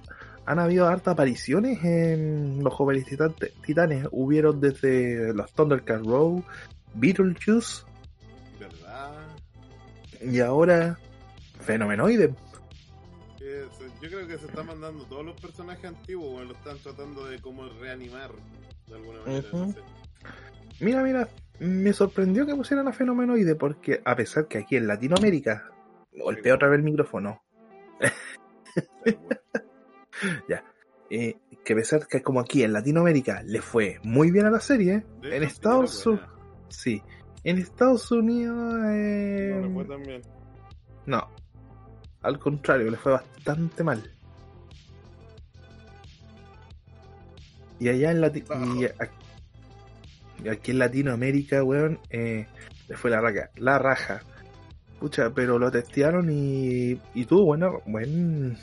han 0.50 0.58
habido 0.58 0.86
hartas 0.88 1.12
apariciones 1.12 1.84
en 1.84 2.64
los 2.64 2.72
jóvenes 2.72 3.04
titan- 3.04 3.34
titanes. 3.64 4.06
Hubieron 4.10 4.60
desde 4.60 5.34
los 5.34 5.52
Thundercat 5.52 6.02
Row, 6.04 6.42
Beetlejuice 6.94 7.84
¿Verdad? 8.58 9.12
y 10.22 10.40
ahora 10.40 10.98
Fenomenoide. 11.60 12.34
Yo 14.00 14.08
creo 14.08 14.26
que 14.28 14.38
se 14.38 14.46
están 14.46 14.66
mandando 14.66 15.04
todos 15.04 15.24
los 15.24 15.40
personajes 15.40 15.84
antiguos, 15.84 16.34
weón, 16.36 16.48
lo 16.48 16.54
están 16.54 16.78
tratando 16.78 17.24
de 17.26 17.40
como 17.40 17.68
reanimar 17.80 18.30
de 18.86 18.94
alguna 18.94 19.20
manera. 19.20 19.48
Ujú. 19.48 19.58
no 19.58 19.72
sé. 19.72 19.80
Mira, 20.80 21.02
mira, 21.02 21.28
me 21.58 21.92
sorprendió 21.92 22.46
que 22.46 22.54
pusieran 22.54 22.86
a 22.88 22.92
Fenomenoide 22.92 23.54
porque 23.56 24.00
a 24.04 24.14
pesar 24.14 24.46
que 24.46 24.58
aquí 24.58 24.76
en 24.76 24.86
Latinoamérica, 24.86 25.70
golpea 26.12 26.54
otra 26.54 26.68
vez 26.68 26.78
el 26.78 26.84
micrófono, 26.84 27.42
Bueno, 30.48 30.62
eh, 31.10 31.36
que 31.64 31.74
pesar 31.74 32.06
que 32.06 32.22
como 32.22 32.40
aquí 32.40 32.62
en 32.62 32.72
Latinoamérica 32.72 33.42
le 33.42 33.62
fue 33.62 33.98
muy 34.02 34.30
bien 34.30 34.46
a 34.46 34.50
la 34.50 34.60
serie, 34.60 35.04
de 35.22 35.36
en 35.36 35.42
Estados 35.42 36.06
Unidos, 36.06 36.28
sí, 36.68 37.02
en 37.44 37.58
Estados 37.58 38.10
Unidos, 38.10 38.84
eh, 38.92 39.52
No, 39.54 39.66
le 39.68 39.74
fue 39.74 39.84
tan 39.84 40.02
bien. 40.02 40.22
no, 41.06 41.28
al 42.22 42.38
contrario, 42.38 42.90
le 42.90 42.96
fue 42.96 43.12
bastante 43.12 43.84
mal. 43.84 44.02
Y 47.80 47.88
allá 47.88 48.10
en 48.10 48.20
Lati- 48.20 48.44
y, 50.42 50.48
aquí 50.48 50.70
en 50.72 50.78
Latinoamérica, 50.78 51.62
weón, 51.62 51.98
eh, 52.10 52.46
le 52.88 52.96
fue 52.96 53.10
la 53.10 53.20
raja, 53.20 53.50
la 53.56 53.78
raja. 53.78 54.20
Pucha, 54.98 55.30
pero 55.30 55.60
lo 55.60 55.70
testearon 55.70 56.28
y, 56.28 57.00
y 57.14 57.24
tuvo 57.24 57.44
buena, 57.44 57.70
buen, 57.86 58.58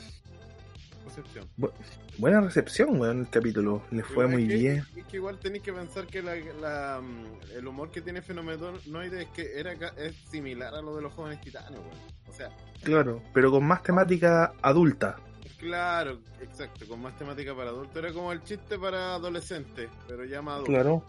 Buena 2.18 2.40
recepción, 2.40 2.98
weón, 3.00 3.20
el 3.20 3.28
capítulo. 3.30 3.82
Le 3.90 4.02
fue 4.02 4.24
Igual 4.24 4.28
muy 4.30 4.48
que- 4.48 4.54
bien. 4.56 4.84
Es 4.96 5.04
que 5.06 5.16
igual 5.16 5.38
tenéis 5.38 5.62
que 5.62 5.72
pensar 5.72 6.06
que 6.06 6.22
la, 6.22 6.34
la, 6.36 7.00
mm, 7.00 7.56
el 7.56 7.66
humor 7.66 7.90
que 7.90 8.00
tiene 8.00 8.22
Fenomenoide 8.22 9.22
es 9.22 9.28
que 9.28 9.58
era, 9.58 9.72
es 9.96 10.14
similar 10.30 10.74
a 10.74 10.80
lo 10.82 10.96
de 10.96 11.02
los 11.02 11.12
jóvenes 11.12 11.40
titanes, 11.40 11.78
weón. 11.78 11.90
O 12.28 12.32
sea, 12.32 12.50
Claro, 12.82 13.22
pero 13.32 13.50
con 13.50 13.64
más 13.64 13.82
temática 13.82 14.52
adulta. 14.62 15.16
claro, 15.58 16.18
exacto, 16.40 16.86
con 16.86 17.00
más 17.00 17.16
temática 17.18 17.54
para 17.54 17.70
adultos. 17.70 17.96
Era 17.96 18.12
como 18.12 18.32
el 18.32 18.42
chiste 18.42 18.78
para 18.78 19.14
adolescentes, 19.14 19.88
pero 20.06 20.24
ya 20.24 20.42
más 20.42 20.54
adulto. 20.56 20.72
Claro. 20.72 21.02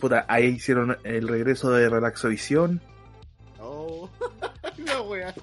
Puta, 0.00 0.26
ahí 0.28 0.46
hicieron 0.46 0.96
el 1.04 1.26
regreso 1.28 1.70
de 1.70 1.88
Relaxovisión. 1.88 2.80
Oh, 3.60 4.08
la 4.86 5.00
wea. 5.02 5.34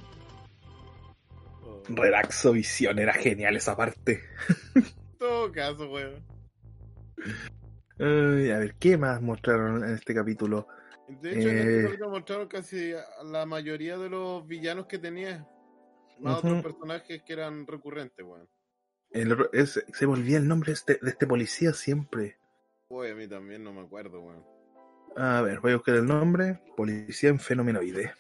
En 1.90 1.96
Relaxovisión, 1.98 2.98
era 3.00 3.14
genial 3.14 3.56
esa 3.56 3.76
parte. 3.76 4.22
todo 5.20 5.52
caso, 5.52 5.90
weón. 5.92 6.24
Ay, 8.00 8.52
a 8.52 8.60
ver, 8.60 8.76
¿qué 8.76 8.98
más 8.98 9.22
mostraron 9.22 9.84
en 9.84 9.96
este 9.96 10.14
capítulo? 10.14 10.68
De 11.22 11.32
hecho, 11.32 11.50
en 11.50 11.58
este 11.58 11.80
Eh. 11.80 11.84
capítulo 11.84 12.10
mostraron 12.10 12.48
casi 12.48 12.94
la 13.26 13.46
mayoría 13.46 13.98
de 13.98 14.10
los 14.10 14.46
villanos 14.48 14.88
que 14.88 15.00
tenía. 15.00 15.48
Más 16.20 16.38
otros 16.38 16.64
personajes 16.64 17.22
que 17.24 17.34
eran 17.34 17.68
recurrentes, 17.68 18.26
weón. 18.26 18.48
Se 19.12 20.08
me 20.08 20.14
olvida 20.14 20.38
el 20.38 20.48
nombre 20.48 20.68
de 20.70 20.74
este, 20.74 21.00
de 21.02 21.10
este 21.10 21.28
policía 21.28 21.74
siempre. 21.74 22.38
Uy, 22.90 23.10
a 23.10 23.16
mí 23.16 23.28
también 23.28 23.64
no 23.64 23.74
me 23.74 23.82
acuerdo, 23.82 24.22
weón. 24.22 24.44
A 25.16 25.42
ver, 25.42 25.60
voy 25.60 25.74
a 25.74 25.76
buscar 25.76 25.96
el 25.96 26.06
nombre. 26.06 26.62
Policía 26.76 27.30
en 27.30 27.40
fenomenoide. 27.40 28.14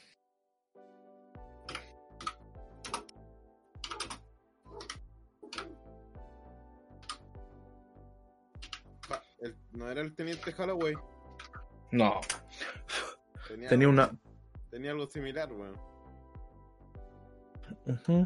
No 9.83 9.91
era 9.91 10.01
el 10.01 10.15
teniente 10.15 10.53
Holloway. 10.57 10.93
No, 11.91 12.21
Tenía, 13.47 13.69
tenía 13.69 13.87
algo, 13.87 14.01
una. 14.01 14.11
tenía 14.71 14.91
algo 14.91 15.07
similar, 15.07 15.51
weón. 15.51 15.75
Ujú. 17.85 18.25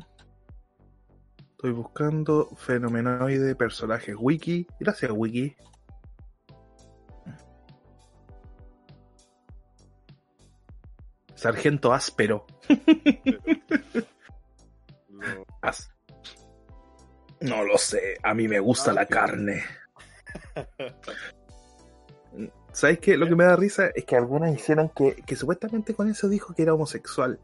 Estoy 1.51 1.71
buscando 1.71 2.47
fenomenoide 2.55 3.55
personajes 3.55 4.15
wiki. 4.17 4.67
Gracias, 4.79 5.11
wiki. 5.13 5.55
Sargento 11.35 11.93
áspero. 11.93 12.45
As- 15.61 15.91
No 17.41 17.63
lo 17.63 17.77
sé, 17.77 18.17
a 18.23 18.33
mí 18.33 18.47
me 18.47 18.59
gusta 18.59 18.91
Ah, 18.91 18.93
la 18.95 19.05
carne. 19.05 19.63
¿Sabes 22.77 22.99
qué? 22.99 23.17
Lo 23.17 23.27
que 23.27 23.35
me 23.35 23.43
da 23.43 23.55
risa 23.55 23.87
es 23.95 24.05
que 24.05 24.15
algunos 24.15 24.53
hicieron 24.53 24.89
que, 24.89 25.15
que 25.25 25.35
supuestamente 25.35 25.95
con 25.95 26.07
eso 26.11 26.29
dijo 26.29 26.53
que 26.53 26.61
era 26.61 26.75
homosexual. 26.75 27.39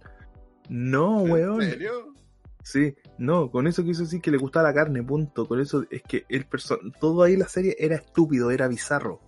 No, 0.69 1.23
weón. 1.23 1.59
¿En 1.63 1.71
serio? 1.71 2.13
Sí, 2.61 2.95
no, 3.17 3.49
con 3.49 3.65
eso 3.65 3.83
quiso 3.83 4.03
decir 4.03 4.21
que 4.21 4.29
le 4.29 4.37
gustaba 4.37 4.69
la 4.69 4.75
carne, 4.75 5.01
punto. 5.01 5.47
Con 5.47 5.59
eso 5.59 5.85
es 5.89 6.03
que 6.03 6.25
el 6.29 6.45
perso 6.45 6.77
todo 6.99 7.23
ahí 7.23 7.35
la 7.35 7.47
serie 7.47 7.75
era 7.79 7.95
estúpido, 7.95 8.51
era 8.51 8.67
bizarro. 8.67 9.21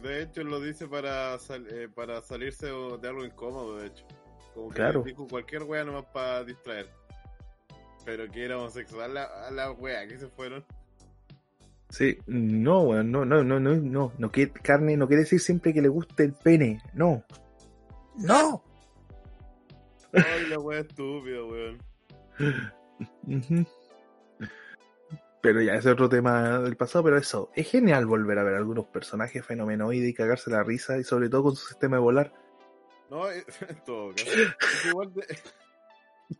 De 0.00 0.22
hecho, 0.22 0.44
lo 0.44 0.60
dice 0.60 0.86
para, 0.86 1.36
sal- 1.40 1.66
eh, 1.70 1.88
para 1.92 2.22
salirse 2.22 2.66
de 2.66 3.08
algo 3.08 3.24
incómodo, 3.24 3.78
de 3.78 3.88
hecho. 3.88 4.04
Como 4.54 4.68
que 4.68 4.76
Claro. 4.76 5.02
dijo 5.02 5.26
cualquier 5.26 5.64
wea 5.64 5.82
nomás 5.82 6.04
para 6.14 6.44
distraer. 6.44 6.88
Pero 8.04 8.30
que 8.30 8.44
era 8.44 8.58
homosexual 8.58 9.12
la, 9.12 9.24
a 9.24 9.50
la 9.50 9.72
wea 9.72 10.06
que 10.06 10.18
se 10.18 10.28
fueron. 10.28 10.64
Sí, 11.90 12.18
no, 12.26 12.82
weón, 12.82 13.10
no, 13.10 13.24
no, 13.24 13.42
no, 13.42 13.58
no, 13.58 13.74
no, 13.76 14.12
no, 14.18 14.30
que 14.30 14.50
carne 14.50 14.96
no 14.96 15.08
quiere 15.08 15.22
decir 15.22 15.40
siempre 15.40 15.72
que 15.72 15.80
le 15.82 15.88
guste 15.88 16.24
el 16.24 16.34
pene, 16.34 16.82
no. 16.94 17.24
No. 18.16 18.62
Ay, 20.12 20.46
la 20.50 20.58
wea 20.58 20.80
estúpida, 20.80 21.42
weón. 21.44 21.78
Pero 25.40 25.62
ya, 25.62 25.74
ese 25.76 25.88
es 25.88 25.92
otro 25.94 26.08
tema 26.08 26.58
del 26.58 26.76
pasado, 26.76 27.04
pero 27.04 27.16
eso, 27.16 27.50
es 27.54 27.70
genial 27.70 28.06
volver 28.06 28.38
a 28.38 28.42
ver 28.42 28.54
algunos 28.54 28.86
personajes 28.86 29.44
fenomenoides 29.46 30.08
y 30.10 30.14
cagarse 30.14 30.50
la 30.50 30.62
risa, 30.64 30.98
y 30.98 31.04
sobre 31.04 31.28
todo 31.28 31.44
con 31.44 31.56
su 31.56 31.66
sistema 31.68 31.96
de 31.96 32.02
volar. 32.02 32.32
No, 33.08 33.30
eh, 33.30 33.44
en 33.68 33.84
todo 33.84 34.10
caso. 34.10 34.26
Es 34.30 34.84
igual 34.86 35.14
de- 35.14 35.26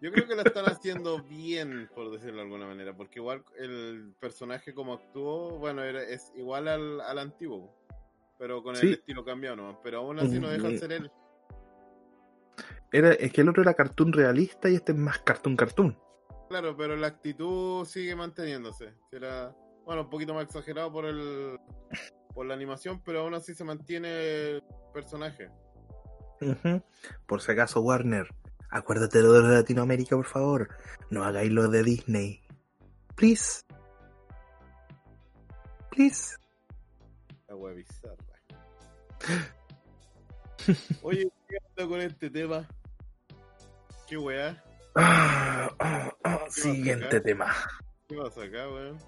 Yo 0.00 0.12
creo 0.12 0.26
que 0.28 0.36
lo 0.36 0.42
están 0.42 0.66
haciendo 0.66 1.22
bien, 1.22 1.88
por 1.94 2.10
decirlo 2.10 2.36
de 2.36 2.42
alguna 2.42 2.66
manera, 2.66 2.94
porque 2.96 3.18
igual 3.20 3.42
el 3.58 4.14
personaje 4.20 4.74
como 4.74 4.94
actuó, 4.94 5.58
bueno, 5.58 5.82
era, 5.82 6.02
es 6.02 6.30
igual 6.36 6.68
al, 6.68 7.00
al 7.00 7.18
antiguo, 7.18 7.74
pero 8.38 8.62
con 8.62 8.74
el 8.76 8.80
Sí. 8.82 8.92
estilo 8.92 9.24
cambiado 9.24 9.56
nomás, 9.56 9.78
pero 9.82 9.98
aún 9.98 10.18
así 10.18 10.38
no 10.38 10.48
deja 10.48 10.68
de 10.68 10.78
ser 10.78 10.92
él. 10.92 11.10
Era, 12.92 13.12
es 13.12 13.32
que 13.32 13.40
el 13.40 13.48
otro 13.48 13.62
era 13.62 13.74
cartoon 13.74 14.12
realista 14.12 14.68
y 14.70 14.74
este 14.76 14.92
es 14.92 14.98
más 14.98 15.18
cartoon 15.20 15.56
cartoon. 15.56 15.98
Claro, 16.48 16.76
pero 16.76 16.96
la 16.96 17.08
actitud 17.08 17.84
sigue 17.84 18.14
manteniéndose. 18.16 18.94
Será, 19.10 19.54
bueno, 19.84 20.02
un 20.02 20.10
poquito 20.10 20.32
más 20.34 20.44
exagerado 20.44 20.90
por 20.92 21.04
el 21.06 21.58
por 22.34 22.46
la 22.46 22.54
animación, 22.54 23.02
pero 23.04 23.20
aún 23.20 23.34
así 23.34 23.54
se 23.54 23.64
mantiene 23.64 24.08
el 24.52 24.62
personaje. 24.94 25.50
Por 27.26 27.40
si 27.40 27.50
acaso, 27.52 27.80
Warner, 27.80 28.28
acuérdate 28.70 29.22
lo 29.22 29.32
de 29.32 29.54
Latinoamérica, 29.56 30.16
por 30.16 30.26
favor. 30.26 30.68
No 31.10 31.24
hagáis 31.24 31.50
lo 31.50 31.68
de 31.68 31.82
Disney. 31.82 32.42
Please. 33.14 33.64
Please. 35.90 36.36
La 37.48 37.56
wea 37.56 37.74
bizarra. 37.74 38.16
Oye, 41.02 41.30
¿qué 41.48 41.86
con 41.86 42.00
este 42.00 42.30
tema? 42.30 42.68
¿Qué 44.06 44.16
weá? 44.16 44.62
Ah, 44.94 45.70
ah, 45.78 46.12
ah, 46.24 46.40
¿Qué 46.46 46.50
Siguiente 46.50 47.20
tema. 47.20 47.54
¿Qué 48.08 48.16
pasa 48.16 48.42
acá, 48.42 48.68
weón? 48.68 48.98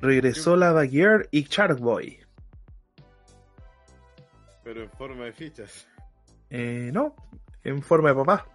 Regresó 0.00 0.56
la 0.56 0.86
Gear 0.86 1.28
y 1.30 1.44
Shark 1.44 1.78
Boy. 1.78 2.18
Pero 4.64 4.82
en 4.82 4.90
forma 4.90 5.24
de 5.24 5.32
fichas. 5.32 5.86
Eh, 6.50 6.90
no, 6.92 7.14
en 7.62 7.82
forma 7.82 8.10
de 8.10 8.14
papá. 8.16 8.46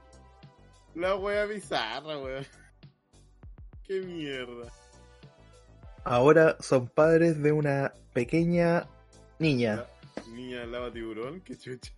La 0.95 1.15
wea 1.15 1.45
bizarra, 1.45 2.17
weón. 2.17 2.45
Qué 3.83 4.01
mierda. 4.01 4.71
Ahora 6.03 6.57
son 6.59 6.87
padres 6.87 7.41
de 7.41 7.51
una 7.51 7.93
pequeña 8.13 8.87
niña. 9.39 9.85
Niña 10.31 10.65
lava 10.65 10.91
tiburón, 10.91 11.41
qué 11.41 11.57
chucha. 11.57 11.91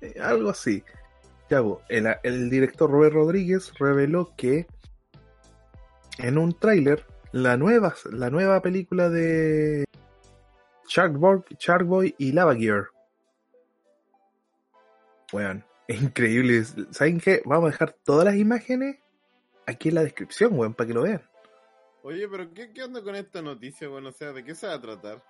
Eh, 0.00 0.14
algo 0.20 0.50
así. 0.50 0.82
Ya, 1.50 1.62
po, 1.62 1.82
el, 1.88 2.06
el 2.22 2.50
director 2.50 2.90
Robert 2.90 3.14
Rodríguez 3.14 3.72
reveló 3.78 4.32
que 4.36 4.66
en 6.18 6.38
un 6.38 6.58
tráiler 6.58 7.06
la 7.32 7.56
nueva, 7.56 7.94
la 8.10 8.30
nueva 8.30 8.60
película 8.62 9.08
de 9.08 9.84
Shark 10.88 11.14
Boy, 11.14 11.42
Shark 11.58 11.84
Boy 11.86 12.14
y 12.18 12.32
Lava 12.32 12.54
Gear. 12.54 12.88
Weón, 15.32 15.64
es 15.92 16.02
increíble. 16.02 16.64
¿Saben 16.90 17.20
qué? 17.20 17.42
Vamos 17.44 17.68
a 17.68 17.72
dejar 17.72 17.92
todas 17.92 18.24
las 18.24 18.36
imágenes 18.36 18.96
aquí 19.66 19.90
en 19.90 19.96
la 19.96 20.02
descripción, 20.02 20.58
weón, 20.58 20.74
para 20.74 20.88
que 20.88 20.94
lo 20.94 21.02
vean. 21.02 21.22
Oye, 22.02 22.26
pero 22.28 22.52
¿qué, 22.52 22.72
qué 22.72 22.82
onda 22.82 23.02
con 23.02 23.14
esta 23.14 23.42
noticia, 23.42 23.88
weón? 23.88 24.06
O 24.06 24.12
sea, 24.12 24.32
¿de 24.32 24.44
qué 24.44 24.54
se 24.54 24.66
va 24.66 24.74
a 24.74 24.80
tratar? 24.80 25.22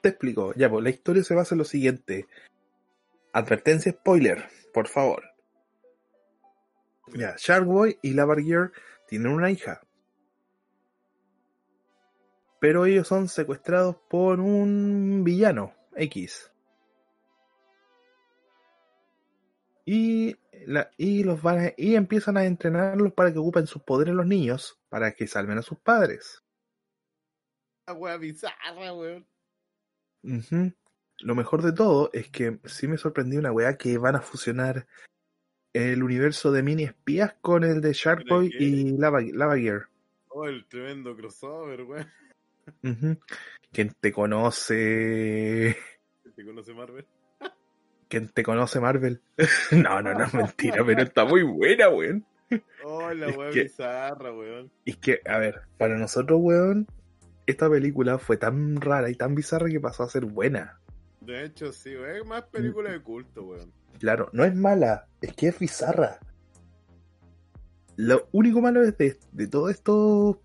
Te 0.00 0.10
explico. 0.10 0.54
Ya, 0.54 0.70
pues 0.70 0.82
la 0.82 0.90
historia 0.90 1.22
se 1.22 1.34
basa 1.34 1.54
en 1.54 1.58
lo 1.58 1.64
siguiente. 1.64 2.26
Advertencia 3.32 3.92
spoiler, 3.92 4.48
por 4.72 4.88
favor. 4.88 5.24
Ya, 7.14 7.34
Shark 7.36 7.66
Boy 7.66 7.98
y 8.02 8.14
Lava 8.14 8.36
Gear 8.36 8.72
tienen 9.08 9.32
una 9.32 9.50
hija. 9.50 9.80
Pero 12.60 12.86
ellos 12.86 13.08
son 13.08 13.28
secuestrados 13.28 13.96
por 14.08 14.38
un 14.38 15.24
villano, 15.24 15.74
X. 15.96 16.51
Y, 19.84 20.36
la, 20.66 20.90
y 20.96 21.24
los 21.24 21.42
van 21.42 21.58
a- 21.66 21.72
y 21.76 21.96
empiezan 21.96 22.36
a 22.36 22.44
entrenarlos 22.44 23.12
para 23.12 23.32
que 23.32 23.38
ocupen 23.38 23.66
sus 23.66 23.82
poderes 23.82 24.14
los 24.14 24.26
niños, 24.26 24.78
para 24.88 25.12
que 25.12 25.26
salven 25.26 25.58
a 25.58 25.62
sus 25.62 25.78
padres. 25.78 26.42
La 27.86 27.94
wea 27.94 28.16
bizarra, 28.16 28.92
weón. 28.94 29.26
Ujú. 30.22 30.72
Lo 31.18 31.34
mejor 31.34 31.62
de 31.62 31.72
todo 31.72 32.10
es 32.12 32.28
que 32.30 32.58
sí 32.64 32.86
me 32.86 32.96
sorprendió 32.96 33.38
una 33.40 33.52
weá 33.52 33.76
que 33.76 33.98
van 33.98 34.16
a 34.16 34.20
fusionar 34.20 34.86
el 35.72 36.02
universo 36.02 36.52
de 36.52 36.62
mini 36.62 36.84
espías 36.84 37.34
con 37.40 37.64
el 37.64 37.80
de 37.80 37.92
Shark 37.92 38.22
¿Pero 38.24 38.36
Boy 38.36 38.50
qué? 38.50 38.62
y 38.62 38.96
Lava, 38.98 39.20
Lava 39.22 39.56
Gear. 39.56 39.88
Oh, 40.28 40.46
el 40.46 40.64
tremendo 40.66 41.16
crossover, 41.16 41.82
weón. 41.82 42.10
Ujú. 42.84 43.18
Quien 43.72 43.92
te 44.00 44.12
conoce. 44.12 45.76
¿Te 46.36 46.44
conoce 46.44 46.72
Marvel? 46.72 47.04
Quien 48.12 48.28
te 48.28 48.42
conoce 48.42 48.78
Marvel. 48.78 49.22
no, 49.70 50.02
no, 50.02 50.12
no, 50.12 50.26
mentira, 50.34 50.84
pero 50.84 51.00
está 51.00 51.24
muy 51.24 51.42
buena, 51.44 51.88
weón. 51.88 52.26
Oh, 52.84 53.10
la 53.14 53.28
Es 53.28 53.36
wea 53.38 53.50
que- 53.50 53.62
bizarra, 53.62 54.30
weón. 54.34 54.70
Y 54.84 54.90
es 54.90 54.96
que, 54.98 55.20
a 55.24 55.38
ver, 55.38 55.62
para 55.78 55.96
nosotros, 55.96 56.38
weón, 56.42 56.86
esta 57.46 57.70
película 57.70 58.18
fue 58.18 58.36
tan 58.36 58.78
rara 58.82 59.08
y 59.08 59.14
tan 59.14 59.34
bizarra 59.34 59.70
que 59.70 59.80
pasó 59.80 60.02
a 60.02 60.10
ser 60.10 60.26
buena. 60.26 60.78
De 61.22 61.42
hecho, 61.46 61.72
sí, 61.72 61.96
weón. 61.96 62.16
Es 62.18 62.26
más 62.26 62.42
película 62.42 62.90
de 62.92 63.00
culto, 63.00 63.44
weón. 63.44 63.72
Claro, 63.98 64.28
no 64.34 64.44
es 64.44 64.54
mala, 64.54 65.06
es 65.22 65.32
que 65.32 65.48
es 65.48 65.58
bizarra. 65.58 66.18
Lo 67.96 68.28
único 68.32 68.60
malo 68.60 68.82
es 68.82 68.98
de, 68.98 69.16
de 69.32 69.46
todo 69.46 69.70
esto, 69.70 70.38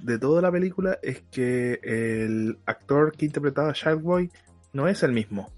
de 0.00 0.18
toda 0.18 0.42
la 0.42 0.52
película, 0.52 0.98
es 1.02 1.22
que 1.30 1.80
el 1.82 2.58
actor 2.66 3.12
que 3.16 3.24
interpretaba 3.24 3.70
a 3.70 3.74
Shark 3.74 4.02
Boy 4.02 4.30
no 4.74 4.86
es 4.86 5.02
el 5.02 5.12
mismo. 5.12 5.50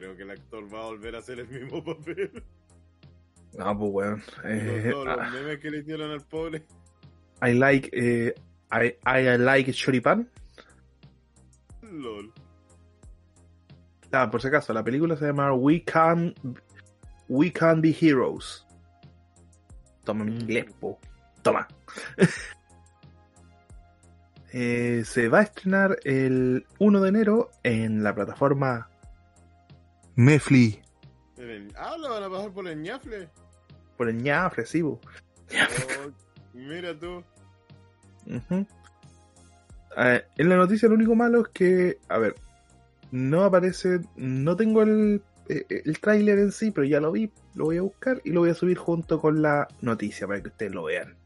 Creo 0.00 0.16
que 0.16 0.22
el 0.22 0.30
actor 0.30 0.74
va 0.74 0.80
a 0.80 0.84
volver 0.86 1.14
a 1.14 1.18
hacer 1.18 1.40
el 1.40 1.48
mismo 1.48 1.84
papel. 1.84 2.42
No, 3.52 3.78
pues 3.78 3.90
weón. 3.92 4.22
eh, 4.44 4.88
todos 4.90 5.08
ah, 5.08 5.16
los 5.16 5.32
memes 5.32 5.58
que 5.58 5.70
le 5.70 5.78
hicieron 5.78 6.10
al 6.10 6.22
pobre. 6.22 6.64
I 7.42 7.52
like, 7.52 7.90
eh, 7.92 8.34
I, 8.72 8.96
I 9.04 9.36
like 9.36 9.72
Choripan. 9.72 10.28
LOL. 11.82 12.32
Ah, 14.12 14.30
por 14.30 14.40
si 14.40 14.48
acaso, 14.48 14.72
la 14.72 14.82
película 14.82 15.16
se 15.16 15.26
llama 15.26 15.52
We 15.52 15.84
Can, 15.84 16.34
We 17.28 17.52
Can 17.52 17.82
Be 17.82 17.94
Heroes. 18.00 18.66
Toma 20.04 20.24
mi 20.24 20.32
inglés, 20.32 20.66
po. 20.80 20.98
Toma. 21.42 21.68
Eh, 24.52 25.04
se 25.04 25.28
va 25.28 25.38
a 25.38 25.42
estrenar 25.42 25.96
el 26.02 26.66
1 26.80 27.00
de 27.02 27.08
enero 27.08 27.50
en 27.62 28.02
la 28.02 28.12
plataforma 28.16 28.90
Miren, 31.36 31.72
Ah, 31.76 31.96
la 31.98 32.08
van 32.08 32.22
a 32.24 32.30
pasar 32.30 32.52
por 32.52 32.68
el 32.68 32.82
ñafle. 32.82 33.28
Por 33.96 34.08
el 34.08 34.22
ñafre, 34.22 34.66
sí, 34.66 34.82
po. 34.82 35.00
Oh, 35.50 36.10
mira 36.52 36.98
tú. 36.98 37.24
Ujú. 38.26 38.66
Eh, 39.96 40.24
en 40.36 40.48
la 40.48 40.56
noticia 40.56 40.88
lo 40.88 40.94
único 40.94 41.14
malo 41.14 41.42
es 41.42 41.48
que, 41.48 41.98
a 42.08 42.18
ver, 42.18 42.34
no 43.10 43.44
aparece, 43.44 44.00
no 44.16 44.56
tengo 44.56 44.82
el, 44.82 45.22
eh, 45.48 45.64
el 45.68 45.98
tráiler 46.00 46.38
en 46.38 46.52
sí, 46.52 46.70
pero 46.70 46.86
ya 46.86 47.00
lo 47.00 47.10
vi, 47.10 47.32
lo 47.54 47.64
voy 47.64 47.78
a 47.78 47.82
buscar 47.82 48.20
y 48.24 48.30
lo 48.30 48.40
voy 48.40 48.50
a 48.50 48.54
subir 48.54 48.78
junto 48.78 49.20
con 49.20 49.42
la 49.42 49.66
noticia 49.80 50.26
para 50.26 50.40
que 50.42 50.48
ustedes 50.48 50.72
lo 50.72 50.84
vean. 50.84 51.16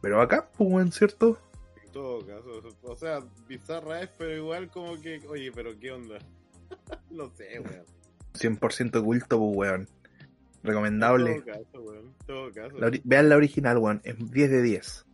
Pero 0.00 0.20
acá, 0.20 0.48
pues, 0.56 0.94
¿cierto? 0.94 1.38
Todo 1.94 2.26
caso. 2.26 2.60
O 2.82 2.96
sea, 2.96 3.20
bizarra 3.46 4.02
es, 4.02 4.10
pero 4.18 4.36
igual 4.36 4.68
como 4.68 5.00
que. 5.00 5.22
Oye, 5.28 5.52
pero 5.54 5.78
¿qué 5.78 5.92
onda? 5.92 6.18
no 7.10 7.30
sé, 7.30 7.60
weón. 7.60 7.86
100% 8.34 9.04
culto, 9.04 9.38
pues, 9.38 9.56
weón. 9.56 9.88
Recomendable. 10.64 11.36
En 11.36 11.44
todo 11.44 11.54
caso, 11.54 11.82
weón. 11.82 12.14
Todo 12.26 12.52
caso. 12.52 12.78
La 12.78 12.90
vean 13.04 13.28
la 13.28 13.36
original, 13.36 13.78
weón, 13.78 14.00
es 14.02 14.16
10 14.18 14.50
de 14.50 14.62
10. 14.62 15.06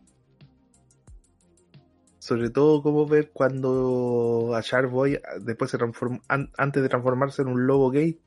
Sobre 2.17 2.49
todo 2.49 2.81
como 2.81 3.05
ver 3.05 3.29
cuando 3.31 4.53
a 4.55 4.61
Shark 4.61 4.89
Boy 4.89 5.15
ah, 5.23 5.37
después 5.39 5.69
se 5.69 5.77
transforma, 5.77 6.19
an- 6.27 6.51
antes 6.57 6.81
de 6.81 6.89
transformarse 6.89 7.43
en 7.43 7.47
un 7.49 7.67
lobo 7.67 7.91
gay. 7.91 8.19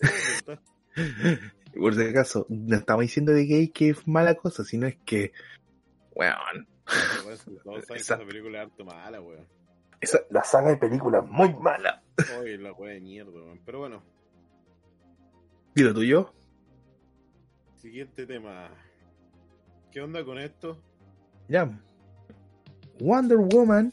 Por 1.74 1.94
si 1.94 2.02
acaso, 2.02 2.44
no 2.50 2.76
estamos 2.76 3.02
diciendo 3.02 3.32
de 3.32 3.46
gay 3.46 3.68
que 3.68 3.90
es 3.90 4.06
mala 4.06 4.34
cosa, 4.34 4.62
sino 4.62 4.86
es 4.86 4.98
que, 5.06 5.32
weón, 6.14 6.66
Esa 7.94 8.18
película 8.18 8.62
es 8.62 8.66
harto 8.68 8.84
mala, 8.84 9.20
weón. 9.20 9.46
esa, 10.00 10.20
la 10.30 10.42
saga 10.44 10.70
de 10.70 10.76
películas 10.76 11.24
muy 11.26 11.54
mala. 11.54 12.02
Oye, 12.40 12.58
la 12.58 12.72
weá 12.72 12.94
de 12.94 13.00
mierda, 13.00 13.30
weón. 13.32 13.60
Pero 13.64 13.78
bueno, 13.80 14.02
Dilo 15.74 15.94
tuyo. 15.94 16.32
siguiente 17.78 18.26
tema. 18.26 18.70
¿Qué 19.92 20.00
onda 20.00 20.24
con 20.24 20.38
esto? 20.38 20.80
Ya. 21.48 21.70
Wonder 23.00 23.38
Woman. 23.38 23.92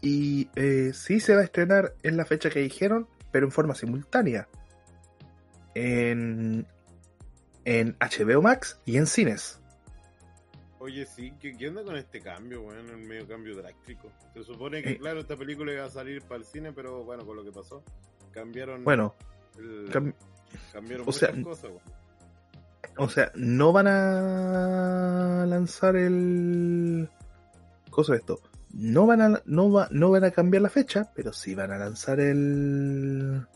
Y 0.00 0.48
eh, 0.54 0.92
sí 0.92 1.18
se 1.18 1.34
va 1.34 1.40
a 1.40 1.44
estrenar 1.44 1.94
en 2.02 2.16
la 2.18 2.26
fecha 2.26 2.50
que 2.50 2.60
dijeron, 2.60 3.08
pero 3.32 3.46
en 3.46 3.52
forma 3.52 3.74
simultánea. 3.74 4.48
En, 5.74 6.66
en 7.64 7.96
HBO 7.98 8.42
Max 8.42 8.78
y 8.84 8.98
en 8.98 9.06
cines. 9.06 9.60
Oye, 10.84 11.06
sí, 11.06 11.32
¿qué, 11.40 11.56
qué 11.56 11.68
onda 11.68 11.82
con 11.82 11.96
este 11.96 12.20
cambio, 12.20 12.60
weón? 12.60 12.86
El 12.90 12.98
medio 12.98 13.26
cambio 13.26 13.56
drástico. 13.56 14.12
Se 14.34 14.42
supone 14.44 14.82
que, 14.82 14.90
Eh. 14.90 14.98
claro, 14.98 15.20
esta 15.20 15.34
película 15.34 15.72
iba 15.72 15.86
a 15.86 15.90
salir 15.90 16.20
para 16.22 16.36
el 16.40 16.44
cine, 16.44 16.74
pero 16.74 17.02
bueno, 17.04 17.24
con 17.24 17.36
lo 17.36 17.42
que 17.42 17.52
pasó, 17.52 17.82
cambiaron. 18.32 18.84
Bueno, 18.84 19.14
el- 19.58 19.88
cam- 19.90 20.14
cambiaron 20.74 21.08
o 21.08 21.12
sea, 21.12 21.30
muchas 21.32 21.44
cosas, 21.44 21.70
weón. 21.70 21.82
o 22.98 23.08
sea, 23.08 23.32
no 23.34 23.72
van 23.72 23.86
a 23.86 25.46
lanzar 25.48 25.96
el. 25.96 27.08
Cosa 27.88 28.12
de 28.12 28.18
esto. 28.18 28.40
No 28.74 29.06
van 29.06 29.22
a 29.22 29.42
no 29.46 29.72
va, 29.72 29.88
no 29.90 30.10
van 30.10 30.24
a 30.24 30.32
cambiar 30.32 30.60
la 30.62 30.68
fecha, 30.68 31.10
pero 31.14 31.32
sí 31.32 31.54
van 31.54 31.70
a 31.72 31.78
lanzar 31.78 32.20
el 32.20 33.46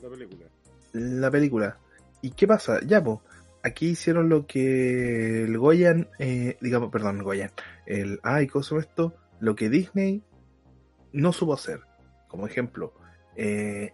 película. 0.00 0.46
La 0.92 1.28
película. 1.30 1.78
¿Y 2.20 2.30
qué 2.30 2.46
pasa? 2.46 2.78
Ya, 2.86 3.02
pues, 3.02 3.18
aquí 3.62 3.90
hicieron 3.90 4.28
lo 4.28 4.46
que 4.46 5.44
el 5.44 5.58
Goyan, 5.58 6.08
eh, 6.18 6.56
digamos, 6.60 6.90
perdón, 6.90 7.18
el 7.18 7.22
Goyan, 7.22 7.50
el, 7.86 8.20
ay, 8.22 8.46
¿cómo 8.46 8.78
esto? 8.78 9.14
Lo 9.40 9.54
que 9.54 9.68
Disney 9.68 10.22
no 11.12 11.32
supo 11.32 11.54
hacer. 11.54 11.80
Como 12.28 12.46
ejemplo, 12.46 12.94
eh, 13.36 13.92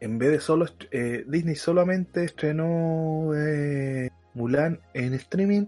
en 0.00 0.18
vez 0.18 0.30
de 0.30 0.40
solo, 0.40 0.66
eh, 0.90 1.24
Disney 1.26 1.56
solamente 1.56 2.24
estrenó 2.24 3.32
eh, 3.34 4.10
Mulan 4.34 4.80
en 4.94 5.14
streaming 5.14 5.66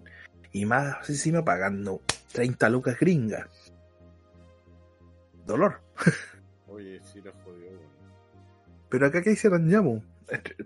y 0.53 0.67
más 0.67 1.09
encima 1.09 1.45
pagando 1.45 2.01
30 2.33 2.69
lucas 2.71 2.99
gringas. 2.99 3.73
Dolor. 5.47 5.81
Oye, 6.69 7.01
sí 7.13 7.21
la 7.21 7.33
jodió. 7.45 7.69
Pero 8.89 9.07
acá 9.07 9.23
que 9.23 9.33
hicieron 9.33 9.69
ya, 9.69 9.83
po? 9.83 10.03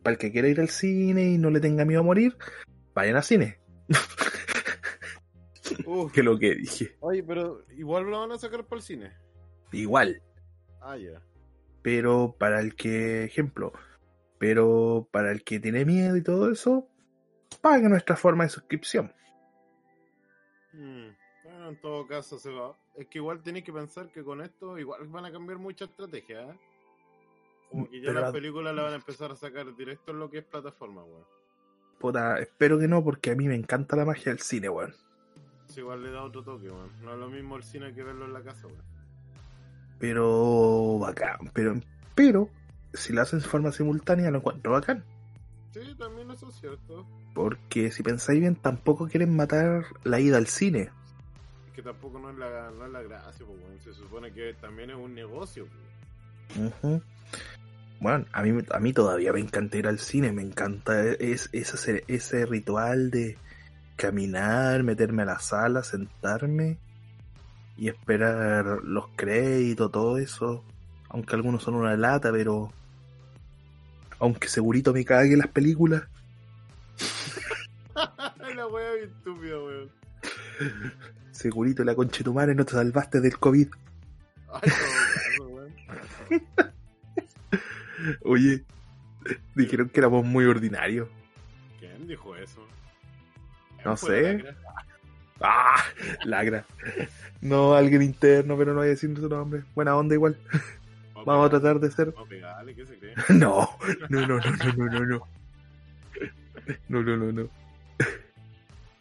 Para 0.03 0.12
el 0.14 0.18
que 0.18 0.33
quiera 0.33 0.48
ir 0.48 0.61
al 0.61 0.68
cine 0.68 1.24
y 1.24 1.38
no 1.38 1.50
le 1.50 1.61
tenga 1.61 1.85
miedo 1.85 2.00
a 2.00 2.05
morir, 2.05 2.37
vayan 2.94 3.16
al 3.16 3.24
cine. 3.24 3.61
Uf. 5.87 6.12
que 6.12 6.22
lo 6.22 6.38
que 6.38 6.55
dije. 6.55 6.96
Oye, 7.00 7.22
pero 7.22 7.64
igual 7.77 8.05
lo 8.05 8.20
van 8.20 8.33
a 8.33 8.38
sacar 8.38 8.64
para 8.66 8.79
el 8.79 8.83
cine. 8.83 9.12
Igual. 9.72 10.22
Ah, 10.81 10.96
ya. 10.96 11.22
Pero 11.83 12.37
para 12.38 12.61
el 12.61 12.74
que, 12.74 13.24
ejemplo, 13.24 13.72
pero 14.38 15.09
para 15.11 15.33
el 15.33 15.42
que 15.42 15.61
tiene 15.61 15.85
miedo 15.85 16.16
y 16.16 16.22
todo 16.22 16.50
eso, 16.50 16.88
pague 17.61 17.88
nuestra 17.88 18.16
forma 18.16 18.44
de 18.44 18.50
suscripción. 18.50 19.12
Mm, 20.72 21.09
Bueno, 21.44 21.68
en 21.68 21.81
todo 21.81 22.07
caso 22.07 22.38
se 22.38 22.50
va. 22.50 22.77
Es 22.96 23.07
que 23.09 23.18
igual 23.18 23.42
tenéis 23.42 23.64
que 23.64 23.72
pensar 23.72 24.11
que 24.12 24.22
con 24.22 24.40
esto 24.40 24.79
igual 24.79 25.07
van 25.09 25.24
a 25.24 25.33
cambiar 25.33 25.59
mucha 25.59 25.87
estrategia, 25.87 26.42
¿eh? 26.42 26.59
Como 27.70 27.88
que 27.88 28.00
ya 28.00 28.07
Pero 28.09 28.20
las 28.20 28.29
la- 28.29 28.33
películas 28.33 28.74
la 28.74 28.83
van 28.83 28.92
a 28.92 28.96
empezar 28.96 29.31
a 29.33 29.37
sacar 29.37 29.74
directo 29.77 30.12
en 30.12 30.18
lo 30.20 30.31
que 30.31 30.38
es 30.38 30.44
plataforma, 30.44 31.03
weón. 31.05 31.24
Puta, 31.98 32.38
espero 32.38 32.79
que 32.79 32.87
no, 32.88 33.03
porque 33.03 33.31
a 33.31 33.35
mí 33.37 33.46
me 33.48 33.55
encanta 33.55 33.96
la 33.96 34.05
magia 34.05 34.33
del 34.33 34.40
cine, 34.40 34.68
weón. 34.68 34.94
Eso 35.68 35.81
igual 35.81 36.03
le 36.03 36.11
da 36.11 36.22
otro 36.22 36.42
toque, 36.42 36.70
weón. 36.70 36.90
No 37.03 37.12
es 37.14 37.18
lo 37.18 37.29
mismo 37.31 37.57
el 37.57 37.62
cine 37.64 37.94
que 37.94 38.03
verlo 38.03 38.24
en 38.27 38.33
la 38.33 38.42
casa, 38.42 38.66
weón. 38.66 38.83
Pero 39.98 40.98
bacán, 40.98 41.50
pero, 41.53 41.74
pero 42.14 42.48
si 42.92 43.12
lo 43.12 43.22
hacen 43.22 43.38
de 43.40 43.44
forma 43.46 43.72
simultánea 43.72 44.31
lo 44.31 44.38
encuentro 44.38 44.72
bacán. 44.72 45.05
Sí, 45.72 45.94
también 45.98 46.31
eso 46.31 46.48
es 46.48 46.55
cierto. 46.57 47.07
Porque 47.35 47.90
si 47.90 48.03
pensáis 48.03 48.38
bien, 48.40 48.55
tampoco 48.57 49.09
quieren 49.09 49.35
matar 49.35 49.85
la 50.05 50.20
ida 50.20 50.37
al 50.37 50.46
cine. 50.46 50.90
Es 51.66 51.72
que 51.74 51.83
tampoco 51.83 52.18
no 52.18 52.31
es 52.31 52.37
la, 52.38 52.70
no 52.70 52.87
es 52.87 52.92
la 52.92 53.03
gracia, 53.03 53.44
pues, 53.46 53.59
weón. 53.61 53.81
Se 53.81 53.92
supone 53.92 54.33
que 54.33 54.55
también 54.55 54.90
es 54.90 54.96
un 54.96 55.14
negocio, 55.14 55.66
pues. 55.66 56.68
Ujú. 56.74 57.03
Bueno, 58.04 58.26
a 58.32 58.42
mí, 58.42 58.62
a 58.70 58.80
mí 58.80 58.92
todavía 58.92 59.32
me 59.32 59.40
encanta 59.40 59.78
ir 59.78 59.86
al 59.86 59.98
cine, 59.98 60.30
me 60.30 60.42
encanta 60.42 61.02
es, 61.12 61.48
ese, 61.52 62.04
ese 62.06 62.44
ritual 62.44 63.10
de 63.10 63.38
caminar, 63.96 64.82
meterme 64.82 65.22
a 65.22 65.24
la 65.24 65.38
sala, 65.38 65.82
sentarme 65.82 66.76
y 67.78 67.88
esperar 67.88 68.80
los 68.82 69.06
créditos, 69.16 69.90
todo 69.90 70.18
eso. 70.18 70.62
Aunque 71.08 71.34
algunos 71.34 71.62
son 71.62 71.76
una 71.76 71.96
lata, 71.96 72.30
pero 72.30 72.70
aunque 74.18 74.48
segurito 74.48 74.92
me 74.92 75.06
cague 75.06 75.34
las 75.38 75.48
películas, 75.48 76.02
la 78.54 78.66
wea 78.66 78.92
bien 78.96 79.08
estúpida, 79.08 79.58
weón. 79.58 79.90
segurito 81.30 81.82
la 81.82 81.94
conchetumare 81.94 82.54
no 82.54 82.66
te 82.66 82.72
salvaste 82.72 83.22
del 83.22 83.38
COVID. 83.38 83.68
Ay, 84.52 84.60
todo 84.60 84.90
caso, 85.14 85.48
weón. 85.48 85.74
Oye, 88.22 88.64
dijeron 89.54 89.88
que 89.88 90.00
éramos 90.00 90.24
muy 90.24 90.44
ordinarios. 90.44 91.08
¿Quién 91.78 92.06
dijo 92.06 92.34
eso? 92.36 92.60
No 93.84 93.94
¿Quién 93.94 93.96
fue 93.96 94.08
sé. 94.22 94.38
la 94.38 94.50
gra- 94.52 94.56
¡Ah! 95.40 95.82
Lagra. 96.24 96.64
No, 97.40 97.74
alguien 97.74 98.02
interno, 98.02 98.56
pero 98.56 98.72
no 98.72 98.78
voy 98.78 98.86
a 98.86 98.90
decir 98.90 99.14
su 99.16 99.28
nombre. 99.28 99.64
Buena 99.74 99.96
onda 99.96 100.14
igual. 100.14 100.38
Vamos 101.26 101.46
a 101.46 101.50
tratar 101.50 101.80
de 101.80 101.90
ser. 101.90 102.12
Vamos 102.12 102.26
a 102.26 102.28
pegarle, 102.30 102.74
¿qué 102.74 102.86
se 102.86 102.98
cree? 102.98 103.14
No, 103.30 103.68
no, 104.08 104.26
no, 104.26 104.38
no, 104.38 104.40
no, 104.40 104.72
no, 104.76 104.86
no, 104.86 105.06
no. 105.06 105.28
No, 106.88 107.02
no, 107.02 107.16
no, 107.16 107.32
no. 107.32 107.48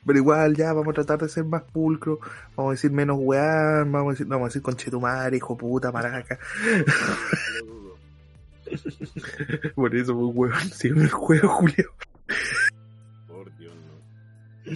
Pero 0.05 0.19
igual 0.19 0.53
ya 0.55 0.73
vamos 0.73 0.91
a 0.91 0.95
tratar 0.95 1.19
de 1.19 1.29
ser 1.29 1.45
más 1.45 1.63
pulcro. 1.63 2.19
Vamos 2.57 2.71
a 2.71 2.73
decir 2.73 2.91
menos 2.91 3.17
weá. 3.19 3.83
Vamos 3.85 4.07
a 4.07 4.11
decir, 4.11 4.25
vamos 4.27 4.45
a 4.45 4.47
decir 4.49 4.61
conchetumare, 4.61 5.37
hijo 5.37 5.55
puta, 5.55 5.91
maraca. 5.93 6.37
Por 9.76 9.95
eso, 9.95 10.13
pues, 10.17 10.36
weón, 10.36 10.69
sigue 10.71 11.02
el 11.02 11.10
juego, 11.12 11.47
Julio. 11.49 11.91
Por 13.28 13.56
Dios, 13.58 13.73
no. 13.76 14.73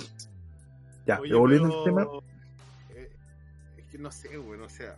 Ya, 1.05 1.19
Oye, 1.19 1.33
volviendo 1.33 1.69
pero, 1.69 1.79
al 1.79 1.83
tema. 1.85 2.07
eh, 2.95 3.09
es 3.77 3.85
que 3.87 3.97
no 3.97 4.11
sé, 4.11 4.37
güey, 4.37 4.59
o 4.59 4.69
sea. 4.69 4.95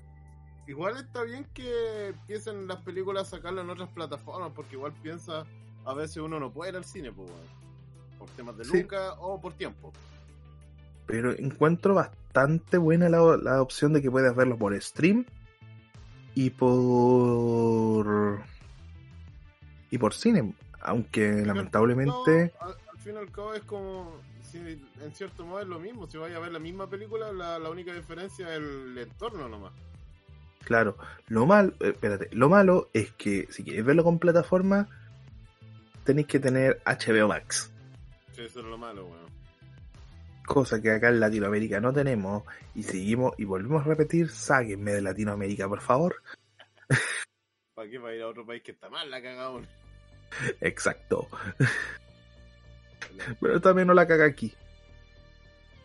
Igual 0.67 0.97
está 0.97 1.23
bien 1.23 1.45
que 1.53 2.07
empiecen 2.09 2.67
las 2.67 2.77
películas 2.83 3.27
a 3.27 3.37
sacarlas 3.37 3.63
en 3.65 3.71
otras 3.71 3.89
plataformas, 3.89 4.51
porque 4.55 4.75
igual 4.75 4.93
piensa, 5.01 5.45
a 5.85 5.93
veces 5.95 6.17
uno 6.17 6.39
no 6.39 6.51
puede 6.51 6.71
ir 6.71 6.77
al 6.77 6.85
cine, 6.85 7.11
pues, 7.11 7.29
weón. 7.29 7.59
Por 8.19 8.29
temas 8.31 8.57
de 8.57 8.65
Sí. 8.65 8.81
lucas 8.81 9.13
o 9.19 9.39
por 9.39 9.53
tiempo. 9.53 9.91
Pero 11.07 11.31
encuentro 11.31 11.93
bastante 11.95 12.77
buena 12.77 13.09
la, 13.09 13.37
la 13.37 13.61
opción 13.61 13.93
de 13.93 14.01
que 14.01 14.11
puedas 14.11 14.35
verlo 14.35 14.57
por 14.57 14.79
stream 14.79 15.25
y 16.35 16.49
por 16.51 18.41
y 19.91 19.97
por 19.97 20.13
cine, 20.13 20.53
aunque 20.81 21.43
lamentablemente 21.45 22.53
al, 22.59 22.69
al 22.91 22.99
fin 22.99 23.15
y 23.15 23.17
al 23.17 23.31
cabo 23.31 23.53
es 23.53 23.63
como, 23.63 24.17
si 24.41 24.57
en 24.59 25.13
cierto 25.13 25.45
modo 25.45 25.61
es 25.61 25.67
lo 25.67 25.79
mismo, 25.79 26.07
si 26.07 26.17
vaya 26.17 26.37
a 26.37 26.39
ver 26.39 26.51
la 26.51 26.59
misma 26.59 26.89
película, 26.89 27.31
la, 27.33 27.59
la 27.59 27.69
única 27.69 27.93
diferencia 27.93 28.49
es 28.53 28.57
el 28.57 28.97
entorno 28.97 29.47
nomás. 29.49 29.73
claro, 30.63 30.97
lo 31.27 31.45
mal, 31.45 31.75
eh, 31.79 31.89
espérate, 31.89 32.29
lo 32.31 32.49
malo 32.49 32.89
es 32.93 33.11
que 33.13 33.47
si 33.51 33.63
quieres 33.63 33.83
verlo 33.85 34.03
con 34.03 34.19
plataforma 34.19 34.87
tenéis 36.03 36.27
que 36.27 36.39
tener 36.39 36.81
HBO 36.85 37.27
Max, 37.27 37.71
Sí, 38.33 38.41
eso 38.43 38.59
es 38.61 38.65
lo 38.65 38.77
malo, 38.77 39.05
weón. 39.05 39.29
cosa 40.45 40.81
que 40.81 40.91
acá 40.91 41.09
en 41.09 41.19
Latinoamérica 41.19 41.79
no 41.79 41.91
tenemos 41.93 42.43
y 42.73 42.83
seguimos 42.83 43.33
y 43.37 43.43
volvemos 43.45 43.81
a 43.85 43.89
repetir, 43.89 44.29
sáquenme 44.29 44.93
de 44.93 45.01
Latinoamérica, 45.01 45.67
por 45.67 45.81
favor. 45.81 46.15
¿Para 47.75 47.89
qué 47.89 47.97
va 47.97 48.09
a 48.09 48.15
ir 48.15 48.21
a 48.21 48.27
otro 48.27 48.45
país 48.45 48.61
que 48.63 48.71
está 48.71 48.89
mal 48.89 49.09
la 49.09 49.21
cagada? 49.21 49.59
Exacto. 50.61 51.27
Pero 53.41 53.59
también 53.61 53.87
no 53.87 53.93
la 53.93 54.07
caga 54.07 54.25
aquí. 54.25 54.53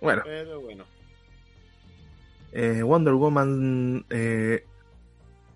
Bueno, 0.00 0.22
Pero 0.24 0.60
bueno. 0.60 0.84
Eh, 2.52 2.82
Wonder 2.82 3.14
Woman 3.14 4.04
eh, 4.10 4.64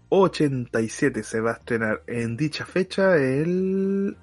87 0.08 1.22
se 1.22 1.40
va 1.40 1.50
a 1.50 1.54
estrenar 1.54 2.02
en 2.06 2.36
dicha 2.36 2.64
fecha 2.66 3.16
el 3.16 4.16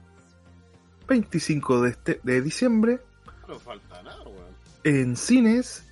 25 1.08 1.82
de, 1.82 1.90
este, 1.90 2.20
de 2.24 2.42
diciembre 2.42 3.00
No 3.48 3.60
falta 3.60 4.02
nada, 4.04 4.24
weón. 4.24 4.56
en 4.84 5.16
cines 5.16 5.86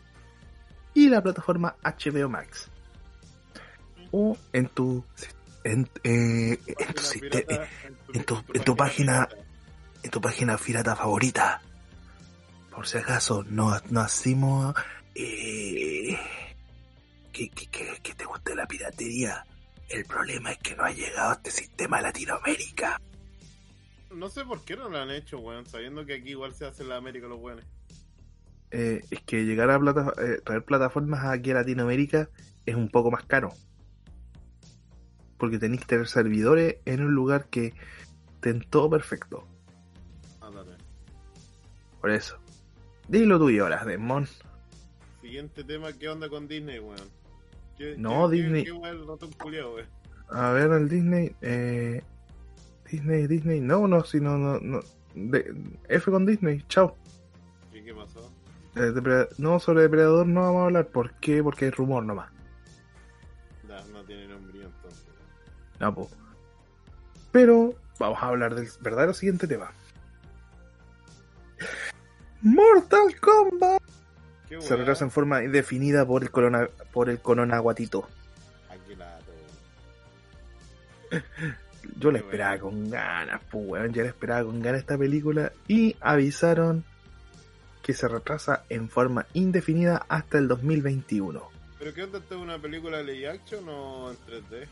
y 0.94 1.08
la 1.10 1.22
plataforma 1.22 1.76
HBO 1.84 2.28
Max 2.28 2.68
o 4.12 4.36
en 4.52 4.68
tu 4.68 5.04
en, 5.64 5.90
eh, 6.04 6.58
en 6.68 6.94
tu, 6.94 7.20
pirata, 7.20 7.68
en 8.14 8.24
tu- 8.26 8.44
en 8.54 8.64
tu 8.64 8.76
página- 8.76 9.30
en 10.04 10.12
tu 10.12 10.20
página 10.22 10.58
pirata 10.58 10.96
favorita 10.96 11.62
por 12.72 12.88
si 12.88 12.98
acaso 12.98 13.44
no, 13.44 13.80
no 13.90 14.02
hacemos 14.02 14.76
eh, 15.16 16.18
que, 17.32 17.50
que, 17.50 17.68
que, 17.68 17.98
que 18.02 18.14
te 18.16 18.26
guste 18.26 18.56
la 18.56 18.66
piratería 18.68 19.46
el 19.90 20.06
problema 20.06 20.52
es 20.52 20.58
que 20.60 20.76
no 20.76 20.84
ha 20.84 20.92
llegado 20.92 21.30
a 21.32 21.34
este 21.34 21.52
sistema 21.52 21.98
a 21.98 22.02
Latinoamérica 22.02 23.00
No 24.12 24.30
sé 24.30 24.44
por 24.46 24.64
qué 24.66 24.76
no 24.76 24.90
lo 24.90 24.98
han 24.98 25.12
hecho, 25.12 25.40
weón, 25.40 25.66
sabiendo 25.66 26.06
que 26.06 26.16
aquí 26.16 26.30
igual 26.32 26.54
se 26.54 26.66
hace 26.66 26.84
en 26.84 26.90
la 26.90 26.98
América 26.98 27.28
los 27.28 27.40
weones. 27.40 27.66
Eh, 28.72 29.02
es 29.12 29.22
que 29.22 29.44
llegar 29.44 29.70
a 29.70 29.80
plata, 29.80 30.14
eh, 30.20 30.40
traer 30.44 30.64
plataformas 30.66 31.26
aquí 31.26 31.52
a 31.52 31.56
Latinoamérica 31.56 32.28
es 32.66 32.76
un 32.76 32.90
poco 32.90 33.12
más 33.12 33.24
caro. 33.26 33.54
Porque 35.44 35.60
tenéis 35.60 35.82
que 35.82 35.88
tener 35.88 36.08
servidores 36.08 36.78
en 36.86 37.04
un 37.04 37.14
lugar 37.14 37.48
que 37.50 37.74
estén 38.36 38.62
todo 38.70 38.90
perfecto. 38.90 39.46
Ándale. 40.40 40.78
Por 42.00 42.12
eso. 42.12 42.38
Dilo 43.10 43.38
tuyo 43.38 43.64
ahora, 43.64 43.84
Demon. 43.84 44.26
Siguiente 45.22 45.66
tema, 45.66 45.92
¿qué 45.92 46.08
onda 46.08 46.30
con 46.30 46.48
Disney, 46.48 46.80
weón? 46.80 46.96
¿Qué, 47.78 47.96
No, 47.98 48.30
qué- 48.30 48.38
Disney- 48.38 48.64
Qué, 48.64 48.72
weón 48.72 49.06
culiao, 49.38 49.74
weón? 49.76 49.88
A 50.30 50.52
ver, 50.52 50.72
el 50.72 50.88
Disney. 50.88 51.36
Eh, 51.42 52.02
Disney, 52.90 53.28
Disney. 53.28 53.60
No, 53.60 53.86
no, 53.86 54.06
si 54.06 54.22
no, 54.22 54.38
no. 54.38 54.62
no. 54.62 54.80
De- 55.14 55.54
F 55.90 56.10
con 56.10 56.26
Disney, 56.26 56.64
chao. 56.70 56.96
¿Y 57.74 57.82
qué 57.82 57.94
pasó? 57.94 58.32
Eh, 58.78 58.94
no, 59.40 59.60
sobre 59.60 59.82
Depredador 59.82 60.26
no 60.26 60.40
vamos 60.40 60.62
a 60.62 60.66
hablar. 60.68 60.88
¿Por 60.88 61.12
qué? 61.16 61.44
Porque 61.44 61.66
hay 61.66 61.72
rumor 61.72 62.06
nomás. 62.06 62.32
Po. 65.92 66.10
Pero 67.32 67.74
vamos 68.00 68.22
a 68.22 68.28
hablar 68.28 68.56
del 68.56 68.70
verdadero 68.82 69.14
siguiente 69.14 69.48
tema. 69.48 69.72
Mortal 72.42 73.20
Kombat 73.20 73.82
Qué 74.50 74.62
se 74.62 74.76
retrasa 74.76 75.06
en 75.06 75.12
forma 75.12 75.44
indefinida 75.44 76.06
por 76.06 76.24
el 76.24 76.32
corona 76.32 76.68
por 76.92 77.10
el 77.10 77.20
corona 77.20 77.60
guatito. 77.60 78.08
Yo 82.00 82.12
la 82.12 82.20
esperaba 82.20 82.58
con 82.60 82.90
ganas, 82.90 83.42
pues 83.52 83.64
weón, 83.68 83.94
ya 83.94 84.04
la 84.04 84.10
esperaba 84.10 84.44
con 84.44 84.62
ganas 84.62 84.82
esta 84.82 84.98
película 84.98 85.52
y 85.68 85.96
avisaron 86.00 86.84
que 87.82 87.94
se 87.94 88.08
retrasa 88.08 88.64
en 88.70 88.90
forma 88.90 89.26
indefinida 89.34 90.06
hasta 90.08 90.38
el 90.38 90.48
2021. 90.48 91.50
¿Pero 91.78 91.94
qué 91.94 92.04
onda? 92.04 92.20
¿Esta 92.20 92.36
es 92.36 92.42
una 92.42 92.58
película 92.58 92.98
de 92.98 93.04
live 93.04 93.30
action 93.30 93.68
o 93.68 94.12
en 94.12 94.18
3D? 94.18 94.68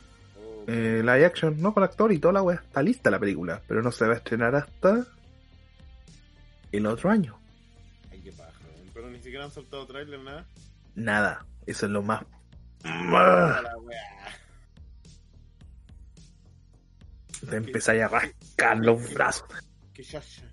Eh, 0.67 1.01
live 1.03 1.25
action, 1.25 1.59
no 1.61 1.73
con 1.73 1.83
actor 1.83 2.11
y 2.11 2.19
toda 2.19 2.33
la 2.33 2.43
wea, 2.43 2.57
está 2.57 2.83
lista 2.83 3.09
la 3.09 3.19
película, 3.19 3.61
pero 3.67 3.81
no 3.81 3.91
se 3.91 4.05
va 4.05 4.13
a 4.13 4.17
estrenar 4.17 4.55
hasta 4.55 5.05
el 6.71 6.85
otro 6.85 7.09
año. 7.09 7.37
Ay, 8.11 8.21
qué 8.21 8.31
paja. 8.31 8.51
Pero 8.93 9.09
ni 9.09 9.17
siquiera 9.17 9.45
han 9.45 9.51
soltado 9.51 9.85
trailer, 9.87 10.19
nada. 10.19 10.45
Nada, 10.95 11.45
eso 11.65 11.85
es 11.87 11.91
lo 11.91 12.03
más... 12.03 12.23
La 12.83 13.61
weá. 13.77 14.01
Te 17.49 17.55
empezáis 17.55 18.03
a 18.03 18.07
rascar 18.07 18.77
los 18.77 19.13
brazos. 19.13 19.47
Chacha. 19.93 20.43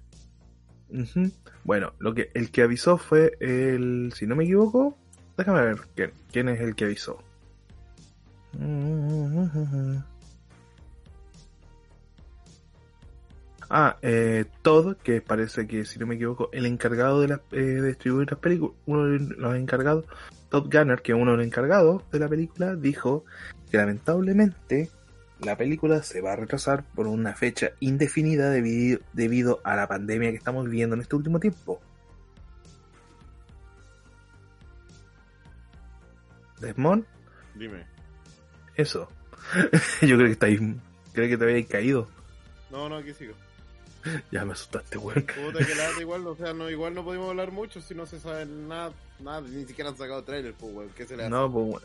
Ujú. 0.90 1.30
Bueno, 1.64 1.92
lo 1.98 2.14
que 2.14 2.30
el 2.34 2.50
que 2.50 2.62
avisó 2.62 2.98
fue 2.98 3.32
el, 3.40 4.12
si 4.14 4.26
no 4.26 4.36
me 4.36 4.44
equivoco, 4.44 4.96
déjame 5.36 5.62
ver 5.62 5.76
quién, 5.94 6.12
quién 6.32 6.48
es 6.48 6.60
el 6.60 6.74
que 6.74 6.86
avisó. 6.86 7.22
Ah, 13.70 13.98
eh, 14.00 14.46
Todd, 14.62 14.96
que 14.96 15.20
parece 15.20 15.66
que, 15.66 15.84
si 15.84 15.98
no 15.98 16.06
me 16.06 16.14
equivoco, 16.14 16.48
el 16.52 16.64
encargado 16.64 17.20
de, 17.20 17.38
eh, 17.52 17.56
de 17.60 17.88
distribuir 17.88 18.30
las 18.30 18.40
películas, 18.40 18.74
uno 18.86 19.04
de 19.04 19.18
los 19.18 19.56
encargados, 19.56 20.06
Todd 20.48 20.72
Gunner, 20.72 21.02
que 21.02 21.12
es 21.12 21.18
uno 21.18 21.32
de 21.32 21.36
los 21.36 21.46
encargados 21.46 22.02
de 22.10 22.18
la 22.18 22.28
película, 22.28 22.76
dijo 22.76 23.26
que 23.70 23.76
lamentablemente 23.76 24.88
la 25.40 25.56
película 25.56 26.02
se 26.02 26.22
va 26.22 26.32
a 26.32 26.36
retrasar 26.36 26.82
por 26.94 27.06
una 27.06 27.34
fecha 27.34 27.72
indefinida 27.80 28.48
debido, 28.48 29.00
debido 29.12 29.60
a 29.64 29.76
la 29.76 29.86
pandemia 29.86 30.30
que 30.30 30.38
estamos 30.38 30.64
viviendo 30.64 30.94
en 30.94 31.02
este 31.02 31.16
último 31.16 31.38
tiempo. 31.38 31.78
Desmond, 36.58 37.04
Dime. 37.54 37.97
Eso. 38.78 39.08
Yo 40.02 40.16
creo 40.16 40.26
que 40.26 40.32
estáis. 40.32 40.60
Creo 41.12 41.28
que 41.28 41.36
te 41.36 41.44
habéis 41.44 41.66
caído. 41.66 42.08
No, 42.70 42.88
no, 42.88 42.96
aquí 42.96 43.12
sigo. 43.12 43.34
Ya 44.30 44.44
me 44.44 44.52
asustaste, 44.52 44.96
weón. 44.96 45.22
Puta 45.22 45.64
que 45.64 45.74
lata 45.74 46.00
igual, 46.00 46.26
o 46.26 46.36
sea, 46.36 46.54
no, 46.54 46.70
igual 46.70 46.94
no 46.94 47.04
podemos 47.04 47.28
hablar 47.30 47.50
mucho 47.50 47.80
si 47.80 47.94
no 47.94 48.06
se 48.06 48.20
sabe 48.20 48.46
nada, 48.46 48.92
nada, 49.20 49.40
ni 49.40 49.64
siquiera 49.64 49.90
han 49.90 49.96
sacado 49.96 50.22
trailer, 50.22 50.54
pues, 50.54 50.72
weón, 50.72 50.90
¿qué 50.96 51.04
se 51.04 51.16
le 51.16 51.24
hace? 51.24 51.30
No, 51.30 51.52
pues, 51.52 51.66
weón. 51.66 51.82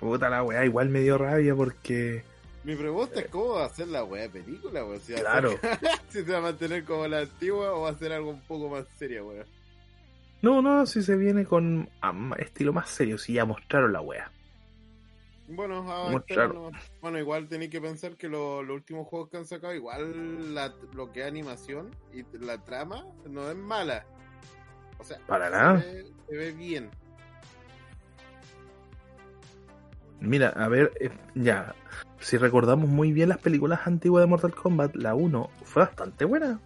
puta 0.00 0.28
la 0.28 0.42
weá, 0.42 0.64
igual 0.64 0.88
me 0.88 1.00
dio 1.00 1.16
rabia 1.16 1.54
porque. 1.54 2.24
Mi 2.64 2.76
pregunta 2.76 3.20
es 3.20 3.28
cómo 3.28 3.54
va 3.54 3.66
a 3.66 3.70
ser 3.70 3.88
la 3.88 4.04
weá 4.04 4.28
película, 4.28 4.84
weón, 4.84 5.00
si, 5.00 5.12
va 5.12 5.18
a 5.18 5.22
Claro. 5.22 5.58
si 6.08 6.24
se 6.24 6.32
va 6.32 6.38
a 6.38 6.42
mantener 6.42 6.84
como 6.84 7.06
la 7.06 7.20
antigua 7.20 7.72
o 7.72 7.82
va 7.82 7.90
a 7.90 7.98
ser 7.98 8.12
algo 8.12 8.30
un 8.30 8.40
poco 8.40 8.68
más 8.68 8.84
seria, 8.98 9.22
weón. 9.22 9.46
No, 10.42 10.60
no, 10.60 10.84
si 10.86 11.02
se 11.02 11.14
viene 11.14 11.46
con 11.46 11.88
estilo 12.36 12.72
más 12.72 12.90
serio, 12.90 13.16
si 13.16 13.34
ya 13.34 13.44
mostraron 13.44 13.92
la 13.92 14.00
weá. 14.00 14.30
Bueno, 15.48 15.78
a 15.92 16.06
Muy 16.10 16.16
esperar 16.20 16.48
claro. 16.50 16.54
nomás. 16.66 16.90
bueno, 17.00 17.18
igual 17.18 17.48
tenéis 17.48 17.70
que 17.70 17.80
pensar 17.80 18.16
que 18.16 18.28
lo- 18.28 18.62
los 18.62 18.74
últimos 18.76 19.06
juegos 19.08 19.28
que 19.28 19.36
han 19.36 19.46
sacado, 19.46 19.74
igual 19.74 20.54
la- 20.54 20.74
lo 20.94 21.10
que 21.12 21.20
es 21.22 21.26
animación 21.26 21.90
y 22.12 22.24
la 22.38 22.62
trama 22.64 23.04
no 23.28 23.50
es 23.50 23.56
mala. 23.56 24.06
O 24.98 25.04
sea, 25.04 25.18
Para 25.26 25.46
se 25.46 25.50
nada. 25.52 25.72
ve- 25.74 26.06
se 26.28 26.36
ve 26.36 26.52
bien. 26.52 26.90
Mira, 30.20 30.50
a 30.50 30.68
ver, 30.68 30.92
eh, 31.00 31.10
ya. 31.34 31.74
Si 32.20 32.36
recordamos 32.36 32.88
muy 32.88 33.12
bien 33.12 33.28
las 33.28 33.38
películas 33.38 33.80
antiguas 33.86 34.22
de 34.22 34.28
Mortal 34.28 34.54
Kombat, 34.54 34.94
la 34.94 35.16
1 35.16 35.50
fue 35.64 35.82
bastante 35.82 36.24
buena. 36.24 36.60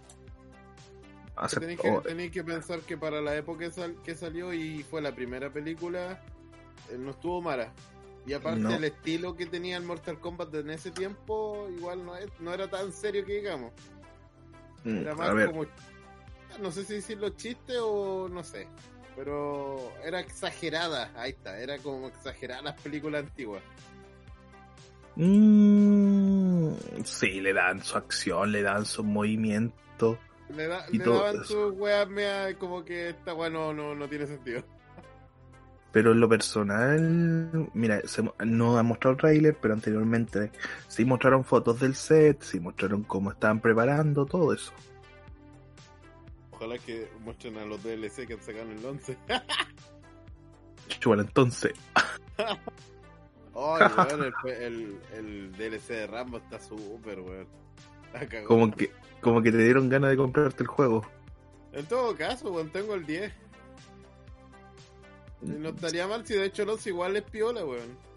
Tenéis 1.59 1.79
que, 1.79 1.99
tenéis 2.03 2.31
que 2.31 2.43
pensar 2.43 2.79
que 2.81 2.97
para 2.97 3.21
la 3.21 3.35
época 3.35 3.65
que, 3.65 3.71
sal- 3.71 3.95
que 4.03 4.15
salió 4.15 4.53
y 4.53 4.83
fue 4.83 5.01
la 5.01 5.13
primera 5.13 5.51
película, 5.51 6.21
eh, 6.91 6.97
no 6.99 7.11
estuvo 7.11 7.41
mala. 7.41 7.71
Y 8.27 8.33
aparte 8.33 8.59
No. 8.59 8.75
el 8.75 8.83
estilo 8.83 9.35
que 9.35 9.45
tenía 9.45 9.77
el 9.77 9.83
Mortal 9.83 10.19
Kombat 10.19 10.53
en 10.55 10.69
ese 10.69 10.91
tiempo, 10.91 11.67
igual 11.75 12.05
no, 12.05 12.15
es- 12.17 12.29
no 12.39 12.53
era 12.53 12.69
tan 12.69 12.91
serio 12.91 13.25
que 13.25 13.35
digamos. 13.35 13.71
mm, 14.83 14.97
Era 14.97 15.15
más 15.15 15.45
como, 15.47 15.65
no 16.61 16.71
sé 16.71 16.83
si 16.85 16.95
decirlo 16.95 17.29
chiste 17.29 17.73
o 17.79 18.27
no 18.29 18.43
sé, 18.43 18.67
pero 19.15 19.91
era 20.03 20.19
exagerada, 20.19 21.11
ahí 21.15 21.31
está, 21.31 21.57
era 21.59 21.77
como 21.79 22.07
exagerada 22.09 22.61
las 22.61 22.81
películas 22.81 23.23
antiguas. 23.23 23.63
mm, 25.15 26.73
sí, 27.03 27.41
le 27.41 27.53
dan 27.53 27.81
su 27.83 27.97
acción, 27.97 28.51
le 28.51 28.61
dan 28.61 28.85
su 28.85 29.03
movimiento. 29.03 30.17
Le, 30.55 30.67
da- 30.67 30.85
Y 30.91 30.97
le 30.99 31.03
todo 31.03 31.15
daban 31.23 31.35
eso. 31.41 31.43
sus 31.45 31.73
weas 31.79 32.07
mea 32.09 32.57
como 32.57 32.83
que 32.85 33.09
esta 33.09 33.33
wea 33.33 33.49
no, 33.49 33.73
no, 33.73 33.95
no 33.95 34.07
tiene 34.07 34.27
sentido. 34.27 34.63
Pero 35.97 36.11
en 36.11 36.19
lo 36.19 36.29
personal, 36.29 37.71
mira, 37.73 37.99
se 38.05 38.21
no 38.45 38.77
han 38.77 38.85
mostrado 38.85 39.13
el 39.13 39.19
trailer, 39.19 39.57
pero 39.59 39.73
anteriormente 39.73 40.51
sí 40.87 41.03
mostraron 41.05 41.43
fotos 41.43 41.79
del 41.79 41.95
set, 41.95 42.39
sí 42.43 42.59
mostraron 42.59 43.01
cómo 43.01 43.31
estaban 43.31 43.59
preparando, 43.59 44.23
todo 44.27 44.53
eso. 44.53 44.71
Ojalá 46.51 46.77
que 46.77 47.09
muestren 47.21 47.57
a 47.57 47.65
los 47.65 47.81
DLC 47.81 48.27
que 48.27 48.33
han 48.33 48.41
sacado 48.43 48.69
en 48.69 48.77
el 48.77 48.85
11. 48.85 49.17
Bueno, 51.03 51.23
entonces, 51.27 51.73
Ay, 52.37 52.57
weón, 53.97 54.31
el, 54.45 54.51
el, 54.51 54.99
el 55.13 55.51
DLC 55.53 55.87
de 55.87 56.05
Rambo 56.05 56.37
está 56.37 56.59
súper, 56.59 57.21
weón. 57.21 57.47
Como 58.45 58.69
que, 58.69 58.91
como 59.19 59.41
que 59.41 59.51
te 59.51 59.57
dieron 59.57 59.89
ganas 59.89 60.11
de 60.11 60.17
comprarte 60.17 60.61
el 60.61 60.67
juego. 60.67 61.03
En 61.73 61.87
todo 61.87 62.15
caso, 62.15 62.51
weón, 62.51 62.69
tengo 62.69 62.93
el 62.93 63.03
10. 63.03 63.46
No 65.41 65.69
estaría 65.69 66.07
mal 66.07 66.25
si 66.25 66.33
de 66.35 66.45
hecho 66.45 66.63
el 66.63 66.69
11 66.69 66.89
igual 66.89 67.15
es 67.15 67.23
piola, 67.23 67.63
weón. 67.65 68.07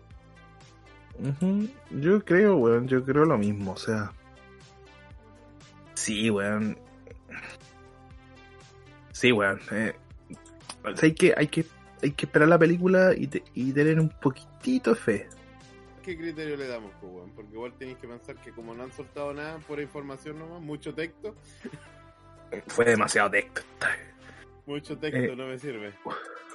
Yo 1.91 2.25
creo, 2.25 2.57
weón, 2.57 2.89
yo 2.89 3.05
creo 3.05 3.25
lo 3.25 3.37
mismo, 3.37 3.73
o 3.73 3.77
sea. 3.77 4.13
Sí, 5.95 6.31
weón. 6.31 6.79
Sí, 9.13 9.33
weón. 9.33 9.61
eh, 9.73 9.95
o 10.83 10.97
sea, 10.97 11.07
hay 11.09 11.15
que, 11.15 11.35
hay 11.37 11.47
que, 11.49 11.67
hay 12.03 12.13
que 12.13 12.25
esperar 12.27 12.49
la 12.49 12.59
película 12.59 13.13
y, 13.15 13.27
te- 13.27 13.45
y 13.55 13.71
tener 13.73 14.01
un 14.01 14.09
poquitito 14.09 14.91
de 14.95 14.97
fe. 14.97 15.29
¿Qué 16.03 16.17
criterio 16.17 16.57
le 16.57 16.67
damos, 16.67 16.91
weón? 17.03 17.31
Porque 17.33 17.53
igual 17.53 17.75
tenéis 17.75 17.99
que 17.99 18.09
pensar 18.09 18.37
que 18.37 18.53
como 18.53 18.73
no 18.75 18.85
han 18.85 18.93
soltado 18.93 19.35
nada, 19.35 19.59
pura 19.59 19.83
información 19.83 20.39
nomás, 20.39 20.63
mucho 20.63 20.95
texto, 20.95 21.37
Fue 22.69 22.87
demasiado 22.87 23.31
texto. 23.31 23.61
mucho 24.65 24.97
texto 24.97 25.19
Eh. 25.33 25.37
no 25.37 25.47
me 25.47 25.59
sirve. 25.59 25.93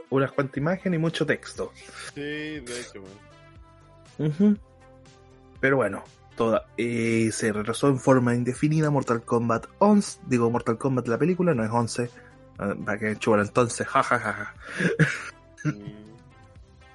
Unas 0.09 0.31
cuantas 0.31 0.57
imágenes 0.57 0.97
y 0.97 1.01
mucho 1.01 1.25
texto. 1.25 1.71
Sí, 2.13 2.21
de 2.21 2.79
hecho, 2.79 3.01
weón. 3.01 4.31
Ujú. 4.31 4.57
Pero 5.59 5.77
bueno, 5.77 6.03
toda, 6.35 6.67
eh, 6.77 7.29
se 7.31 7.51
retrasó 7.51 7.87
en 7.87 7.99
forma 7.99 8.35
indefinida 8.35 8.89
Mortal 8.89 9.23
Kombat 9.23 9.65
11. 9.79 10.19
Digo, 10.27 10.49
Mortal 10.49 10.77
Kombat 10.77 11.07
la 11.07 11.17
película, 11.17 11.53
no 11.53 11.63
es 11.63 11.71
11. 11.71 12.09
ah, 12.59 12.75
Para 12.85 12.99
que 12.99 13.15
chulo 13.17 13.41
entonces, 13.41 13.87
jajajaja. 13.87 14.53
Mm. 15.63 16.05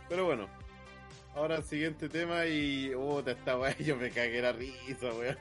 Pero 0.09 0.25
bueno, 0.27 0.49
ahora 1.35 1.57
el 1.57 1.65
siguiente 1.65 2.09
tema 2.09 2.47
y. 2.47 2.93
Oh, 2.95 3.21
esta 3.21 3.59
weá, 3.59 3.77
yo 3.79 3.97
me 3.97 4.11
cagué 4.11 4.41
la 4.41 4.53
risa, 4.53 5.13
weón. 5.19 5.37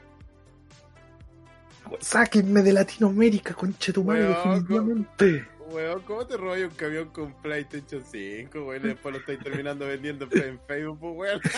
Sáquenme 2.00 2.62
de 2.62 2.72
Latinoamérica, 2.72 3.54
conche 3.54 3.92
tu 3.92 4.04
madre, 4.04 4.28
definitivamente. 4.28 5.46
Weón, 5.70 6.02
¿cómo 6.02 6.26
te 6.26 6.36
robas 6.36 6.60
un 6.60 6.70
camión 6.70 7.08
con 7.10 7.32
PlayStation 7.42 8.04
5, 8.04 8.64
weón? 8.64 8.84
Y 8.84 8.88
después 8.88 9.12
lo 9.14 9.20
estáis 9.20 9.38
terminando 9.40 9.86
vendiendo 9.86 10.26
en 10.32 10.60
Facebook, 10.66 10.98
pues, 11.00 11.14
weón. 11.16 11.40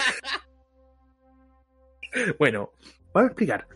Bueno, 2.39 2.71
vamos 3.15 3.29
a 3.29 3.33
explicar. 3.33 3.67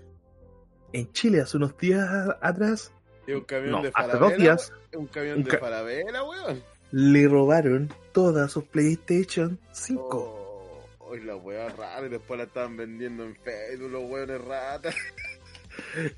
En 0.93 1.11
Chile, 1.13 1.41
hace 1.41 1.57
unos 1.57 1.75
días 1.79 2.07
atrás, 2.43 2.93
Y 3.27 3.33
un 3.33 3.41
camión 3.45 3.71
no, 3.71 3.83
de 3.83 3.89
hace 3.89 3.93
Falabella. 3.93 4.29
dos 4.29 4.37
días. 4.37 4.73
Un 4.95 5.07
camión 5.07 5.39
un 5.39 5.45
de 5.45 5.59
Falabella, 5.59 6.23
weón. 6.23 6.63
le 6.91 7.29
robaron 7.29 7.91
todas 8.13 8.53
sus 8.53 8.65
PlayStation 8.65 9.59
5. 9.73 10.03
Oh, 10.19 10.85
oh, 10.99 11.15
y 11.17 11.21
la 11.23 11.37
weá 11.37 11.71
rara, 11.71 12.07
y 12.07 12.11
después 12.11 12.37
la 12.37 12.45
estaban 12.45 12.77
vendiendo 12.77 13.25
en 13.25 13.35
Facebook, 13.37 13.91
los 13.91 14.05
weones 14.05 14.45
ratas. 14.45 14.95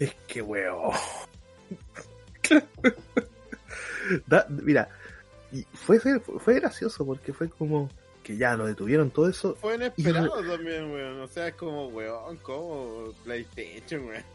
Es 0.00 0.14
que 0.26 0.42
weón. 0.42 0.90
Da- 4.26 4.46
mira, 4.48 4.88
y 5.52 5.62
fue, 5.72 5.98
fue, 5.98 6.54
gracioso 6.54 7.06
porque 7.06 7.32
fue 7.32 7.48
como 7.48 7.88
que 8.22 8.36
ya 8.36 8.56
lo 8.56 8.66
detuvieron 8.66 9.10
todo 9.10 9.28
eso. 9.28 9.54
Fue 9.54 9.76
inesperado 9.76 10.42
también, 10.42 10.92
weón. 10.92 11.20
O 11.20 11.26
sea, 11.26 11.48
es 11.48 11.54
como, 11.54 11.88
weón, 11.88 12.36
como 12.38 13.12
PlayStation, 13.24 14.06
weón. 14.06 14.24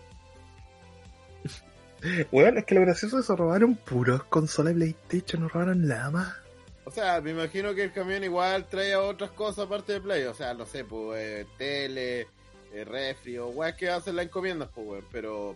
Bueno, 2.33 2.59
es 2.59 2.65
que 2.65 2.75
lo 2.75 2.81
gracioso 2.81 3.19
es 3.19 3.27
que 3.27 3.33
robaron 3.33 3.75
puros 3.75 4.25
consolas 4.25 4.73
de 4.73 4.79
PlayStation, 4.79 5.43
no 5.43 5.47
robaron 5.47 5.87
nada 5.87 6.11
más. 6.11 6.35
O 6.83 6.91
sea, 6.91 7.21
me 7.21 7.31
imagino 7.31 7.73
que 7.73 7.85
el 7.85 7.93
camión 7.93 8.25
igual 8.25 8.67
trae 8.67 8.93
otras 8.97 9.31
cosas 9.31 9.67
aparte 9.67 9.93
de 9.93 10.01
Play. 10.01 10.25
O 10.25 10.33
sea, 10.33 10.53
no 10.53 10.65
sé, 10.65 10.83
pues 10.83 11.21
eh, 11.21 11.45
tele, 11.57 12.27
eh, 12.73 12.83
refri 12.83 13.37
o 13.37 13.47
weas 13.47 13.75
que 13.75 13.89
hacen 13.89 14.17
las 14.17 14.25
encomiendas, 14.25 14.67
pues 14.75 14.85
weón. 14.85 15.05
Pero 15.13 15.55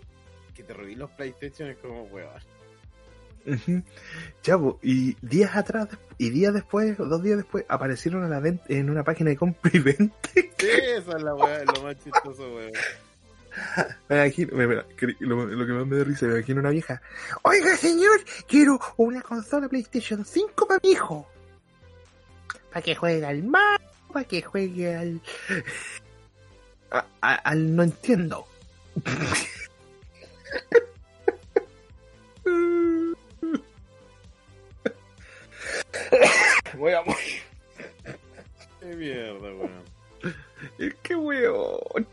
que 0.56 0.64
te 0.64 0.74
robí 0.74 0.96
los 0.96 1.12
PlayStation 1.12 1.70
es 1.70 1.78
como 1.80 2.04
weón. 2.04 2.32
Po, 4.44 4.80
y 4.82 5.16
días 5.22 5.56
atrás, 5.56 5.88
y 6.18 6.30
días 6.30 6.54
después, 6.54 6.98
dos 6.98 7.22
días 7.24 7.38
después, 7.38 7.66
aparecieron 7.70 8.24
a 8.24 8.30
la 8.30 8.40
venta 8.40 8.64
en 8.70 8.90
una 8.90 9.04
página 9.04 9.30
de 9.30 9.38
compra 9.38 9.72
y 9.74 9.80
venta. 9.80 10.16
Esa 10.36 11.18
es 11.18 11.24
la 11.24 11.36
wea, 11.36 11.64
lo 11.66 11.84
más 11.84 11.96
chistoso, 12.04 12.54
weón. 12.56 12.72
Me 14.10 14.16
imagino- 14.18 14.56
me- 14.56 14.68
me- 14.68 14.84
que- 14.96 15.16
lo, 15.20 15.46
lo 15.46 15.66
que 15.66 15.74
más 15.74 15.88
me 15.88 15.98
da 15.98 16.04
risa, 16.04 16.26
me 16.28 16.34
imagino 16.38 16.60
una 16.62 16.70
vieja. 16.70 17.02
Oiga, 17.44 17.76
señor, 17.78 18.20
quiero 18.48 18.80
una 18.98 19.22
consola 19.22 19.68
PlayStation 19.68 20.24
5 20.26 20.68
para 20.68 20.80
mi 20.84 20.92
hijo. 20.92 21.28
Para 22.70 22.82
que 22.84 22.96
juegue 22.96 23.26
al 23.26 23.44
Mario, 23.44 23.88
para 24.14 24.26
que 24.26 24.42
juegue 24.44 24.96
al. 24.96 25.22
a- 26.92 27.06
a- 27.22 27.36
al 27.36 27.76
no 27.76 27.84
entiendo. 27.84 28.46
Voy 36.78 36.94
a 36.94 37.02
morir. 37.02 37.42
Qué 38.80 38.96
mierda, 38.96 39.40
weón. 39.40 39.84
¡Qué 41.04 41.16
weón! 41.16 42.08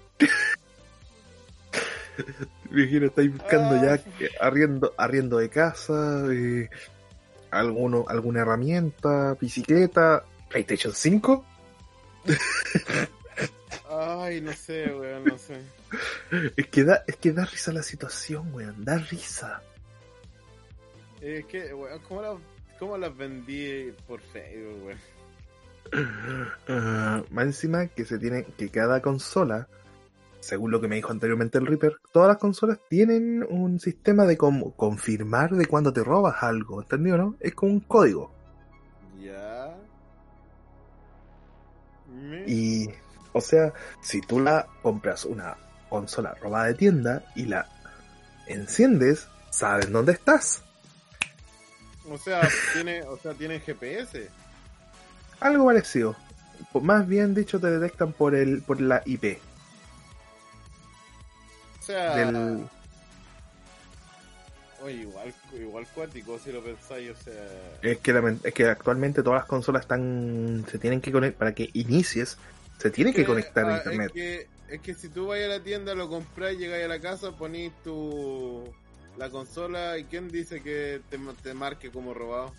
Viejero, 2.70 3.06
estáis 3.06 3.32
buscando 3.32 3.84
ya 3.84 3.98
que 3.98 4.30
arriendo, 4.40 4.94
arriendo 4.96 5.38
de 5.38 5.48
casa, 5.48 6.24
eh, 6.32 6.70
alguno, 7.50 8.04
alguna 8.08 8.40
herramienta, 8.42 9.36
bicicleta, 9.40 10.24
PlayStation 10.48 10.92
5. 10.92 11.44
Ay, 13.90 14.40
no 14.40 14.52
sé, 14.52 14.86
weón, 14.94 15.24
no 15.24 15.38
sé. 15.38 15.60
Es 16.56 16.66
que 16.68 16.84
da, 16.84 17.04
es 17.06 17.16
que 17.16 17.32
da 17.32 17.44
risa 17.44 17.72
la 17.72 17.82
situación, 17.82 18.52
weón, 18.54 18.84
da 18.84 18.98
risa. 18.98 19.62
Es 21.20 21.44
que, 21.46 21.74
weón, 21.74 22.00
¿cómo 22.00 22.22
las, 22.22 22.36
cómo 22.84 22.98
las 22.98 23.16
vendí 23.16 23.92
por 24.06 24.20
Facebook, 24.20 24.84
weón? 24.84 24.98
Ah, 26.68 27.22
más 27.30 27.44
encima 27.46 27.86
que 27.86 28.04
se 28.04 28.18
tiene, 28.18 28.44
que 28.44 28.68
cada 28.68 29.00
consola, 29.00 29.68
según 30.40 30.70
lo 30.70 30.82
que 30.82 30.88
me 30.88 30.96
dijo 30.96 31.10
anteriormente 31.10 31.56
el 31.56 31.66
Reaper, 31.66 31.96
todas 32.12 32.28
las 32.28 32.36
consolas 32.36 32.78
tienen 32.90 33.42
un 33.48 33.80
sistema 33.80 34.24
de 34.26 34.36
confirmar 34.36 35.52
de 35.52 35.64
cuando 35.66 35.94
te 35.94 36.04
robas 36.04 36.42
algo, 36.42 36.82
¿entendido 36.82 37.16
no? 37.16 37.36
Es 37.40 37.54
como 37.54 37.72
un 37.72 37.80
código. 37.80 38.30
Ya. 39.22 39.74
Me- 42.12 42.44
Y, 42.46 42.90
o 43.32 43.40
sea, 43.40 43.72
si 44.02 44.20
tú 44.20 44.40
la 44.40 44.66
compras 44.82 45.24
una 45.24 45.56
consola 45.88 46.34
robada 46.34 46.66
de 46.66 46.74
tienda 46.74 47.24
y 47.34 47.46
la 47.46 47.66
enciendes, 48.46 49.26
sabes 49.50 49.90
dónde 49.90 50.12
estás. 50.12 50.62
O 52.10 52.18
sea, 52.18 52.42
tiene, 52.72 53.02
o 53.02 53.16
sea, 53.18 53.34
tiene 53.34 53.60
GPS. 53.60 54.28
Algo 55.40 55.66
parecido. 55.66 56.16
Más 56.80 57.06
bien 57.06 57.34
dicho, 57.34 57.60
te 57.60 57.68
detectan 57.70 58.12
por 58.12 58.34
el 58.34 58.62
por 58.62 58.80
la 58.80 59.02
IP 59.06 59.38
O 61.80 61.82
sea, 61.82 62.14
del. 62.16 62.68
oye, 64.82 64.94
igual, 65.02 65.34
igual 65.52 65.86
cuático 65.94 66.38
si 66.38 66.52
lo 66.52 66.62
pensáis, 66.62 67.10
o 67.10 67.16
sea. 67.16 67.80
Es 67.82 67.98
que, 67.98 68.12
lamen- 68.14 68.40
es 68.44 68.54
que 68.54 68.64
actualmente 68.66 69.22
todas 69.22 69.40
las 69.40 69.48
consolas 69.48 69.82
están 69.82 70.64
se 70.70 70.78
tienen 70.78 71.00
que 71.00 71.12
conectar 71.12 71.38
para 71.38 71.54
que 71.54 71.70
inicies, 71.74 72.38
se 72.78 72.90
tiene 72.90 73.12
que 73.12 73.22
Eh, 73.22 73.26
conectar 73.26 73.64
a 73.64 73.74
ah, 73.74 73.76
internet. 73.76 74.06
Es 74.06 74.12
que, 74.12 74.48
es 74.68 74.80
que 74.80 74.94
si 74.94 75.08
tú 75.08 75.26
vas 75.28 75.40
a 75.40 75.46
la 75.46 75.60
tienda, 75.62 75.94
lo 75.94 76.08
compras, 76.08 76.54
llegáis 76.56 76.84
a 76.84 76.88
la 76.88 77.00
casa, 77.00 77.32
ponís 77.32 77.72
tu 77.82 78.64
la 79.16 79.30
consola 79.30 79.96
y 79.98 80.04
quién 80.04 80.28
dice 80.28 80.62
que 80.62 81.00
te, 81.08 81.18
ma- 81.18 81.34
te 81.42 81.54
marque 81.54 81.90
como 81.90 82.14
robado. 82.14 82.52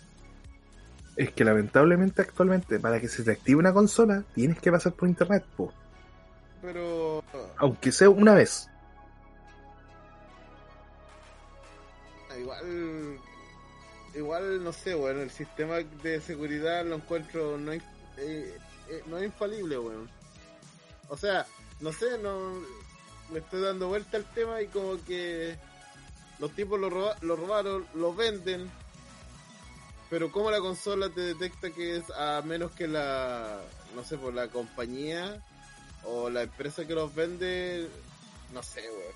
Es 1.16 1.32
que 1.32 1.44
lamentablemente 1.44 2.22
actualmente 2.22 2.78
para 2.78 3.00
que 3.00 3.08
se 3.08 3.22
te 3.22 3.30
active 3.32 3.58
una 3.58 3.72
consola 3.72 4.22
tienes 4.34 4.58
que 4.60 4.70
pasar 4.70 4.92
por 4.92 5.08
internet, 5.08 5.44
po. 5.56 5.72
Pero 6.62 7.22
aunque 7.58 7.92
sea 7.92 8.10
una 8.10 8.34
vez. 8.34 8.68
igual, 12.38 13.18
igual 14.14 14.62
no 14.64 14.72
sé, 14.72 14.94
bueno, 14.94 15.22
el 15.22 15.30
sistema 15.30 15.76
de 15.76 16.20
seguridad 16.20 16.84
lo 16.84 16.96
encuentro 16.96 17.56
no 17.56 17.72
es, 17.72 17.82
eh, 18.18 18.56
eh, 18.90 19.02
no 19.06 19.18
es 19.18 19.24
infalible, 19.24 19.78
weón. 19.78 20.08
O 21.08 21.16
sea, 21.16 21.46
no 21.80 21.92
sé, 21.92 22.18
no 22.18 22.60
le 23.32 23.38
estoy 23.38 23.62
dando 23.62 23.88
vuelta 23.88 24.16
al 24.18 24.24
tema 24.34 24.60
y 24.60 24.66
como 24.66 25.02
que 25.04 25.56
los 26.38 26.52
tipos 26.52 26.78
lo, 26.78 26.90
roba- 26.90 27.16
lo 27.22 27.36
robaron, 27.36 27.86
lo 27.94 28.14
venden, 28.14 28.70
pero 30.10 30.30
como 30.30 30.50
la 30.50 30.58
consola 30.60 31.08
te 31.10 31.20
detecta 31.20 31.70
que 31.70 31.96
es 31.96 32.04
a 32.10 32.42
menos 32.44 32.72
que 32.72 32.86
la, 32.86 33.60
no 33.94 34.04
sé, 34.04 34.16
por 34.18 34.34
la 34.34 34.48
compañía 34.48 35.42
o 36.04 36.30
la 36.30 36.42
empresa 36.42 36.86
que 36.86 36.94
los 36.94 37.14
vende, 37.14 37.88
no 38.52 38.62
sé, 38.62 38.82
weón. 38.82 39.14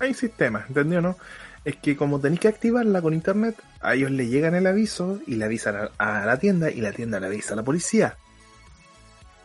Hay 0.00 0.14
sistemas, 0.14 0.68
¿entendió 0.68 1.00
no? 1.00 1.16
Es 1.64 1.76
que 1.76 1.96
como 1.96 2.20
tenéis 2.20 2.40
que 2.40 2.48
activarla 2.48 3.00
con 3.00 3.14
internet, 3.14 3.56
a 3.80 3.94
ellos 3.94 4.10
le 4.10 4.26
llegan 4.26 4.54
el 4.54 4.66
aviso 4.66 5.20
y 5.26 5.36
le 5.36 5.46
avisan 5.46 5.76
a, 5.98 6.22
a 6.22 6.26
la 6.26 6.38
tienda 6.38 6.70
y 6.70 6.80
la 6.80 6.92
tienda 6.92 7.18
le 7.20 7.26
avisa 7.26 7.54
a 7.54 7.56
la 7.56 7.62
policía. 7.62 8.16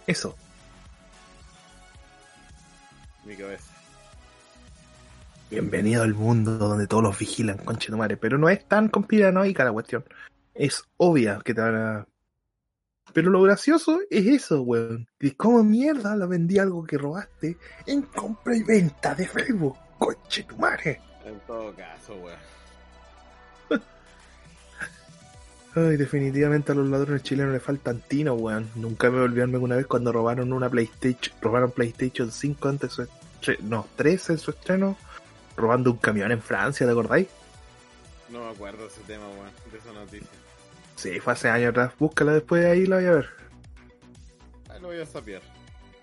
Eso. 0.06 0.36
Mi 3.24 3.36
cabeza. 3.38 3.69
Bienvenido 5.50 6.04
al 6.04 6.14
mundo 6.14 6.60
donde 6.60 6.86
todos 6.86 7.02
los 7.02 7.18
vigilan, 7.18 7.58
conche 7.58 7.90
tu 7.90 7.98
madre. 7.98 8.18
Pero 8.18 8.38
no 8.38 8.50
es 8.50 8.68
tan 8.68 8.88
conspiranoica 8.88 9.64
la 9.64 9.72
cuestión. 9.72 10.06
Es 10.54 10.84
obvia 10.98 11.40
que 11.44 11.56
te 11.56 11.62
van 11.62 11.76
a... 11.76 12.08
Pero 13.14 13.32
lo 13.32 13.42
gracioso 13.42 14.00
es 14.12 14.28
eso, 14.28 14.62
weón. 14.62 15.08
Que 15.18 15.36
como 15.36 15.64
mierda 15.64 16.16
la 16.16 16.28
vendí 16.28 16.60
algo 16.60 16.84
que 16.84 17.00
robaste 17.00 17.58
en 17.88 18.04
compra 18.04 18.56
y 18.56 18.62
venta 18.62 19.16
de 19.16 19.28
Facebook. 19.28 19.76
Conche 19.98 20.44
tu 20.44 20.56
madre. 20.58 21.02
En 21.26 21.40
todo 21.48 21.74
caso, 21.74 22.14
weón. 22.14 22.38
Ay, 25.74 25.98
definitivamente 25.98 26.74
a 26.74 26.76
los 26.76 26.88
ladrones 26.88 27.24
chilenos 27.24 27.54
le 27.54 27.60
faltan 27.60 28.04
tino, 28.08 28.36
weón. 28.36 28.70
Nunca 28.76 29.10
me 29.10 29.20
volví 29.20 29.40
a 29.40 29.46
olvidarme 29.46 29.58
que 29.58 29.64
una 29.64 29.78
vez 29.78 29.88
cuando 29.88 30.12
robaron 30.12 30.54
una 30.54 30.70
PlayStation, 30.70 31.36
robaron 31.42 31.72
PlayStation 31.72 32.32
5 32.32 32.70
antes 32.70 32.90
de 32.92 32.96
su 32.96 33.02
estreno, 33.02 33.68
no, 33.68 33.88
3 33.96 34.30
en 34.30 34.38
su 34.38 34.52
estreno, 34.52 34.96
robando 35.60 35.92
un 35.92 35.98
camión 35.98 36.32
en 36.32 36.42
Francia, 36.42 36.86
¿te 36.86 36.92
acordáis? 36.92 37.28
No 38.30 38.46
me 38.46 38.52
acuerdo 38.52 38.84
de 38.84 38.88
ese 38.88 39.02
tema, 39.02 39.28
weón, 39.28 39.52
de 39.72 39.78
esa 39.78 39.92
noticia. 39.94 40.28
Sí, 40.96 41.20
fue 41.20 41.34
hace 41.34 41.50
años 41.50 41.70
atrás. 41.70 41.94
Búscala 41.98 42.34
después 42.34 42.64
de 42.64 42.72
ahí, 42.72 42.86
la 42.86 42.98
voy 42.98 43.06
a 43.06 43.12
ver. 43.12 43.30
Ahí 44.70 44.82
lo 44.82 44.88
voy 44.88 45.00
a 45.00 45.06
sapear. 45.06 45.42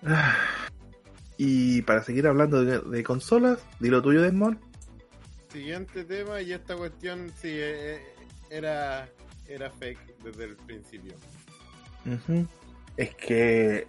Ah. 0.05 0.35
Y 1.37 1.81
para 1.83 2.03
seguir 2.03 2.27
hablando 2.27 2.63
de, 2.63 2.79
de 2.79 3.03
consolas, 3.03 3.59
di 3.79 3.89
lo 3.89 4.01
tuyo, 4.01 4.21
Desmond. 4.21 4.57
Siguiente 5.51 6.03
tema, 6.03 6.41
y 6.41 6.51
esta 6.51 6.75
cuestión 6.75 7.31
sí 7.39 7.49
eh, 7.49 7.95
eh, 7.95 8.01
era, 8.49 9.07
era 9.47 9.69
fake 9.69 10.17
desde 10.23 10.45
el 10.45 10.55
principio. 10.55 11.13
Es 12.95 13.15
que, 13.15 13.85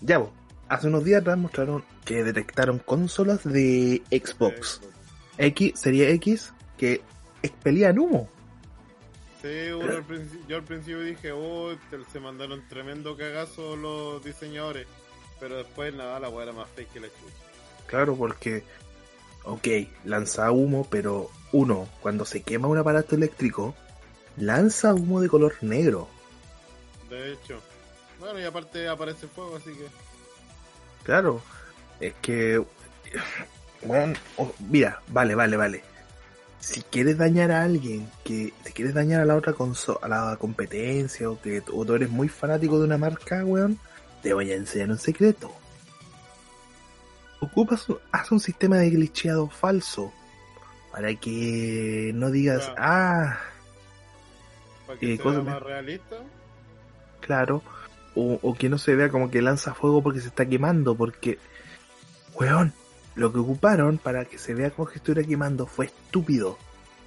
ya, 0.00 0.18
vos, 0.18 0.30
hace 0.68 0.86
unos 0.88 1.04
días 1.04 1.20
atrás 1.20 1.36
mostraron 1.36 1.84
que 2.04 2.24
detectaron 2.24 2.78
consolas 2.78 3.44
de 3.44 4.02
Xbox 4.10 4.80
X, 5.38 5.78
serie 5.78 6.10
X, 6.12 6.52
que 6.78 7.02
expelían 7.42 7.98
humo. 7.98 8.28
Sí, 9.42 9.70
uno 9.70 9.92
al 9.92 10.04
yo 10.48 10.56
al 10.56 10.64
principio 10.64 11.00
dije, 11.00 11.32
oh, 11.32 11.74
se 12.12 12.20
mandaron 12.20 12.66
tremendo 12.68 13.16
cagazo 13.16 13.76
los 13.76 14.24
diseñadores. 14.24 14.86
Pero 15.38 15.58
después, 15.58 15.94
nada, 15.94 16.18
la 16.18 16.28
weá 16.28 16.44
era 16.44 16.52
más 16.52 16.68
fake 16.70 16.92
que 16.92 17.00
la 17.00 17.08
chucha. 17.08 17.46
Claro, 17.86 18.16
porque, 18.16 18.64
ok, 19.44 19.68
lanza 20.04 20.50
humo, 20.50 20.86
pero 20.90 21.30
uno, 21.52 21.88
cuando 22.00 22.24
se 22.24 22.42
quema 22.42 22.68
un 22.68 22.78
aparato 22.78 23.14
eléctrico, 23.14 23.74
lanza 24.36 24.94
humo 24.94 25.20
de 25.20 25.28
color 25.28 25.54
negro. 25.60 26.08
De 27.10 27.32
hecho. 27.32 27.60
Bueno, 28.18 28.40
y 28.40 28.44
aparte 28.44 28.88
aparece 28.88 29.28
fuego, 29.28 29.56
así 29.56 29.70
que. 29.72 29.86
Claro, 31.04 31.42
es 32.00 32.14
que, 32.22 32.64
bueno, 33.86 34.14
oh, 34.36 34.52
mira, 34.68 35.00
vale, 35.08 35.34
vale, 35.34 35.56
vale. 35.56 35.82
Si 36.60 36.82
quieres 36.82 37.16
dañar 37.18 37.52
a 37.52 37.62
alguien, 37.62 38.08
que 38.24 38.52
si 38.64 38.72
quieres 38.72 38.94
dañar 38.94 39.20
a 39.20 39.24
la 39.24 39.36
otra 39.36 39.54
a 40.02 40.08
la 40.08 40.36
competencia, 40.38 41.30
o 41.30 41.40
que 41.40 41.62
o 41.72 41.84
tú 41.84 41.94
eres 41.94 42.10
muy 42.10 42.28
fanático 42.28 42.78
de 42.78 42.84
una 42.86 42.98
marca, 42.98 43.44
weón, 43.44 43.78
te 44.22 44.34
voy 44.34 44.50
a 44.50 44.56
enseñar 44.56 44.90
un 44.90 44.98
secreto. 44.98 45.52
Ocupas, 47.40 47.88
un- 47.88 47.98
haz 48.12 48.32
un 48.32 48.40
sistema 48.40 48.78
de 48.78 48.90
glitcheado 48.90 49.48
falso. 49.48 50.12
Para 50.90 51.14
que 51.14 52.10
no 52.14 52.30
digas, 52.30 52.72
ah, 52.78 53.38
Para 54.86 54.98
que 54.98 55.14
Eh, 55.14 55.16
sea 55.22 55.32
más 55.42 55.62
realista. 55.62 56.16
claro. 57.20 57.62
O, 58.14 58.38
o 58.40 58.54
que 58.54 58.68
no 58.70 58.78
se 58.78 58.94
vea 58.94 59.10
como 59.10 59.30
que 59.30 59.42
lanza 59.42 59.74
fuego 59.74 60.02
porque 60.02 60.20
se 60.20 60.28
está 60.28 60.46
quemando. 60.46 60.94
Porque, 60.94 61.38
weón, 62.34 62.72
lo 63.16 63.32
que 63.32 63.38
ocuparon 63.38 63.98
para 63.98 64.26
que 64.26 64.38
se 64.38 64.54
vea 64.54 64.70
como 64.70 64.88
que 64.88 64.98
estuviera 64.98 65.26
quemando 65.26 65.66
fue 65.66 65.86
estúpido. 65.86 66.58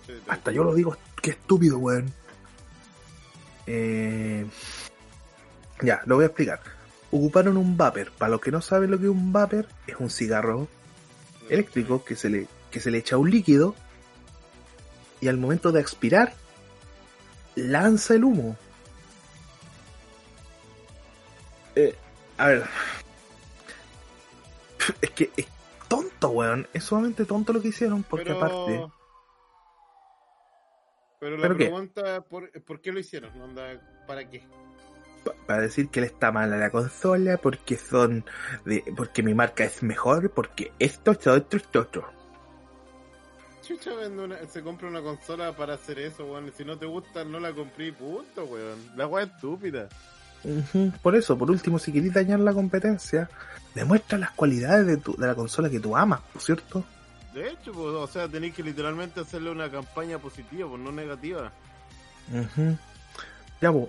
Sí, 0.06 0.14
Hasta 0.28 0.52
yo 0.52 0.64
lo 0.64 0.74
digo, 0.74 0.98
que 1.22 1.32
estúpido, 1.32 1.78
weón. 1.78 2.12
Eh... 3.68 4.46
Ya, 5.82 6.02
lo 6.06 6.16
voy 6.16 6.24
a 6.24 6.28
explicar. 6.28 6.60
Ocuparon 7.12 7.58
un 7.58 7.78
vapor. 7.78 8.12
Para 8.18 8.32
los 8.32 8.42
que 8.42 8.52
no 8.52 8.62
saben 8.62 8.92
lo 8.92 8.98
que 8.98 9.06
es 9.06 9.12
un 9.12 9.32
vapor, 9.32 9.68
es 9.88 9.96
un 10.00 10.10
cigarro 10.10 10.68
eléctrico 11.48 12.04
que 12.04 12.16
se 12.16 12.30
le, 12.30 12.48
que 12.72 12.80
se 12.80 12.92
le 12.92 12.98
echa 12.98 13.18
un 13.18 13.30
líquido 13.30 13.76
y 15.22 15.28
al 15.28 15.38
momento 15.38 15.72
de 15.72 15.82
expirar 15.82 16.34
lanza 17.56 18.16
el 18.16 18.24
humo. 18.24 18.58
Eh, 21.76 21.96
a 22.38 22.48
ver. 22.48 22.66
Es 25.02 25.12
que 25.12 25.30
es 25.38 25.46
tonto, 26.20 26.30
weón. 26.30 26.68
Es 26.74 26.84
sumamente 26.84 27.26
tonto 27.26 27.54
lo 27.54 27.62
que 27.62 27.70
hicieron 27.70 28.04
porque 28.04 28.26
Pero- 28.26 28.38
aparte... 28.38 28.88
Pero 31.20 31.38
la 31.38 31.54
pregunta 31.54 32.16
es 32.18 32.24
por, 32.24 32.50
por 32.64 32.80
qué 32.80 32.94
lo 32.94 33.00
hicieron, 33.00 33.32
¿para 34.08 34.30
qué? 34.30 34.42
pa- 35.26 35.34
para 35.48 35.64
decir 35.64 35.90
que 35.90 36.00
le 36.00 36.08
está 36.08 36.32
mal 36.32 36.54
a 36.54 36.58
la 36.58 36.70
consola, 36.72 37.36
porque 37.36 37.76
son 37.78 38.24
de, 38.64 38.86
porque 38.96 39.22
mi 39.22 39.34
marca 39.34 39.66
es 39.66 39.84
mejor, 39.84 40.32
porque 40.32 40.72
esto, 40.80 41.12
esto, 41.12 41.36
esto, 41.36 41.58
esto, 41.58 41.80
otro. 41.82 42.10
Chucha 43.62 43.92
una, 43.94 44.38
se 44.48 44.64
compra 44.64 44.88
una 44.88 45.02
consola 45.02 45.54
para 45.58 45.74
hacer 45.74 46.00
eso, 46.00 46.26
weón. 46.26 46.54
Si 46.56 46.64
no 46.64 46.78
te 46.80 46.86
gusta, 46.86 47.26
no 47.26 47.42
la 47.42 47.54
compré 47.54 47.92
punto, 47.92 48.46
weón. 48.46 48.80
La 48.96 49.06
weá 49.06 49.26
es 49.26 49.38
Por 51.02 51.16
eso, 51.16 51.38
por 51.38 51.52
último, 51.52 51.80
si 51.80 51.92
queréis 51.92 52.14
dañar 52.14 52.40
la 52.40 52.54
competencia, 52.54 53.30
demuestra 53.76 54.18
las 54.18 54.32
cualidades 54.32 54.88
de, 54.88 54.98
tu, 54.98 55.16
de 55.16 55.28
la 55.28 55.36
consola 55.36 55.70
que 55.70 55.80
tú 55.80 55.96
amas, 55.98 56.22
¿por 56.34 56.42
cierto? 56.42 56.84
De 57.34 57.50
hecho, 57.50 57.72
pues, 57.72 57.88
o 57.88 58.08
sea, 58.08 58.28
tenéis 58.28 58.56
que 58.56 58.64
literalmente 58.64 59.20
hacerle 59.20 59.52
una 59.52 59.70
campaña 59.70 60.18
positiva, 60.18 60.70
pues 60.70 60.82
no 60.82 60.92
negativa. 60.92 61.52
Ya, 63.62 63.72
pues. 63.72 63.88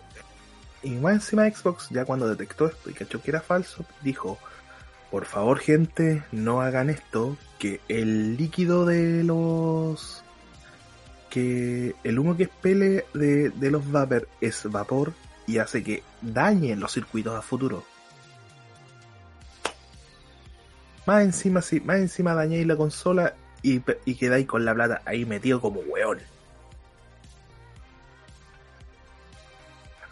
Y 0.82 0.90
más 0.90 1.14
encima 1.14 1.48
Xbox, 1.50 1.88
ya 1.90 2.04
cuando 2.04 2.28
detectó 2.28 2.66
esto 2.66 2.90
y 2.90 2.94
cachó 2.94 3.20
que 3.20 3.30
era 3.30 3.40
falso, 3.40 3.84
dijo, 4.02 4.38
por 5.10 5.26
favor 5.26 5.58
gente, 5.58 6.22
no 6.32 6.62
hagan 6.62 6.90
esto, 6.90 7.36
que 7.58 7.80
el 7.88 8.36
líquido 8.36 8.86
de 8.86 9.22
los... 9.22 10.24
que 11.28 11.94
el 12.02 12.18
humo 12.18 12.36
que 12.36 12.44
expele 12.44 13.04
de, 13.12 13.50
de 13.50 13.70
los 13.70 13.90
vapor 13.90 14.26
es 14.40 14.62
vapor 14.70 15.12
y 15.50 15.58
hace 15.58 15.82
que 15.82 16.02
dañen 16.22 16.80
los 16.80 16.92
circuitos 16.92 17.34
a 17.36 17.42
futuro. 17.42 17.82
Más 21.06 21.24
encima, 21.24 21.60
sí, 21.62 21.80
más 21.80 21.96
encima 21.96 22.34
dañáis 22.34 22.66
la 22.66 22.76
consola 22.76 23.34
y, 23.62 23.80
y 24.04 24.14
quedáis 24.14 24.46
con 24.46 24.64
la 24.64 24.74
plata 24.74 25.02
ahí 25.04 25.24
metido 25.24 25.60
como 25.60 25.80
weón. 25.80 26.18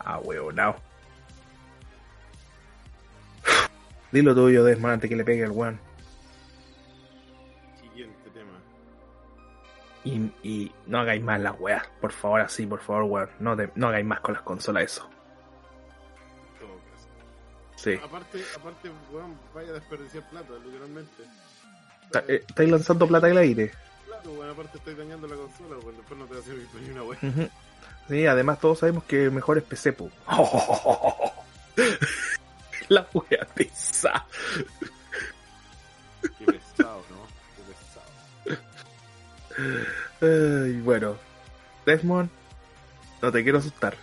Ah, 0.00 0.18
weonao. 0.18 0.74
Dilo 4.12 4.34
tuyo, 4.34 4.64
Desmond, 4.64 4.94
antes 4.94 5.10
que 5.10 5.16
le 5.16 5.24
pegue 5.24 5.44
al 5.44 5.50
weón. 5.50 5.78
Siguiente 7.80 8.30
tema. 8.30 8.58
Y, 10.04 10.32
y 10.42 10.72
no 10.86 10.98
hagáis 11.00 11.22
más 11.22 11.40
las 11.40 11.60
weas, 11.60 11.86
por 12.00 12.12
favor, 12.12 12.40
así, 12.40 12.66
por 12.66 12.80
favor, 12.80 13.04
weón. 13.04 13.30
No, 13.38 13.56
te- 13.56 13.70
no 13.74 13.88
hagáis 13.88 14.06
más 14.06 14.20
con 14.20 14.34
las 14.34 14.42
consolas 14.42 14.84
eso. 14.84 15.08
Sí. 17.78 17.94
Aparte, 18.02 18.44
aparte, 18.56 18.90
weón, 19.12 19.38
vaya 19.54 19.70
a 19.70 19.74
desperdiciar 19.74 20.28
plata, 20.30 20.52
literalmente. 20.64 21.22
Eh, 22.26 22.44
estáis 22.48 22.70
lanzando 22.70 23.06
plata 23.06 23.28
al 23.28 23.38
aire. 23.38 23.72
Claro, 24.06 24.32
weón, 24.32 24.50
aparte 24.50 24.78
estoy 24.78 24.94
dañando 24.94 25.28
la 25.28 25.36
consola, 25.36 25.76
weón. 25.78 25.96
Después 25.96 26.18
no 26.18 26.26
te 26.26 26.34
va 26.34 26.40
a 26.40 26.42
servir 26.42 26.66
ni 26.74 26.90
una. 26.90 27.04
Ujú. 27.04 27.48
Sí, 28.08 28.26
además 28.26 28.58
todos 28.58 28.80
sabemos 28.80 29.04
que 29.04 29.30
mejor 29.30 29.58
es 29.58 29.64
PC, 29.64 29.92
po. 29.92 30.10
La 32.88 33.06
wea 33.12 33.46
pesada. 33.54 34.26
Qué 36.22 36.44
pesado, 36.46 37.04
¿no? 37.10 37.26
Qué 37.54 37.62
pesado. 40.18 40.64
Ay, 40.64 40.80
bueno. 40.80 41.16
Desmond, 41.86 42.28
no 43.22 43.30
te 43.30 43.42
quiero 43.44 43.58
asustar. 43.58 43.96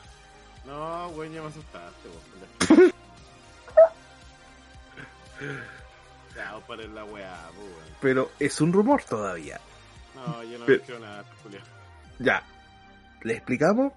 No, 0.66 1.10
weón, 1.10 1.34
ya 1.34 1.42
me 1.42 1.50
asustaste, 1.50 2.08
weón. 2.70 2.95
La 6.36 7.06
weá. 7.06 7.50
Pero 8.02 8.32
es 8.40 8.60
un 8.62 8.74
rumor 8.74 9.02
todavía. 9.04 9.60
No, 10.16 10.44
yo 10.44 10.60
no 10.60 10.66
Pero- 10.66 10.84
creo 10.84 11.00
nada, 11.00 11.24
Julián. 11.44 11.64
Ya. 12.20 12.44
¿Le 13.24 13.34
explicamos? 13.34 13.94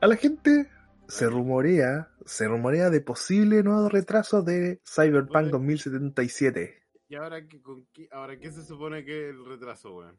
A 0.00 0.06
la 0.06 0.16
gente 0.16 0.68
se 1.08 1.26
rumorea, 1.28 2.10
se 2.26 2.46
rumorea 2.46 2.90
de 2.90 3.00
posible 3.00 3.62
nuevo 3.62 3.88
retraso 3.88 4.42
de 4.42 4.80
Cyberpunk 4.84 5.32
Vale. 5.32 5.50
2077. 5.50 6.82
¿Y 7.08 7.14
ahora 7.16 7.46
qué, 7.46 7.62
con 7.62 7.86
qué, 7.92 8.08
ahora 8.12 8.38
qué 8.38 8.50
se 8.52 8.64
supone 8.64 9.04
que 9.04 9.28
es 9.30 9.34
el 9.34 9.44
retraso, 9.46 9.94
weón? 9.96 10.18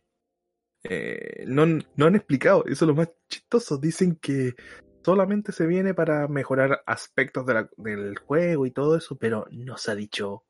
Eh, 0.84 1.43
no, 1.45 1.65
no 1.95 2.05
han 2.05 2.15
explicado, 2.15 2.63
eso 2.65 2.86
es 2.86 2.88
lo 2.88 2.95
más 2.95 3.09
chistoso. 3.28 3.78
Dicen 3.78 4.15
que 4.15 4.55
solamente 5.03 5.51
se 5.51 5.67
viene 5.67 5.93
para 5.93 6.28
mejorar 6.28 6.82
aspectos 6.86 7.45
de 7.45 7.53
la- 7.53 7.70
del 7.78 8.17
juego 8.17 8.65
y 8.65 8.72
todo 8.72 8.95
eso, 8.97 9.17
pero 9.17 9.45
no 9.51 9.78
se 9.78 9.91
ha 9.91 9.95
dicho 9.95 10.43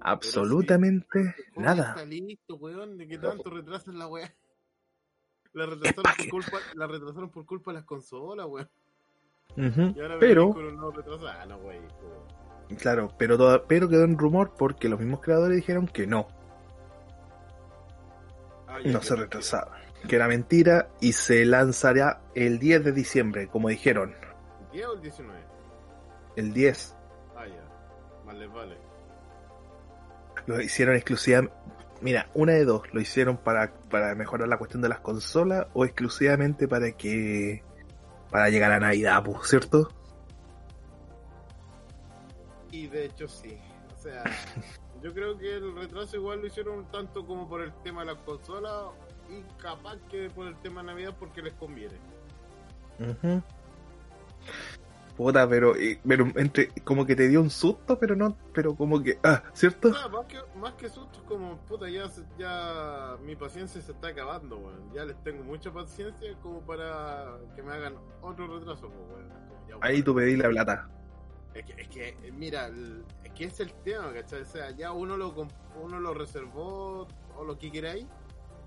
absolutamente 0.00 1.34
nada. 1.56 1.90
Está 1.90 2.04
listo, 2.04 2.54
weón, 2.56 2.96
de 2.98 3.08
que 3.08 3.18
tanto 3.18 3.50
retrasan 3.50 3.98
la 3.98 4.06
weá. 4.06 4.32
La 5.52 5.66
retrasaron, 5.66 6.04
pa' 6.04 6.14
por 6.16 6.30
culpa, 6.30 6.58
la 6.76 6.86
retrasaron 6.86 7.30
por 7.30 7.44
culpa 7.44 7.70
de 7.72 7.74
las 7.78 7.84
consolas, 7.84 8.46
weón. 8.46 8.70
Ujú, 9.56 9.94
Y 9.96 10.00
ahora 10.00 10.16
Pero, 10.20 10.52
con 10.54 10.64
un. 10.64 10.78
Ah, 11.26 11.44
no, 11.48 11.56
wey. 11.56 11.80
weón. 11.80 12.76
claro, 12.78 13.08
pero, 13.18 13.36
toda- 13.36 13.66
pero 13.66 13.88
quedó 13.88 14.04
en 14.04 14.16
rumor 14.16 14.54
porque 14.56 14.88
los 14.88 15.00
mismos 15.00 15.20
creadores 15.20 15.56
dijeron 15.56 15.88
que 15.88 16.06
no, 16.06 16.28
Ah, 18.68 18.76
no 18.78 18.82
se 18.82 18.90
mentira. 18.92 19.16
retrasaba, 19.16 19.80
que 20.08 20.14
era 20.16 20.28
mentira 20.28 20.88
y 21.00 21.12
se 21.14 21.44
lanzará 21.44 22.22
el 22.36 22.60
10 22.60 22.84
de 22.84 22.92
diciembre, 22.92 23.48
como 23.48 23.68
dijeron, 23.68 24.14
¿El 24.66 24.70
10 24.70 24.86
o 24.86 24.92
el 24.94 25.00
19? 25.02 25.40
el 26.36 26.52
10. 26.52 26.96
Ah, 27.34 27.46
ya. 27.48 27.64
Vale, 28.24 28.46
vale. 28.46 28.78
Lo 30.46 30.60
hicieron 30.60 30.96
exclusivamente. 30.96 31.54
Mira, 32.00 32.30
una 32.34 32.52
de 32.52 32.64
dos, 32.64 32.82
lo 32.92 33.00
hicieron 33.00 33.36
para, 33.36 33.74
para 33.90 34.14
mejorar 34.14 34.48
la 34.48 34.56
cuestión 34.56 34.80
de 34.82 34.88
las 34.88 35.00
consolas 35.00 35.66
o 35.74 35.84
exclusivamente 35.84 36.66
para 36.66 36.92
que. 36.92 37.62
para 38.30 38.48
llegar 38.48 38.72
a 38.72 38.80
Navidad, 38.80 39.22
pues, 39.22 39.48
¿cierto? 39.48 39.90
Y 42.70 42.86
de 42.86 43.06
hecho 43.06 43.28
sí. 43.28 43.58
O 43.98 44.02
sea, 44.02 44.24
yo 45.02 45.12
creo 45.12 45.36
que 45.36 45.56
el 45.56 45.76
retraso 45.76 46.16
igual 46.16 46.40
lo 46.40 46.46
hicieron 46.46 46.90
tanto 46.90 47.26
como 47.26 47.48
por 47.48 47.60
el 47.60 47.72
tema 47.82 48.00
de 48.00 48.14
las 48.14 48.22
consolas 48.22 48.92
y 49.28 49.42
capaz 49.60 49.98
que 50.10 50.30
por 50.30 50.46
el 50.46 50.56
tema 50.60 50.80
de 50.80 50.88
Navidad 50.88 51.14
porque 51.18 51.42
les 51.42 51.54
conviene. 51.54 51.96
Ujú. 52.98 53.42
Puta, 55.20 55.46
pero, 55.46 55.76
eh, 55.76 56.00
pero 56.06 56.26
entre, 56.36 56.68
como 56.82 57.04
que 57.04 57.14
te 57.14 57.28
dio 57.28 57.42
un 57.42 57.50
susto, 57.50 57.98
pero 57.98 58.16
no, 58.16 58.38
pero 58.54 58.74
como 58.74 59.02
que, 59.02 59.18
ah, 59.22 59.42
¿cierto? 59.52 59.92
Sea, 59.92 60.08
más 60.08 60.24
que, 60.24 60.38
más 60.58 60.72
que 60.74 60.88
susto, 60.88 61.22
como 61.28 61.58
puta, 61.58 61.90
ya, 61.90 62.08
ya 62.38 63.16
mi 63.22 63.36
paciencia 63.36 63.82
se 63.82 63.92
está 63.92 64.08
acabando, 64.08 64.56
weón. 64.56 64.94
Ya 64.94 65.04
les 65.04 65.22
tengo 65.22 65.44
mucha 65.44 65.70
paciencia 65.70 66.34
como 66.42 66.60
para 66.62 67.36
que 67.54 67.62
me 67.62 67.70
hagan 67.70 67.96
otro 68.22 68.46
retraso, 68.46 68.88
pues, 68.88 69.10
weón. 69.10 69.82
Ahí 69.82 70.02
tú 70.02 70.14
pedí 70.14 70.36
la 70.36 70.48
plata. 70.48 70.88
Es 71.52 71.66
que, 71.66 71.82
es 71.82 71.88
que 71.88 72.32
mira, 72.32 72.68
el- 72.68 73.04
es 73.22 73.32
que 73.32 73.44
es 73.44 73.60
el 73.60 73.74
tema, 73.84 74.14
¿cachai? 74.14 74.40
O 74.40 74.46
sea, 74.46 74.70
ya 74.70 74.92
uno 74.92 75.18
lo, 75.18 75.34
uno 75.82 76.00
lo 76.00 76.14
reservó 76.14 77.06
o 77.36 77.44
lo 77.44 77.58
que 77.58 77.70
queráis, 77.70 78.06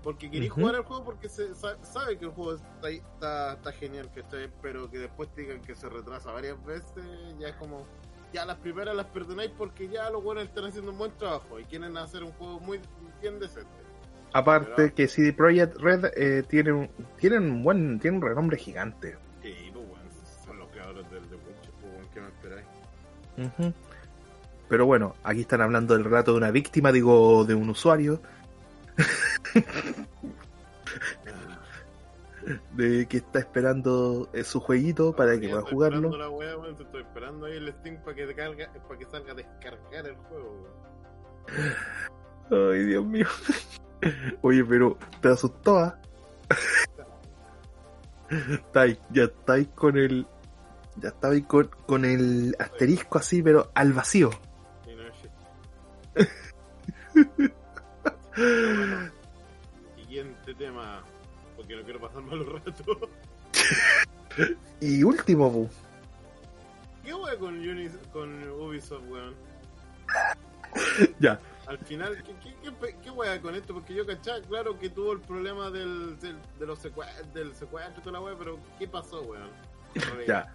porque 0.04 0.28
Ujú. 0.28 0.60
jugar 0.60 0.74
al 0.76 0.82
juego 0.84 1.02
porque 1.04 1.28
se 1.28 1.54
sa- 1.54 1.82
sabe 1.82 2.18
que 2.18 2.26
el 2.26 2.30
juego 2.30 2.54
está, 2.54 2.90
está, 2.90 3.52
está 3.54 3.72
genial, 3.72 4.10
¿cachai? 4.14 4.50
Pero 4.62 4.88
que 4.90 4.98
después 4.98 5.28
te 5.34 5.40
digan 5.40 5.60
que 5.62 5.74
se 5.74 5.88
retrasa 5.88 6.30
varias 6.30 6.62
veces, 6.64 7.02
ya 7.40 7.48
es 7.48 7.54
como, 7.56 7.86
ya 8.32 8.44
las 8.44 8.56
primeras 8.58 8.94
las 8.94 9.06
perdonáis 9.06 9.50
porque 9.56 9.88
ya 9.88 10.10
los 10.10 10.22
buenos 10.22 10.44
están 10.44 10.66
haciendo 10.66 10.92
un 10.92 10.98
buen 10.98 11.12
trabajo 11.12 11.58
y 11.58 11.64
quieren 11.64 11.96
hacer 11.96 12.22
un 12.22 12.32
juego 12.32 12.60
muy 12.60 12.78
bien 13.22 13.40
decente. 13.40 13.68
Aparte 14.32 14.72
Pero- 14.76 14.94
que 14.94 15.08
CD 15.08 15.32
Projekt 15.32 15.76
Red 15.78 16.06
eh, 16.16 16.42
tiene 16.48 16.72
un, 16.72 16.90
tiene 17.18 17.38
un 17.38 17.62
buen, 17.62 17.98
tiene 18.00 18.16
un 18.18 18.22
renombre 18.22 18.56
gigante. 18.58 19.16
Y 19.42 19.70
pues, 19.70 19.84
weón, 19.86 20.08
son 20.44 20.58
los 20.58 20.68
creadores 20.70 21.08
del 21.10 21.22
The 21.28 21.36
Witcher, 21.36 21.72
pues, 21.80 22.08
¿qué 22.12 22.20
me 22.20 22.26
esperáis? 22.28 22.66
Ujú. 23.38 23.72
Pero 24.68 24.86
bueno, 24.86 25.14
aquí 25.22 25.42
están 25.42 25.60
hablando 25.60 25.94
del 25.94 26.04
relato 26.04 26.32
de 26.32 26.38
una 26.38 26.50
víctima, 26.50 26.90
digo, 26.90 27.44
de 27.44 27.54
un 27.54 27.68
usuario. 27.70 28.20
de 32.72 33.06
que 33.06 33.18
está 33.18 33.38
esperando 33.38 34.28
eh, 34.32 34.42
su 34.44 34.60
jueguito 34.60 35.14
para 35.14 35.38
que 35.38 35.48
pueda 35.48 35.62
jugarlo. 35.62 36.16
la 36.16 36.30
wea, 36.30 36.54
Estoy 36.78 37.02
esperando 37.02 37.46
ahí 37.46 37.56
el 37.56 37.72
Steam 37.72 38.02
para 38.04 38.14
que, 38.14 38.34
carga, 38.34 38.70
para 38.86 38.98
que 38.98 39.06
salga 39.06 39.32
a 39.32 39.34
descargar 39.34 40.06
el 40.06 40.16
juego. 40.16 40.68
Ay, 42.50 42.84
Dios 42.84 43.04
mío. 43.04 43.26
Oye, 44.42 44.64
pero 44.64 44.98
te 45.20 45.28
asustó, 45.28 45.78
¿ah? 45.78 45.98
Estáis, 48.50 48.98
ya 49.10 49.24
estáis 49.24 49.68
con 49.68 49.96
el. 49.96 50.26
Ya 50.96 51.08
estabais 51.08 51.44
con, 51.46 51.68
con 51.86 52.04
el 52.04 52.54
asterisco 52.58 53.18
así, 53.18 53.42
pero 53.42 53.70
al 53.74 53.92
vacío. 53.92 54.30
Y 54.86 54.94
no. 54.94 55.04
Pero 58.34 58.76
bueno, 58.76 59.10
siguiente 59.96 60.54
tema, 60.54 61.02
porque 61.56 61.76
no 61.76 61.82
quiero 61.82 62.00
pasar 62.00 62.22
malos 62.22 62.48
ratos. 62.64 62.98
Y 64.80 65.02
último, 65.04 65.50
pu. 65.52 65.68
¿Qué 67.04 67.14
wea 67.14 67.36
con, 67.38 67.54
Unis, 67.56 67.92
con 68.12 68.42
Ubisoft, 68.50 69.04
weón? 69.08 69.34
Ya. 71.20 71.38
Al 71.66 71.78
final, 71.78 72.22
¿qué, 72.24 72.34
qué, 72.62 72.96
qué, 73.02 73.10
wea 73.10 73.40
con 73.40 73.54
esto? 73.54 73.72
Porque 73.74 73.94
yo 73.94 74.04
cachaba, 74.04 74.40
claro 74.42 74.78
que 74.78 74.90
tuvo 74.90 75.12
el 75.12 75.20
problema 75.20 75.70
del, 75.70 76.18
del, 76.20 76.36
de 76.58 76.66
los 76.66 76.84
secue- 76.84 77.06
del 77.32 77.54
secuestro 77.54 77.94
y 77.98 78.00
toda 78.00 78.12
la 78.12 78.20
wea, 78.20 78.34
pero 78.36 78.58
¿qué 78.78 78.86
pasó, 78.88 79.22
weón? 79.22 79.48
Ya. 80.26 80.52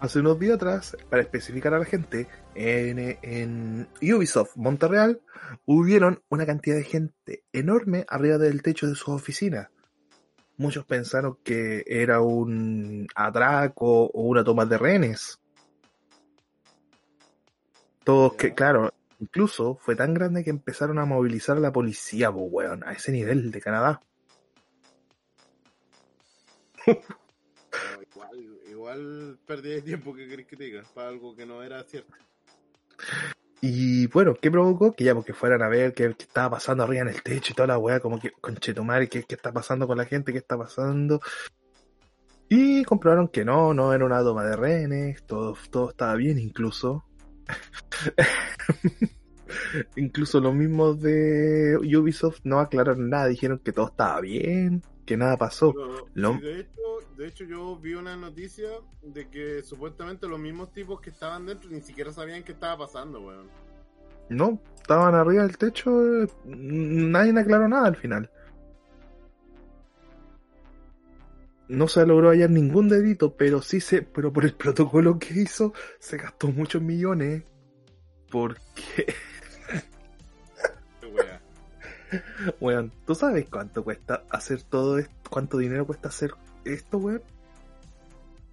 Hace 0.00 0.20
unos 0.20 0.38
días 0.38 0.56
atrás, 0.56 0.96
para 1.10 1.22
especificar 1.22 1.74
a 1.74 1.78
la 1.78 1.84
gente, 1.84 2.28
en, 2.54 3.18
en 3.22 3.88
Ubisoft 4.02 4.56
Monterreal 4.56 5.20
hubieron 5.66 6.22
una 6.28 6.46
cantidad 6.46 6.76
de 6.76 6.84
gente 6.84 7.44
enorme 7.52 8.04
arriba 8.08 8.38
del 8.38 8.62
techo 8.62 8.86
de 8.86 8.94
sus 8.94 9.08
oficinas. 9.08 9.68
Muchos 10.56 10.84
pensaron 10.84 11.38
que 11.42 11.84
era 11.86 12.20
un 12.20 13.08
atraco 13.14 14.06
o 14.06 14.22
una 14.22 14.44
toma 14.44 14.64
de 14.66 14.78
rehenes. 14.78 15.40
Todos 18.04 18.34
que, 18.34 18.54
claro, 18.54 18.92
incluso 19.18 19.76
fue 19.76 19.96
tan 19.96 20.14
grande 20.14 20.44
que 20.44 20.50
empezaron 20.50 20.98
a 20.98 21.06
movilizar 21.06 21.56
a 21.56 21.60
la 21.60 21.72
policía, 21.72 22.30
pues, 22.30 22.46
weón, 22.48 22.84
a 22.84 22.92
ese 22.92 23.10
nivel 23.10 23.50
de 23.50 23.60
Canadá. 23.60 24.00
Igual, 28.84 29.38
perdí 29.46 29.70
de 29.70 29.80
tiempo 29.80 30.14
que 30.14 30.28
querés 30.28 30.46
que 30.46 30.58
te 30.58 30.82
para 30.94 31.08
algo 31.08 31.34
que 31.34 31.46
no 31.46 31.62
era 31.62 31.82
cierto. 31.84 32.12
Y 33.62 34.08
bueno, 34.08 34.34
¿qué 34.34 34.50
provocó? 34.50 34.92
Que 34.92 35.04
ya 35.04 35.14
porque 35.14 35.32
fueran 35.32 35.62
a 35.62 35.70
ver 35.70 35.94
qué, 35.94 36.14
qué 36.14 36.24
estaba 36.24 36.50
pasando 36.50 36.84
arriba 36.84 37.00
en 37.00 37.08
el 37.08 37.22
techo 37.22 37.52
y 37.52 37.54
toda 37.54 37.68
la 37.68 37.78
weá, 37.78 38.00
como 38.00 38.20
que, 38.20 38.32
conchetumare, 38.42 39.08
¿qué, 39.08 39.22
¿qué 39.22 39.36
está 39.36 39.54
pasando 39.54 39.86
con 39.86 39.96
la 39.96 40.04
gente? 40.04 40.32
¿Qué 40.32 40.38
está 40.38 40.58
pasando? 40.58 41.22
Y 42.50 42.84
comprobaron 42.84 43.28
que 43.28 43.42
no, 43.42 43.72
no 43.72 43.94
era 43.94 44.04
una 44.04 44.20
toma 44.20 44.44
de 44.44 44.54
rehenes, 44.54 45.24
todo, 45.24 45.56
todo 45.70 45.88
estaba 45.88 46.14
bien 46.16 46.38
incluso. 46.38 47.06
incluso 49.96 50.40
los 50.40 50.54
mismos 50.54 51.00
de 51.00 51.78
Ubisoft 51.78 52.40
no 52.44 52.60
aclararon 52.60 53.08
nada, 53.08 53.28
dijeron 53.28 53.60
que 53.60 53.72
todo 53.72 53.86
estaba 53.86 54.20
bien, 54.20 54.82
que 55.04 55.16
nada 55.16 55.36
pasó. 55.36 55.72
Pero, 55.72 56.06
Lo- 56.14 56.34
sí, 56.34 56.40
de, 56.40 56.60
hecho, 56.60 56.80
de 57.16 57.26
hecho, 57.26 57.44
yo 57.44 57.76
vi 57.76 57.94
una 57.94 58.16
noticia 58.16 58.68
de 59.02 59.28
que 59.28 59.62
supuestamente 59.62 60.26
los 60.28 60.38
mismos 60.38 60.72
tipos 60.72 61.00
que 61.00 61.10
estaban 61.10 61.46
dentro 61.46 61.70
ni 61.70 61.80
siquiera 61.80 62.12
sabían 62.12 62.42
qué 62.44 62.52
estaba 62.52 62.78
pasando, 62.86 63.20
weón. 63.20 63.48
No, 64.30 64.58
estaban 64.76 65.14
arriba 65.14 65.42
del 65.42 65.58
techo, 65.58 66.22
eh, 66.22 66.28
nadie 66.44 67.38
aclaró 67.38 67.68
nada 67.68 67.86
al 67.88 67.96
final. 67.96 68.30
No 71.68 71.88
se 71.88 72.04
logró 72.06 72.30
hallar 72.30 72.50
ningún 72.50 72.88
dedito, 72.88 73.36
pero 73.36 73.62
sí 73.62 73.80
se, 73.80 74.02
pero 74.02 74.32
por 74.32 74.44
el 74.44 74.54
protocolo 74.56 75.18
que 75.18 75.34
hizo, 75.40 75.72
se 75.98 76.16
gastó 76.16 76.48
muchos 76.48 76.82
millones. 76.82 77.42
Porque. 78.30 79.06
weón, 82.60 82.92
¿tú 83.06 83.14
sabes 83.14 83.46
cuánto 83.48 83.84
cuesta 83.84 84.24
hacer 84.30 84.62
todo 84.62 84.98
esto? 84.98 85.14
¿Cuánto 85.30 85.58
dinero 85.58 85.86
cuesta 85.86 86.08
hacer 86.08 86.32
esto, 86.64 86.98
weón? 86.98 87.22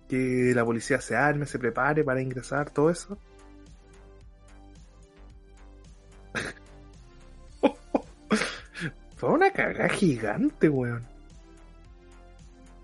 Que 0.08 0.52
la 0.54 0.64
policía 0.66 1.02
se 1.02 1.16
arme, 1.16 1.46
se 1.46 1.60
prepare 1.60 2.04
para 2.04 2.22
ingresar, 2.22 2.70
todo 2.70 2.90
eso. 2.90 3.18
Fue 9.16 9.30
una 9.30 9.52
cagada 9.52 9.90
gigante, 9.90 10.70
weón. 10.70 11.04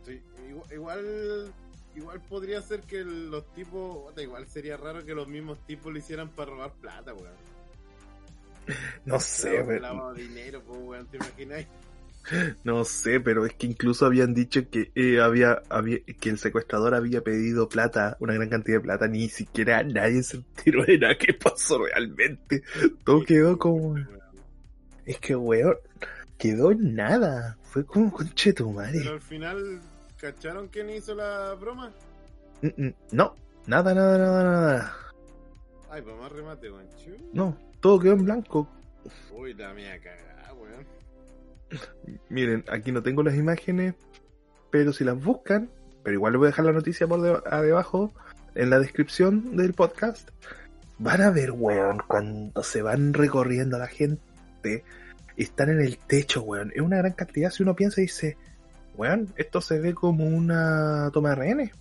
Sí, 0.06 0.22
igual, 0.72 1.52
igual, 1.96 2.22
podría 2.30 2.62
ser 2.62 2.82
que 2.82 3.04
los 3.04 3.46
tipos, 3.54 4.14
igual 4.18 4.46
sería 4.48 4.78
raro 4.78 5.04
que 5.04 5.16
los 5.16 5.28
mismos 5.28 5.58
tipos 5.66 5.92
lo 5.92 6.00
hicieran 6.00 6.30
para 6.30 6.52
robar 6.52 6.72
plata, 6.74 7.14
weón. 7.14 7.57
No 9.06 9.20
sé, 9.20 9.64
de 9.64 9.80
dinero, 10.16 10.62
weón, 10.68 11.08
¿te 11.08 11.18
imaginas? 11.18 11.66
No 12.64 12.84
sé, 12.84 13.22
pero 13.22 13.46
es 13.46 13.54
que 13.54 13.68
incluso 13.68 14.06
habían 14.06 14.34
dicho 14.34 14.70
que 14.70 14.92
eh, 14.96 15.22
había, 15.22 15.62
había 15.70 16.00
que 16.20 16.30
el 16.30 16.38
secuestrador 16.38 16.94
había 16.94 17.22
pedido 17.22 17.70
plata, 17.70 18.18
una 18.20 18.34
gran 18.34 18.50
cantidad 18.50 18.78
de 18.78 18.84
plata, 18.84 19.08
ni 19.08 19.30
siquiera 19.30 19.82
nadie 19.84 20.24
se 20.24 20.38
enteró 20.38 20.84
de 20.84 20.98
nada 20.98 21.18
que 21.18 21.34
pasó 21.34 21.86
realmente. 21.86 22.64
Todo 23.06 23.24
quedó 23.24 23.58
como, 23.58 23.96
es 25.06 25.20
que 25.20 25.36
weón, 25.36 25.78
quedó 26.38 26.72
en 26.72 26.96
nada. 26.96 27.58
Fue 27.64 27.86
como 27.86 28.12
conche 28.12 28.54
tu 28.54 28.72
madre. 28.72 29.00
Pero 29.00 29.14
al 29.14 29.22
final, 29.22 29.82
¿cacharon 30.20 30.68
quién 30.68 30.90
hizo 30.90 31.16
la 31.16 31.54
broma? 31.54 31.92
Mm, 32.62 32.88
mm, 32.88 32.94
No, 33.14 33.36
nada, 33.68 33.94
nada, 33.94 34.18
nada, 34.18 34.44
nada. 34.44 34.98
Ay, 35.90 36.02
pues 36.02 36.16
más 36.18 36.32
remate, 36.32 36.70
weón. 36.70 36.88
No, 37.32 37.58
todo 37.80 38.00
quedó 38.00 38.14
en 38.14 38.26
blanco. 38.26 38.68
Uy, 39.32 39.54
la 39.54 39.74
mía 39.74 40.00
cagada, 40.00 40.54
weón. 40.54 40.86
Miren, 42.30 42.64
aquí 42.70 42.92
no 42.92 43.02
tengo 43.04 43.24
las 43.24 43.36
imágenes, 43.36 43.96
pero 44.72 44.94
si 44.94 45.04
las 45.04 45.22
buscan, 45.22 45.70
pero 46.04 46.16
igual 46.16 46.34
les 46.34 46.38
voy 46.40 46.48
a 46.48 46.50
dejar 46.52 46.66
la 46.66 46.72
noticia 46.74 47.08
por 47.08 47.22
deba- 47.22 47.62
debajo 47.62 48.12
en 48.56 48.70
la 48.70 48.80
descripción 48.80 49.56
del 49.56 49.74
podcast. 49.74 50.30
Van 51.00 51.22
a 51.22 51.30
ver, 51.30 51.52
weón, 51.52 52.02
cuando 52.08 52.64
se 52.64 52.82
van 52.82 53.14
recorriendo 53.14 53.78
la 53.78 53.88
gente, 53.88 54.84
están 55.36 55.70
en 55.70 55.82
el 55.82 55.98
techo, 56.00 56.42
weón. 56.42 56.72
Es 56.74 56.82
una 56.82 56.98
gran 56.98 57.14
cantidad. 57.14 57.52
Si 57.52 57.62
uno 57.64 57.76
piensa 57.76 58.02
y 58.02 58.06
dice, 58.06 58.36
weón, 58.96 59.32
esto 59.38 59.62
se 59.62 59.80
ve 59.80 59.94
como 59.94 60.26
una 60.26 61.10
toma 61.14 61.30
de 61.30 61.36
rehenes. 61.36 61.72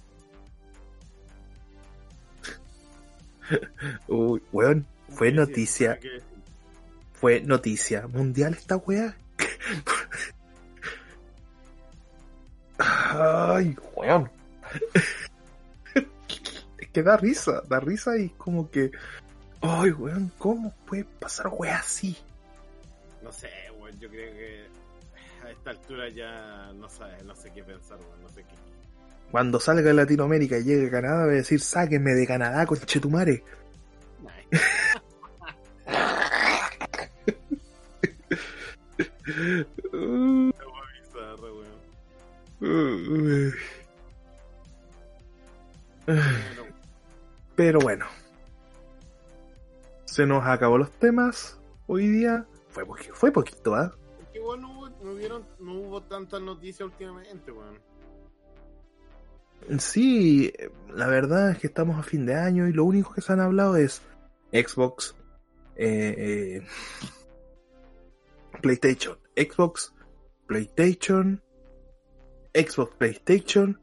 Uy, 4.08 4.42
weón, 4.52 4.86
fue 5.16 5.32
noticia 5.32 5.98
fue 7.14 7.40
noticia 7.40 8.06
mundial 8.06 8.52
esta 8.52 8.76
weá. 8.76 9.16
Ay, 12.78 13.74
weón. 13.94 14.30
Es 16.78 16.88
que 16.92 17.02
da 17.02 17.16
risa, 17.16 17.62
da 17.68 17.80
risa 17.80 18.18
y 18.18 18.28
como 18.30 18.70
que. 18.70 18.90
Ay, 19.62 19.90
weón, 19.92 20.30
¿cómo 20.38 20.74
puede 20.86 21.04
pasar 21.04 21.48
weá 21.50 21.78
así? 21.78 22.16
No 23.22 23.32
sé, 23.32 23.48
weón, 23.80 23.98
yo 23.98 24.10
creo 24.10 24.32
que 24.34 24.66
a 25.42 25.50
esta 25.50 25.70
altura 25.70 26.10
ya 26.10 26.70
no 26.74 26.88
sé, 26.90 27.04
no 27.24 27.34
sé 27.34 27.50
qué 27.54 27.64
pensar, 27.64 27.98
weón, 27.98 28.22
no 28.22 28.28
sé 28.28 28.42
qué. 28.42 28.54
Cuando 29.30 29.58
salga 29.58 29.82
de 29.82 29.94
Latinoamérica 29.94 30.58
y 30.58 30.64
llegue 30.64 30.88
a 30.88 30.90
Canadá, 30.90 31.24
voy 31.24 31.34
a 31.34 31.36
decir, 31.38 31.60
sáquenme 31.60 32.12
de 32.12 32.26
Canadá, 32.26 32.66
conchetumare. 32.66 33.42
Bizarra, 41.02 41.52
weón. 42.60 43.52
Bueno, 46.06 46.62
Pero 47.54 47.80
bueno. 47.80 48.06
Se 50.04 50.24
nos 50.26 50.46
acabó 50.46 50.78
los 50.78 50.90
temas 50.92 51.58
hoy 51.86 52.06
día. 52.08 52.46
Fue, 52.70 52.84
poqui- 52.86 53.12
fue 53.12 53.32
poquito, 53.32 53.74
¿ah? 53.74 53.92
es 54.20 54.28
que 54.28 54.38
igual 54.38 54.60
no 54.60 54.78
hubo, 54.78 54.88
no, 55.60 55.72
hubo 55.74 56.02
tantas 56.02 56.40
noticias 56.40 56.86
últimamente, 56.88 57.50
weón. 57.50 57.78
Sí, 59.80 60.52
la 60.94 61.06
verdad 61.08 61.50
es 61.50 61.58
que 61.58 61.66
estamos 61.66 61.98
a 61.98 62.02
fin 62.02 62.24
de 62.26 62.34
año 62.36 62.68
y 62.68 62.72
lo 62.72 62.84
único 62.84 63.12
que 63.14 63.20
se 63.22 63.32
han 63.32 63.40
hablado 63.40 63.76
es 63.76 64.00
Xbox, 64.52 65.14
eh, 65.74 66.14
eh, 66.62 66.66
PlayStation, 68.66 69.16
Xbox, 69.36 69.94
PlayStation, 70.46 71.40
Xbox, 72.54 72.94
PlayStation. 72.96 73.80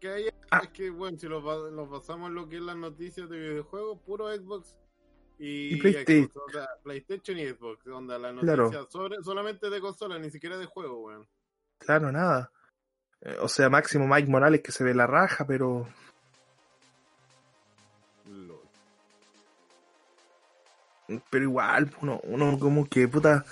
Que 0.00 0.08
hay, 0.08 0.28
Ah. 0.50 0.60
es 0.64 0.68
que, 0.70 0.90
bueno, 0.90 1.18
si 1.18 1.26
lo, 1.28 1.40
lo 1.70 1.86
basamos 1.88 2.28
en 2.28 2.34
lo 2.34 2.48
que 2.48 2.56
es 2.56 2.62
las 2.62 2.76
noticias 2.76 3.28
de 3.28 3.38
videojuegos, 3.38 3.98
puro 4.00 4.28
Xbox 4.34 4.76
y, 5.38 5.74
Y 5.74 5.80
PlayStation. 5.80 6.28
Xbox, 6.28 6.46
o 6.46 6.52
sea, 6.52 6.68
PlayStation 6.84 7.38
y 7.38 7.48
Xbox, 7.48 7.86
onda 7.86 8.18
la 8.18 8.32
Claro. 8.38 8.64
noticia 8.64 8.86
sobre, 8.90 9.16
solamente 9.22 9.70
de 9.70 9.80
consola, 9.80 10.18
ni 10.18 10.30
siquiera 10.30 10.58
de 10.58 10.66
juego, 10.66 11.00
weón. 11.06 11.26
Claro, 11.78 12.12
nada. 12.12 12.52
Eh, 13.22 13.36
O 13.40 13.48
sea, 13.48 13.68
máximo 13.70 14.06
Mike 14.06 14.30
Morales 14.30 14.60
que 14.62 14.72
se 14.72 14.84
ve 14.84 14.94
la 14.94 15.06
raja, 15.06 15.46
pero 15.46 15.88
pero 21.30 21.44
igual, 21.44 21.90
uno, 22.00 22.20
uno 22.24 22.58
como 22.58 22.86
que 22.86 23.08
puta, 23.08 23.44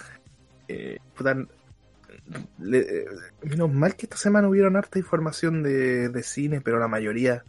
eh, 0.69 0.99
puta 1.17 1.35
le- 2.59 2.79
eh, 2.79 3.05
menos 3.43 3.73
mal 3.73 3.97
que 3.97 4.07
esta 4.07 4.17
semana 4.17 4.49
hubieron 4.49 4.77
harta 4.77 4.99
información 4.99 5.63
de, 5.63 6.09
de 6.09 6.23
cine, 6.23 6.61
pero 6.61 6.79
la 6.79 6.89
mayoría 6.89 7.45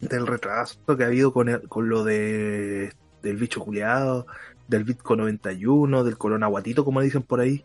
del 0.00 0.26
retraso 0.26 0.78
que 0.96 1.04
ha 1.04 1.06
habido 1.06 1.32
con, 1.32 1.48
el- 1.48 1.68
con 1.68 1.88
lo 1.88 2.04
de 2.04 2.92
del 3.22 3.36
bicho 3.36 3.60
culiado, 3.60 4.26
del 4.66 4.84
Bitco 4.84 5.14
91, 5.14 6.04
del 6.04 6.16
Corona 6.16 6.46
Guatito, 6.46 6.86
como 6.86 7.02
dicen 7.02 7.22
por 7.22 7.40
ahí. 7.40 7.62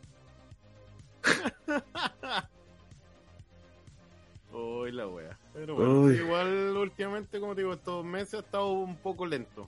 Uy, 4.53 4.91
la 4.91 5.07
wea. 5.07 5.37
Pero 5.53 5.75
bueno, 5.75 6.01
Uy. 6.01 6.15
igual 6.15 6.75
últimamente, 6.77 7.39
como 7.39 7.55
te 7.55 7.61
digo, 7.61 7.73
estos 7.73 8.05
meses 8.05 8.35
ha 8.35 8.39
estado 8.39 8.71
un 8.73 8.95
poco 8.97 9.25
lento. 9.25 9.67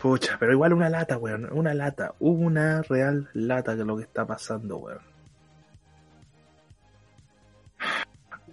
Pucha, 0.00 0.36
pero 0.38 0.52
igual 0.52 0.72
una 0.72 0.88
lata, 0.88 1.16
weón. 1.16 1.48
Una 1.52 1.74
lata. 1.74 2.14
Una 2.18 2.82
real 2.82 3.28
lata 3.34 3.74
que 3.74 3.80
es 3.82 3.86
lo 3.86 3.96
que 3.96 4.02
está 4.02 4.26
pasando, 4.26 4.78
weón. 4.78 5.00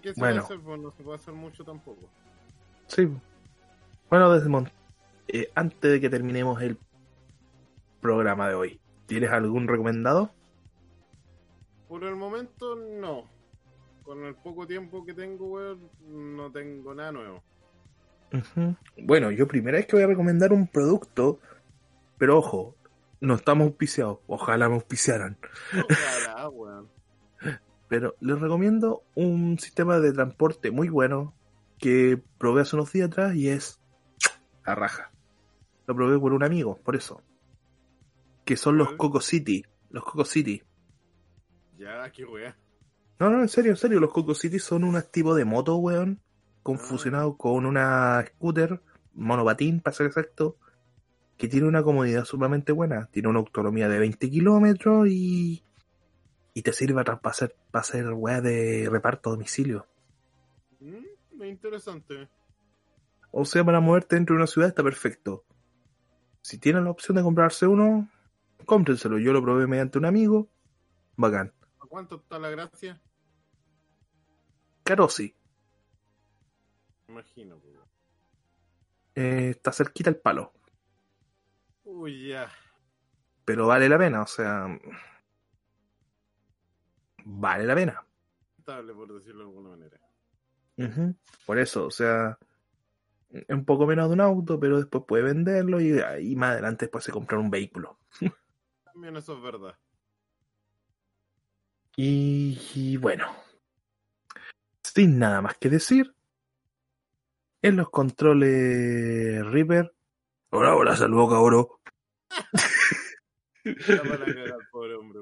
¿Qué 0.02 0.14
se 0.14 0.20
Bueno. 0.20 0.44
puede 0.46 0.46
hacer? 0.46 0.60
Pues 0.62 0.80
no 0.80 0.92
se 0.92 1.04
puede 1.04 1.16
hacer 1.18 1.34
mucho 1.34 1.64
tampoco. 1.64 2.08
Sí. 2.88 3.10
Bueno, 4.10 4.32
Desmond, 4.32 4.70
eh, 5.28 5.52
antes 5.56 5.92
de 5.92 6.00
que 6.00 6.10
terminemos 6.10 6.62
el 6.62 6.78
programa 8.02 8.48
de 8.48 8.56
hoy, 8.56 8.80
¿tienes 9.08 9.32
algún 9.32 9.68
recomendado? 9.68 10.32
Por 11.88 12.04
el 12.04 12.16
momento, 12.16 12.76
no. 12.76 13.26
Con 14.10 14.26
el 14.26 14.34
poco 14.34 14.66
tiempo 14.66 15.06
que 15.06 15.14
tengo, 15.14 15.46
weón, 15.46 15.88
no 16.36 16.52
tengo 16.52 16.96
nada 16.96 17.12
nuevo. 17.12 17.44
Bueno, 18.98 19.30
yo 19.30 19.48
primera 19.48 19.78
vez 19.78 19.86
que 19.86 19.98
voy 19.98 20.02
a 20.02 20.08
recomendar 20.08 20.52
un 20.52 20.66
producto, 20.66 21.40
pero 22.18 22.40
ojo, 22.40 22.76
no 23.22 23.36
estamos 23.36 23.68
auspiciados. 23.68 24.18
Ojalá 24.26 24.68
me 24.68 24.74
auspiciaran. 24.74 25.38
Ojalá, 25.88 26.50
weón. 26.50 26.90
Pero 27.88 28.16
les 28.20 28.40
recomiendo 28.40 29.04
un 29.14 29.60
sistema 29.60 30.00
de 30.00 30.12
transporte 30.12 30.72
muy 30.72 30.90
bueno 30.90 31.36
que 31.78 32.20
probé 32.40 32.64
hace 32.64 32.78
unos 32.78 32.92
días 32.92 33.10
atrás 33.10 33.36
y 33.36 33.50
es 33.50 33.80
la 34.66 34.74
raja. 34.74 35.12
Lo 35.86 35.96
probé 35.96 36.18
por 36.18 36.34
un 36.34 36.42
amigo, 36.42 36.80
por 36.84 36.96
eso. 36.96 37.22
Que 38.44 38.58
son 38.58 38.76
los. 38.76 38.94
Coco 38.94 39.22
City. 39.22 39.64
Los 39.92 40.04
Coco 40.04 40.26
City. 40.26 40.64
Ya, 41.78 42.12
qué 42.12 42.26
wea. 42.26 42.58
No, 43.20 43.30
no, 43.30 43.42
en 43.42 43.50
serio, 43.50 43.72
en 43.72 43.78
serio. 43.78 44.00
Los 44.00 44.12
Coco 44.14 44.34
City 44.34 44.60
son 44.60 44.84
unos 44.86 45.12
tipos 45.12 45.36
de 45.36 45.46
moto, 45.46 45.76
weón. 45.76 46.22
Con, 46.64 46.78
Ah. 46.78 47.34
con 47.38 47.66
una 47.66 48.26
scooter, 48.26 48.82
monopatín, 49.14 49.82
para 49.82 49.96
ser 49.96 50.08
exacto. 50.08 50.58
Que 51.38 51.48
tiene 51.48 51.68
una 51.68 51.84
comodidad 51.84 52.26
sumamente 52.26 52.72
buena. 52.72 53.08
Tiene 53.12 53.30
una 53.30 53.40
autonomía 53.40 53.90
de 53.90 54.00
20 54.00 54.30
kilómetros 54.30 55.08
y. 55.10 55.64
Y 56.54 56.62
te 56.62 56.74
sirve 56.74 57.04
para 57.04 57.20
hacer, 57.24 57.56
para 57.72 57.82
hacer 57.82 58.12
weá 58.14 58.42
de 58.42 58.88
reparto 58.90 59.30
a 59.30 59.34
domicilio. 59.34 59.86
Mm, 60.80 61.44
interesante. 61.44 62.28
O 63.32 63.46
sea, 63.46 63.64
para 63.64 63.80
moverte 63.80 64.16
dentro 64.16 64.34
de 64.36 64.38
una 64.40 64.48
ciudad 64.48 64.70
está 64.70 64.84
perfecto. 64.84 65.44
Si 66.42 66.58
tienen 66.58 66.86
la 66.86 66.92
opción 66.92 67.16
de 67.18 67.24
comprarse 67.24 67.68
uno, 67.68 68.10
cómprenselo. 68.66 69.20
Yo 69.20 69.34
lo 69.34 69.42
probé 69.42 69.68
mediante 69.68 69.98
un 69.98 70.06
amigo. 70.06 70.50
Bacán. 71.16 71.54
¿A 71.80 71.86
cuánto 71.86 72.16
está 72.16 72.40
la 72.40 72.50
gracia? 72.50 73.00
Caro 74.90 75.08
sí. 75.08 75.36
Imagino, 77.10 77.60
pues. 77.60 77.76
Eh, 79.14 79.52
está 79.52 79.72
cerquita 79.72 80.10
el 80.10 80.16
palo. 80.16 80.52
Uy, 81.84 82.30
ya. 82.30 82.50
Pero 83.46 83.68
vale 83.68 83.88
la 83.88 84.00
pena, 84.00 84.24
o 84.24 84.26
sea. 84.26 84.66
Vale 87.24 87.66
la 87.66 87.76
pena. 87.76 88.04
Por 88.66 89.14
decirlo 89.14 89.44
de 89.44 89.50
alguna 89.50 89.70
manera. 89.70 90.00
Ujú. 90.78 91.16
Por 91.46 91.60
eso, 91.60 91.86
o 91.86 91.92
sea. 91.92 92.40
Es 93.30 93.46
un 93.50 93.66
poco 93.66 93.86
menos 93.86 94.08
de 94.08 94.14
un 94.16 94.22
auto, 94.22 94.60
pero 94.60 94.78
después 94.78 95.04
puede 95.08 95.22
venderlo 95.22 95.80
y, 95.80 96.02
y 96.20 96.36
más 96.36 96.54
adelante 96.54 96.86
después 96.86 97.04
se 97.04 97.12
comprar 97.12 97.40
un 97.40 97.52
vehículo. 97.52 98.00
También 98.86 99.16
eso 99.18 99.36
es 99.38 99.44
verdad. 99.44 99.78
Y, 102.02 102.58
y 102.76 102.96
bueno, 102.96 103.26
sin 105.00 105.18
nada 105.18 105.42
más 105.42 105.58
que 105.58 105.70
decir, 105.70 106.14
en 107.62 107.78
los 107.78 107.90
controles 107.90 109.46
Reaper. 109.50 109.96
Hola, 110.50 110.76
hola, 110.76 110.98
saludo 110.98 111.30
cabrón. 111.30 111.68
Pobre 114.74 114.96
hombre. 114.96 115.22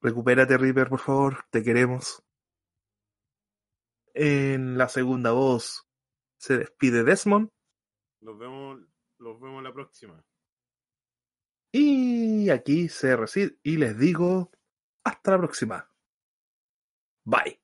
Recupérate, 0.00 0.56
Reaper, 0.58 0.88
por 0.88 1.00
favor, 1.00 1.44
te 1.50 1.64
queremos. 1.64 2.22
En 4.14 4.78
la 4.78 4.88
segunda 4.88 5.32
voz 5.32 5.88
se 6.36 6.58
despide 6.58 7.02
Desmond. 7.02 7.50
Nos 8.20 8.38
vemos, 8.38 8.78
los 9.18 9.40
vemos 9.40 9.60
la 9.64 9.72
próxima. 9.72 10.24
Y 11.72 12.48
aquí 12.50 12.88
se 12.88 13.16
reside 13.16 13.58
y 13.64 13.78
les 13.78 13.98
digo 13.98 14.52
hasta 15.02 15.32
la 15.32 15.38
próxima. 15.38 15.90
Bye. 17.24 17.61